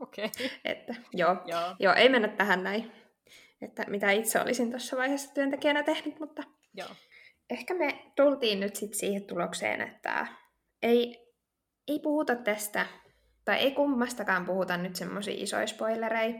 Okei. 0.00 0.24
Okay. 0.24 0.48
Että, 0.64 0.94
joo, 1.12 1.36
Joo, 1.46 1.76
joo, 1.78 1.94
ei 1.94 2.08
mennä 2.08 2.28
tähän 2.28 2.64
näin, 2.64 2.92
että 3.62 3.84
mitä 3.88 4.10
itse 4.10 4.40
olisin 4.40 4.70
tuossa 4.70 4.96
vaiheessa 4.96 5.34
työntekijänä 5.34 5.82
tehnyt, 5.82 6.20
mutta 6.20 6.42
joo. 6.74 6.88
ehkä 7.50 7.74
me 7.74 8.12
tultiin 8.16 8.60
nyt 8.60 8.76
sit 8.76 8.94
siihen 8.94 9.24
tulokseen, 9.24 9.80
että 9.80 10.26
ei, 10.82 11.28
ei 11.88 11.98
puhuta 11.98 12.34
tästä, 12.34 12.86
tai 13.44 13.56
ei 13.56 13.70
kummastakaan 13.70 14.46
puhuta 14.46 14.76
nyt 14.76 14.96
semmoisia 14.96 15.34
isoja 15.36 15.66
spoilereja. 15.66 16.34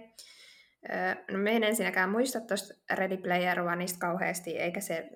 Öö, 0.90 1.14
no 1.30 1.38
me 1.38 1.56
en 1.56 1.64
ensinnäkään 1.64 2.10
muista 2.10 2.40
tuosta 2.40 2.74
Ready 2.90 3.16
Player 3.16 3.60
Oneista 3.60 3.98
kauheasti, 3.98 4.58
eikä 4.58 4.80
se... 4.80 5.08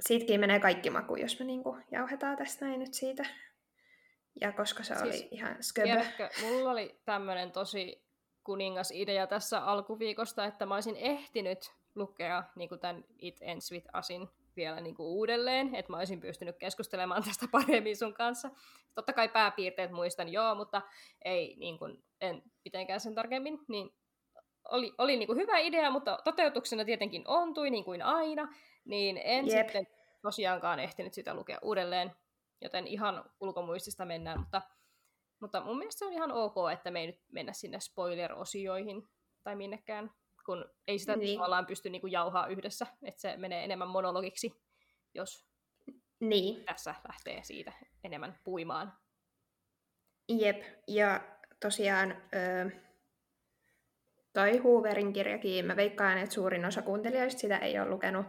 Siitäkin 0.00 0.40
menee 0.40 0.60
kaikki 0.60 0.90
maku, 0.90 1.16
jos 1.16 1.38
me 1.38 1.44
niinku 1.44 1.76
jauhetaan 1.90 2.36
tästä 2.36 2.64
näin 2.64 2.80
nyt 2.80 2.94
siitä. 2.94 3.24
Ja 4.40 4.52
koska 4.52 4.82
se 4.82 4.94
Siis, 4.94 5.04
oli 5.04 5.28
ihan 5.30 5.62
sköbö. 5.62 5.86
Tiedätkö, 5.86 6.28
mulla 6.42 6.70
oli 6.70 7.00
tämmönen 7.04 7.52
tosi 7.52 8.05
kuningas 8.46 8.90
idea 8.90 9.26
tässä 9.26 9.64
alkuviikosta, 9.64 10.44
että 10.44 10.66
mä 10.66 10.74
olisin 10.74 10.96
ehtinyt 10.96 11.72
lukea 11.94 12.44
niin 12.56 12.68
tämän 12.80 13.04
It 13.18 13.36
Ends 13.40 13.72
With 13.72 13.88
Usin 13.98 14.28
vielä 14.56 14.80
niin 14.80 14.94
kuin 14.94 15.06
uudelleen, 15.06 15.74
että 15.74 15.92
mä 15.92 15.98
olisin 15.98 16.20
pystynyt 16.20 16.56
keskustelemaan 16.56 17.24
tästä 17.28 17.46
paremmin 17.52 17.96
sun 17.96 18.14
kanssa. 18.14 18.50
Totta 18.94 19.12
kai 19.12 19.28
pääpiirteet 19.28 19.90
muistan, 19.90 20.28
joo, 20.28 20.54
mutta 20.54 20.82
ei 21.24 21.56
niin 21.58 21.78
kuin, 21.78 22.04
en 22.20 22.42
mitenkään 22.64 23.00
sen 23.00 23.14
tarkemmin, 23.14 23.58
niin 23.68 23.94
oli, 24.68 24.94
oli 24.98 25.16
niin 25.16 25.26
kuin 25.26 25.38
hyvä 25.38 25.58
idea, 25.58 25.90
mutta 25.90 26.18
toteutuksena 26.24 26.84
tietenkin 26.84 27.24
ontui 27.26 27.70
niin 27.70 27.84
kuin 27.84 28.02
aina, 28.02 28.54
niin 28.84 29.20
en 29.24 29.46
Jep. 29.46 29.66
sitten 29.66 29.86
tosiaankaan 30.22 30.80
ehtinyt 30.80 31.14
sitä 31.14 31.34
lukea 31.34 31.58
uudelleen, 31.62 32.12
joten 32.60 32.86
ihan 32.86 33.30
ulkomuistista 33.40 34.04
mennään, 34.04 34.40
mutta, 34.40 34.62
mutta 35.40 35.60
mun 35.64 35.78
mielestä 35.78 35.98
se 35.98 36.04
on 36.04 36.12
ihan 36.12 36.32
ok, 36.32 36.54
että 36.72 36.90
me 36.90 37.00
ei 37.00 37.06
nyt 37.06 37.20
mennä 37.32 37.52
sinne 37.52 37.80
spoiler-osioihin 37.80 39.08
tai 39.42 39.56
minnekään, 39.56 40.10
kun 40.46 40.64
ei 40.88 40.98
sitä 40.98 41.16
Niin. 41.16 41.38
tavallaan 41.38 41.66
pysty 41.66 41.90
niinku 41.90 42.06
jauhaa 42.06 42.46
yhdessä, 42.46 42.86
että 43.02 43.20
se 43.20 43.36
menee 43.36 43.64
enemmän 43.64 43.88
monologiksi, 43.88 44.52
jos 45.14 45.46
Niin, 46.20 46.64
tässä 46.64 46.94
lähtee 47.08 47.42
siitä 47.42 47.72
enemmän 48.04 48.38
puimaan. 48.44 48.92
Jep, 50.28 50.62
ja 50.88 51.20
tosiaan 51.60 52.22
ö, 52.34 52.70
toi 54.32 54.56
Hooverin 54.58 55.12
kirjakin, 55.12 55.66
mä 55.66 55.76
veikkaan, 55.76 56.18
että 56.18 56.34
suurin 56.34 56.64
osa 56.64 56.82
kuuntelijoista 56.82 57.40
sitä 57.40 57.58
ei 57.58 57.78
ole 57.78 57.88
lukenut. 57.88 58.26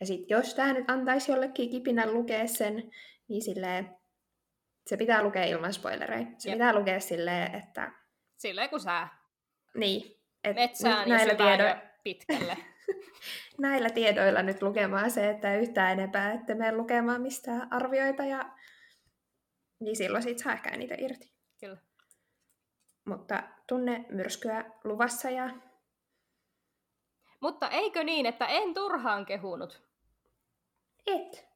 Ja 0.00 0.06
sit 0.06 0.30
jos 0.30 0.54
tämä 0.54 0.72
nyt 0.72 0.90
antaisi 0.90 1.32
jollekin 1.32 1.70
kipinän 1.70 2.14
lukea 2.14 2.46
sen, 2.46 2.90
niin 3.28 3.42
silleen, 3.42 3.96
se 4.86 4.96
pitää 4.96 5.22
lukea 5.22 5.44
ilman 5.44 5.72
spoilereja. 5.72 6.26
Se 6.38 6.48
Jep. 6.48 6.54
pitää 6.58 6.74
lukea 6.74 7.00
silleen, 7.00 7.54
että 7.54 7.92
Silleen 8.36 8.70
kun 8.70 8.80
sä 8.80 9.08
niin, 9.74 10.20
et 10.44 10.56
metsään 10.56 11.08
ja 11.08 11.16
näillä, 11.16 11.34
tiedo- 11.34 11.62
ja 11.64 11.82
pitkälle. 12.04 12.56
näillä 13.58 13.90
tiedoilla 13.90 14.42
nyt 14.42 14.62
lukemaan 14.62 15.10
se, 15.10 15.30
että 15.30 15.56
yhtään 15.56 15.92
enempää, 15.92 16.32
että 16.32 16.54
mene 16.54 16.76
lukemaan 16.76 17.22
mistään 17.22 17.72
arvioita 17.72 18.24
ja 18.24 18.50
niin 19.80 19.96
silloin 19.96 20.22
siitä 20.22 20.42
saa 20.42 20.52
ehkä 20.52 20.76
niitä 20.76 20.94
irti. 20.98 21.32
Kyllä. 21.60 21.76
Mutta 23.04 23.42
tunne 23.68 24.04
myrskyä 24.08 24.64
luvassa 24.84 25.30
ja 25.30 25.50
Mutta 27.40 27.70
eikö 27.70 28.04
niin, 28.04 28.26
että 28.26 28.46
en 28.46 28.74
turhaan 28.74 29.26
kehunut? 29.26 29.82
et. 31.06 31.51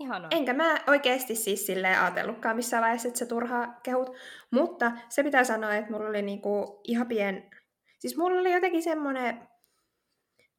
Ihanaa. 0.00 0.30
Enkä 0.32 0.54
mä 0.54 0.78
oikeasti 0.86 1.34
siis 1.34 1.66
silleen 1.66 2.00
ajatellutkaan 2.00 2.56
missään 2.56 2.82
vaiheessa, 2.82 3.08
että 3.08 3.18
se 3.18 3.26
turhaa 3.26 3.80
kehut. 3.82 4.16
Mutta 4.50 4.92
se 5.08 5.22
pitää 5.22 5.44
sanoa, 5.44 5.74
että 5.74 5.90
mulla 5.90 6.08
oli 6.08 6.22
niinku 6.22 6.80
ihan 6.84 7.06
pien... 7.06 7.50
Siis 7.98 8.16
mulla 8.16 8.40
oli 8.40 8.52
jotenkin 8.52 8.82
semmoinen 8.82 9.48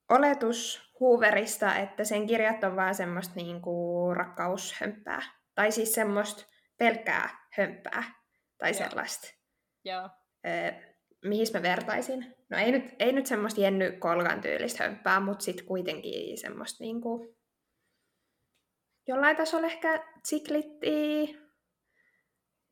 oletus 0.10 0.92
Hooverista, 1.00 1.76
että 1.76 2.04
sen 2.04 2.28
kirjat 2.28 2.64
on 2.64 2.76
vaan 2.76 2.96
semmoista 2.96 3.36
niinku 3.36 4.14
rakkaushömppää. 4.14 5.22
Tai 5.56 5.72
siis 5.72 5.94
semmoista 5.94 6.46
pelkkää 6.78 7.30
hömppää. 7.54 8.04
Tai 8.58 8.72
Joo. 8.72 8.78
sellaista. 8.78 9.28
Joo. 9.86 10.10
Öö, 10.48 10.72
mihin 11.26 11.48
mä 11.54 11.62
vertaisin? 11.62 12.36
No 12.50 12.58
ei 12.58 12.72
nyt, 12.72 12.96
ei 13.00 13.12
nyt 13.12 13.26
semmoista 13.26 13.62
Jenny 13.62 13.92
Kolgan 13.92 14.42
tyylistä 14.42 14.84
hömppää, 14.84 15.20
mutta 15.20 15.44
sitten 15.44 15.66
kuitenkin 15.66 16.38
semmoista 16.38 16.84
niinku... 16.84 17.37
Jollain 19.08 19.38
tasolla 19.38 19.68
ehkä 19.68 20.06
siklittiä, 20.24 21.40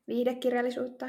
viidekirjallisuutta 0.08 1.06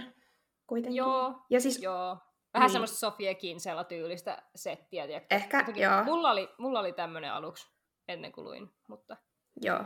kuitenkin. 0.67 0.97
Joo, 0.97 1.45
Ja 1.49 1.59
siis 1.59 1.81
Joo. 1.81 2.17
Vähän 2.53 2.65
Niin. 2.65 2.71
semmoista 2.71 2.97
Sofia 2.97 3.33
Kinsella 3.35 3.83
tyylistä 3.83 4.43
settiä. 4.55 5.07
Tiedätkö? 5.07 5.35
Ehkä, 5.35 5.57
Jotenkin 5.57 5.83
joo. 5.83 6.03
Mulla 6.03 6.31
oli, 6.31 6.49
mulla 6.57 6.79
oli 6.79 6.93
tämmönen 6.93 7.33
aluksi 7.33 7.67
ennen 8.07 8.31
kuin 8.31 8.45
luin, 8.45 8.69
mutta 8.87 9.17
joo. 9.61 9.83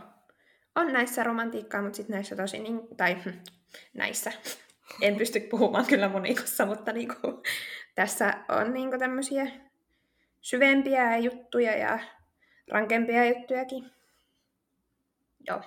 On 0.76 0.94
näissä 0.94 1.24
romantiikkaa, 1.24 1.82
mutta 1.82 1.96
sitten 1.96 2.14
näissä 2.14 2.36
tosi, 2.36 2.60
niin, 2.60 2.96
tai 2.98 3.14
hm, 3.24 3.30
näissä, 3.94 4.32
en 5.02 5.16
pysty 5.16 5.40
puhumaan 5.40 5.86
kyllä 5.86 6.10
monikossa, 6.10 6.66
mutta 6.66 6.94
niinku, 6.94 7.44
tässä 7.96 8.34
on 8.50 8.74
niinku 8.74 8.98
tämmöisiä 8.98 9.48
syvempiä 10.42 11.18
juttuja 11.18 11.78
ja 11.78 12.00
rankempia 12.72 13.26
juttujakin. 13.26 13.92
Joo. 15.48 15.62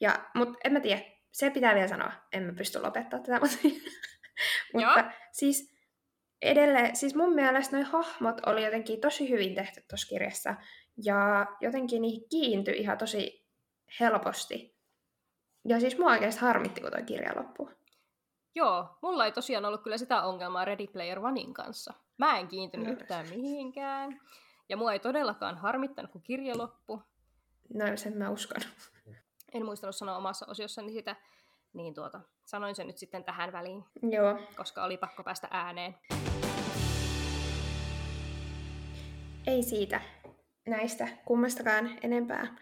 Ja, 0.00 0.30
mutta 0.34 0.58
en 0.64 0.72
mä 0.72 0.80
tiedä, 0.80 1.02
se 1.32 1.50
pitää 1.50 1.74
vielä 1.74 1.88
sanoa, 1.88 2.12
en 2.32 2.42
mä 2.42 2.52
pysty 2.52 2.80
lopettaa 2.82 3.20
tätä, 3.20 3.40
mutta, 3.40 3.56
mutta 4.74 5.10
siis 5.32 5.74
edelleen, 6.42 6.96
siis 6.96 7.14
mun 7.14 7.34
mielestä 7.34 7.76
noi 7.76 7.84
hahmot 7.84 8.40
oli 8.46 8.64
jotenkin 8.64 9.00
tosi 9.00 9.30
hyvin 9.30 9.54
tehty 9.54 9.82
tuossa 9.90 10.08
kirjassa, 10.08 10.54
ja 11.04 11.46
jotenkin 11.60 12.02
niihin 12.02 12.28
kiintyi 12.30 12.76
ihan 12.78 12.98
tosi 12.98 13.44
helposti. 14.00 14.78
Ja 15.64 15.80
siis 15.80 15.98
mua 15.98 16.10
oikeasti 16.10 16.40
harmitti, 16.40 16.80
kun 16.80 16.90
toi 16.90 17.02
kirja 17.02 17.32
loppui. 17.36 17.74
joo, 18.54 18.98
mulla 19.02 19.24
ei 19.24 19.32
tosiaan 19.32 19.64
ollut 19.64 19.82
kyllä 19.82 19.98
sitä 19.98 20.22
ongelmaa 20.22 20.64
Ready 20.64 20.86
Player 20.86 21.18
Onein 21.18 21.54
kanssa. 21.54 21.94
Mä 22.18 22.38
en 22.38 22.48
kiintynyt 22.48 22.86
No. 22.86 22.92
yhtään 22.92 23.28
mihinkään. 23.28 24.20
Ja 24.68 24.76
mua 24.76 24.92
ei 24.92 24.98
todellakaan 24.98 25.58
harmittanut, 25.58 26.10
kun 26.10 26.22
kirja 26.22 26.58
loppui. 26.58 26.98
No 27.74 27.96
sen 27.96 28.16
mä 28.16 28.30
uskon. 28.30 28.60
En 29.52 29.64
muistanut 29.64 29.96
sanoa 29.96 30.16
omassa 30.16 30.46
osiossani 30.48 30.92
sitä, 30.92 31.16
niin 31.72 31.94
tuota, 31.94 32.20
sanoin 32.44 32.74
sen 32.74 32.86
nyt 32.86 32.98
sitten 32.98 33.24
tähän 33.24 33.52
väliin, 33.52 33.84
Joo. 34.02 34.38
koska 34.56 34.84
oli 34.84 34.96
pakko 34.96 35.24
päästä 35.24 35.48
ääneen. 35.50 35.94
Ei 39.46 39.62
siitä 39.62 40.00
näistä 40.68 41.08
kummastakaan 41.24 41.98
enempää. 42.02 42.56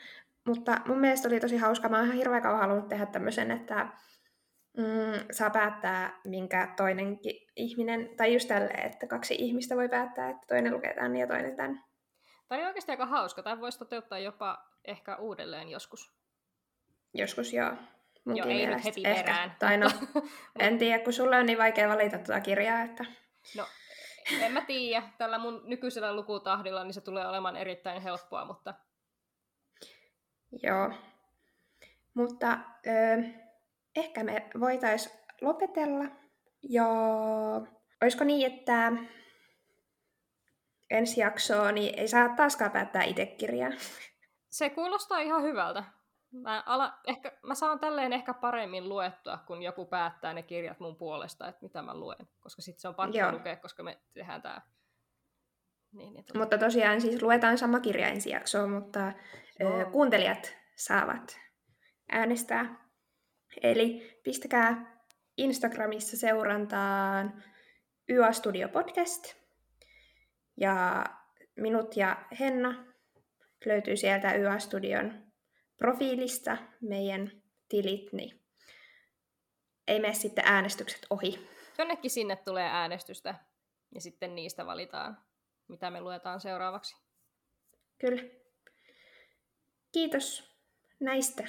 Mutta 0.46 0.80
mun 0.86 0.98
mielestä 0.98 1.28
oli 1.28 1.40
tosi 1.40 1.56
hauska. 1.56 1.88
Mä 1.88 1.96
oon 1.96 2.04
ihan 2.04 2.16
hirveän 2.18 2.42
kauan 2.42 2.60
halunnut 2.60 2.88
tehdä 2.88 3.06
tämmöisen, 3.06 3.50
että 3.50 3.88
mm, 4.76 5.26
saa 5.30 5.50
päättää, 5.50 6.20
minkä 6.26 6.74
toinenkin 6.76 7.46
ihminen, 7.56 8.16
tai 8.16 8.32
just 8.32 8.48
tälleen, 8.48 8.86
että 8.86 9.06
kaksi 9.06 9.34
ihmistä 9.38 9.76
voi 9.76 9.88
päättää, 9.88 10.30
että 10.30 10.46
toinen 10.48 10.72
lukee 10.74 10.94
tämän 10.94 11.16
ja 11.16 11.26
toinen 11.26 11.56
tämän. 11.56 11.84
Tämä 12.48 12.58
oli 12.58 12.66
oikeasti 12.66 12.92
aika 12.92 13.06
hauska. 13.06 13.42
Tämä 13.42 13.60
voisi 13.60 13.78
toteuttaa 13.78 14.18
jopa 14.18 14.58
ehkä 14.84 15.16
uudelleen 15.16 15.68
joskus. 15.68 16.16
Joskus 17.18 17.52
joo. 17.52 17.70
Munkin 18.24 18.50
Joo, 18.50 18.60
ei 18.60 18.66
nyt 18.66 18.84
heti 18.84 19.02
Ehkä. 19.04 19.22
perään. 19.22 19.56
Tai 19.58 19.78
no, 19.78 19.90
en 20.58 20.78
tiedä, 20.78 21.04
kun 21.04 21.12
sulla 21.12 21.36
on 21.36 21.46
niin 21.46 21.58
vaikea 21.58 21.88
valita 21.88 22.18
tuota 22.18 22.40
kirjaa, 22.40 22.82
että 22.82 23.04
No, 23.56 23.66
en 24.40 24.52
mä 24.52 24.60
tiedä. 24.60 25.02
Tällä 25.18 25.38
mun 25.38 25.62
nykyisellä 25.64 26.16
lukutahdilla 26.16 26.84
niin 26.84 26.94
se 26.94 27.00
tulee 27.00 27.26
olemaan 27.26 27.56
erittäin 27.56 28.02
helppoa, 28.02 28.44
mutta 28.44 28.74
Joo. 30.62 30.92
Mutta 32.14 32.58
ö, 32.86 33.22
ehkä 33.96 34.24
me 34.24 34.50
voitais 34.60 35.18
lopetella. 35.40 36.04
Ja 36.68 36.86
olisiko 38.02 38.24
niin, 38.24 38.52
että 38.52 38.92
ensi 40.90 41.20
jaksoa 41.20 41.72
niin 41.72 41.98
ei 41.98 42.08
saa 42.08 42.28
taaskaan 42.28 42.70
päättää 42.70 43.04
itse 43.04 43.26
kirjaa. 43.26 43.70
se 44.48 44.70
kuulostaa 44.70 45.18
ihan 45.18 45.42
hyvältä. 45.42 45.84
Mä, 46.32 46.62
ala, 46.66 46.98
ehkä, 47.06 47.32
mä 47.42 47.54
saan 47.54 47.80
tälleen 47.80 48.12
ehkä 48.12 48.34
paremmin 48.34 48.88
luettua, 48.88 49.38
kun 49.46 49.62
joku 49.62 49.86
päättää 49.86 50.34
ne 50.34 50.42
kirjat 50.42 50.80
mun 50.80 50.96
puolesta, 50.96 51.48
että 51.48 51.62
mitä 51.62 51.82
mä 51.82 51.94
luen. 51.94 52.28
Koska 52.40 52.62
sitten 52.62 52.80
se 52.80 52.88
on 52.88 52.94
pakko 52.94 53.32
lukea, 53.32 53.56
koska 53.56 53.82
me 53.82 53.98
tehdään 54.14 54.42
tää. 54.42 54.62
Niin, 55.92 56.14
niin 56.14 56.24
tuota. 56.24 56.38
Mutta 56.38 56.58
tosiaan 56.58 57.00
siis 57.00 57.22
luetaan 57.22 57.58
sama 57.58 57.80
kirja 57.80 58.08
ensi 58.08 58.30
jaksoa, 58.30 58.66
mutta 58.66 59.12
Joo. 59.60 59.90
kuuntelijat 59.90 60.56
saavat 60.76 61.40
äänestää. 62.12 62.88
Eli 63.62 64.20
pistäkää 64.24 64.96
Instagramissa 65.36 66.16
seurantaan 66.16 67.42
YA 68.08 68.32
Studio 68.32 68.68
Podcast. 68.68 69.34
Ja 70.56 71.04
minut 71.56 71.96
ja 71.96 72.16
Henna 72.40 72.84
löytyy 73.66 73.96
sieltä 73.96 74.34
YA 74.34 74.58
Studion 74.58 75.25
profiilista 75.76 76.56
meidän 76.80 77.42
tilit, 77.68 78.12
niin 78.12 78.42
ei 79.88 80.00
mene 80.00 80.14
sitten 80.14 80.44
äänestykset 80.46 81.06
ohi. 81.10 81.48
Jonnekin 81.78 82.10
sinne 82.10 82.36
tulee 82.36 82.68
äänestystä 82.68 83.34
ja 83.94 84.00
sitten 84.00 84.34
niistä 84.34 84.66
valitaan, 84.66 85.18
mitä 85.68 85.90
me 85.90 86.00
luetaan 86.00 86.40
seuraavaksi. 86.40 86.96
Kyllä. 87.98 88.22
Kiitos 89.92 90.56
näistä 91.00 91.48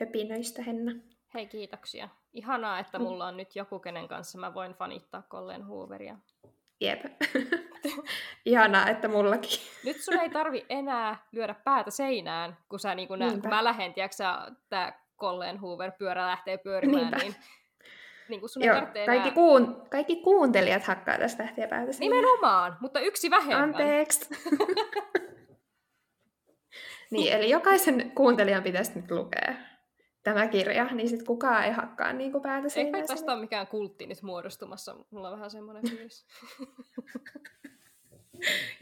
höpinöistä, 0.00 0.62
Henna. 0.62 0.92
Hei, 1.34 1.46
kiitoksia. 1.46 2.08
Ihanaa, 2.32 2.78
että 2.78 2.98
mm. 2.98 3.02
mulla 3.02 3.26
on 3.26 3.36
nyt 3.36 3.56
joku, 3.56 3.78
kenen 3.78 4.08
kanssa 4.08 4.38
mä 4.38 4.54
voin 4.54 4.74
fanittaa 4.74 5.22
Colleen 5.22 5.64
Hooveria. 5.64 6.18
Jep. 6.80 7.00
Ihanaa, 8.44 8.88
että 8.88 9.08
mullakin. 9.08 9.60
Nyt 9.84 10.00
sun 10.00 10.20
ei 10.20 10.30
tarvi 10.30 10.66
enää 10.68 11.16
lyödä 11.32 11.54
päätä 11.54 11.90
seinään, 11.90 12.56
kun, 12.68 12.80
sä, 12.80 12.94
niin 12.94 13.08
kun, 13.08 13.18
nä, 13.18 13.30
kun 13.30 13.50
mä 13.50 13.64
lähden, 13.64 13.94
tiiäksä, 13.94 14.34
tää 14.68 15.04
Colleen 15.18 15.58
Hoover 15.58 15.92
pyörä 15.98 16.26
lähtee 16.26 16.58
pyörimään, 16.58 17.02
Niinpä. 17.02 17.16
niin 17.16 17.34
niin 18.28 18.48
sun 18.48 18.64
Joo, 18.64 18.76
ei 18.76 19.06
kaikki, 19.06 19.28
enää... 19.28 19.30
kuun, 19.30 19.82
kaikki 19.90 20.16
kuuntelijat 20.16 20.84
hakkaa 20.84 21.18
tästä 21.18 21.42
lähtien 21.42 21.68
päätä 21.68 21.92
seinään. 21.92 22.20
Nimenomaan, 22.20 22.76
mutta 22.80 23.00
yksi 23.00 23.30
vähemmän. 23.30 23.62
Anteeksi. 23.62 24.28
niin, 27.10 27.32
eli 27.32 27.50
jokaisen 27.50 28.12
kuuntelijan 28.14 28.62
pitäisi 28.62 29.00
nyt 29.00 29.10
lukea 29.10 29.54
tämä 30.22 30.48
kirja, 30.48 30.84
niin 30.84 31.08
sitten 31.08 31.26
kukaan 31.26 31.64
ei 31.64 31.70
hakkaa 31.70 32.12
niin 32.12 32.32
kuin 32.32 32.42
päätä 32.42 32.68
seinään. 32.68 32.94
Eikä 32.94 33.06
tästä 33.06 33.32
ole 33.32 33.40
mikään 33.40 33.66
kultti 33.66 34.06
nyt 34.06 34.22
muodostumassa. 34.22 34.96
Mulla 35.10 35.28
on 35.28 35.36
vähän 35.36 35.50
semmoinen 35.50 35.88
fiilis. 35.88 36.26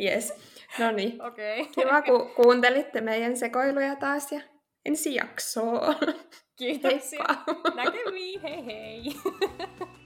Yes. 0.01 0.33
No 0.79 0.91
niin. 0.91 1.23
Okay. 1.23 1.67
Kiva, 1.75 2.03
kun 2.03 2.31
kuuntelitte 2.31 3.01
meidän 3.01 3.37
sekoiluja 3.37 3.97
taas 3.97 4.33
ja 4.33 4.41
ensi 4.85 5.15
jaksoa. 5.15 5.95
Kiitoksia. 6.57 7.25
Heippa. 7.47 7.71
Näkemiin. 7.75 8.41
Hei 8.41 8.67
hei. 8.67 9.03